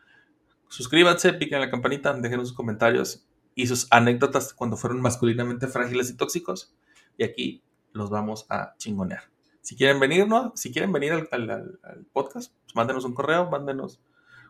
[0.69, 6.17] Suscríbanse, piquen la campanita, déjenos sus comentarios y sus anécdotas cuando fueron masculinamente frágiles y
[6.17, 6.75] tóxicos.
[7.17, 7.63] Y aquí
[7.93, 9.23] los vamos a chingonear.
[9.61, 10.51] Si quieren venir, ¿no?
[10.55, 13.99] Si quieren venir al, al- al- al podcast, pues mándenos un correo, mándenos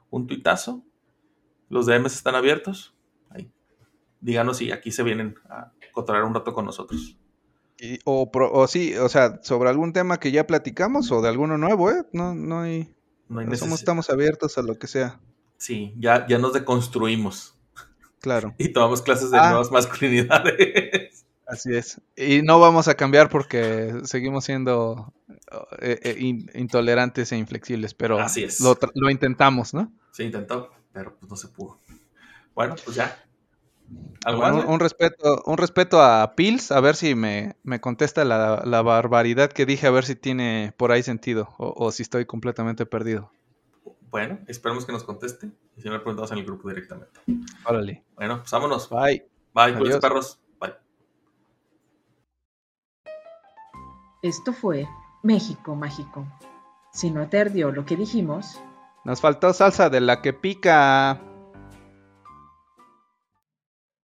[0.09, 0.83] un tuitazo.
[1.69, 2.95] Los DMs están abiertos.
[3.29, 3.49] Ahí.
[4.19, 7.17] Díganos si aquí se vienen a cotorrear un rato con nosotros.
[7.79, 11.29] Y- o, pro- o sí, o sea, sobre algún tema que ya platicamos o de
[11.29, 12.03] alguno nuevo, ¿eh?
[12.11, 12.93] No, no hay.
[13.29, 15.19] No hay somos, estamos abiertos a lo que sea.
[15.57, 17.54] Sí, ya, ya nos deconstruimos.
[18.21, 19.49] Claro, y tomamos clases de Ah.
[19.49, 21.25] nuevas masculinidades.
[21.47, 22.01] así es.
[22.15, 25.13] Y no vamos a cambiar porque seguimos siendo
[25.79, 28.59] eh, eh, in- intolerantes e inflexibles, pero Así es.
[28.61, 29.91] Lo, intentamos, ¿no?
[30.11, 31.79] Se intentó, pero pues no se pudo.
[32.55, 33.21] Bueno, pues ya.
[34.25, 34.65] ¿Algo Bueno, más?
[34.65, 39.51] un, respeto, un respeto a Pils, a ver si me, me contesta la, la barbaridad
[39.51, 43.31] que dije, a ver si tiene por ahí sentido o, o si estoy completamente perdido.
[44.15, 45.51] Bueno, esperemos que nos conteste.
[45.75, 47.19] Y si no, le preguntamos en el grupo directamente.
[47.65, 48.05] Órale.
[48.15, 48.89] Bueno, pues vámonos.
[48.89, 49.27] Bye.
[49.53, 49.99] Bye, cuídense, Adiós.
[49.99, 50.39] perros.
[50.57, 50.73] Bye.
[54.21, 54.87] Esto fue
[55.21, 56.25] México Mágico.
[56.93, 58.57] Si no te ardió lo que dijimos,
[59.03, 61.21] Nos faltó salsa de la que pica.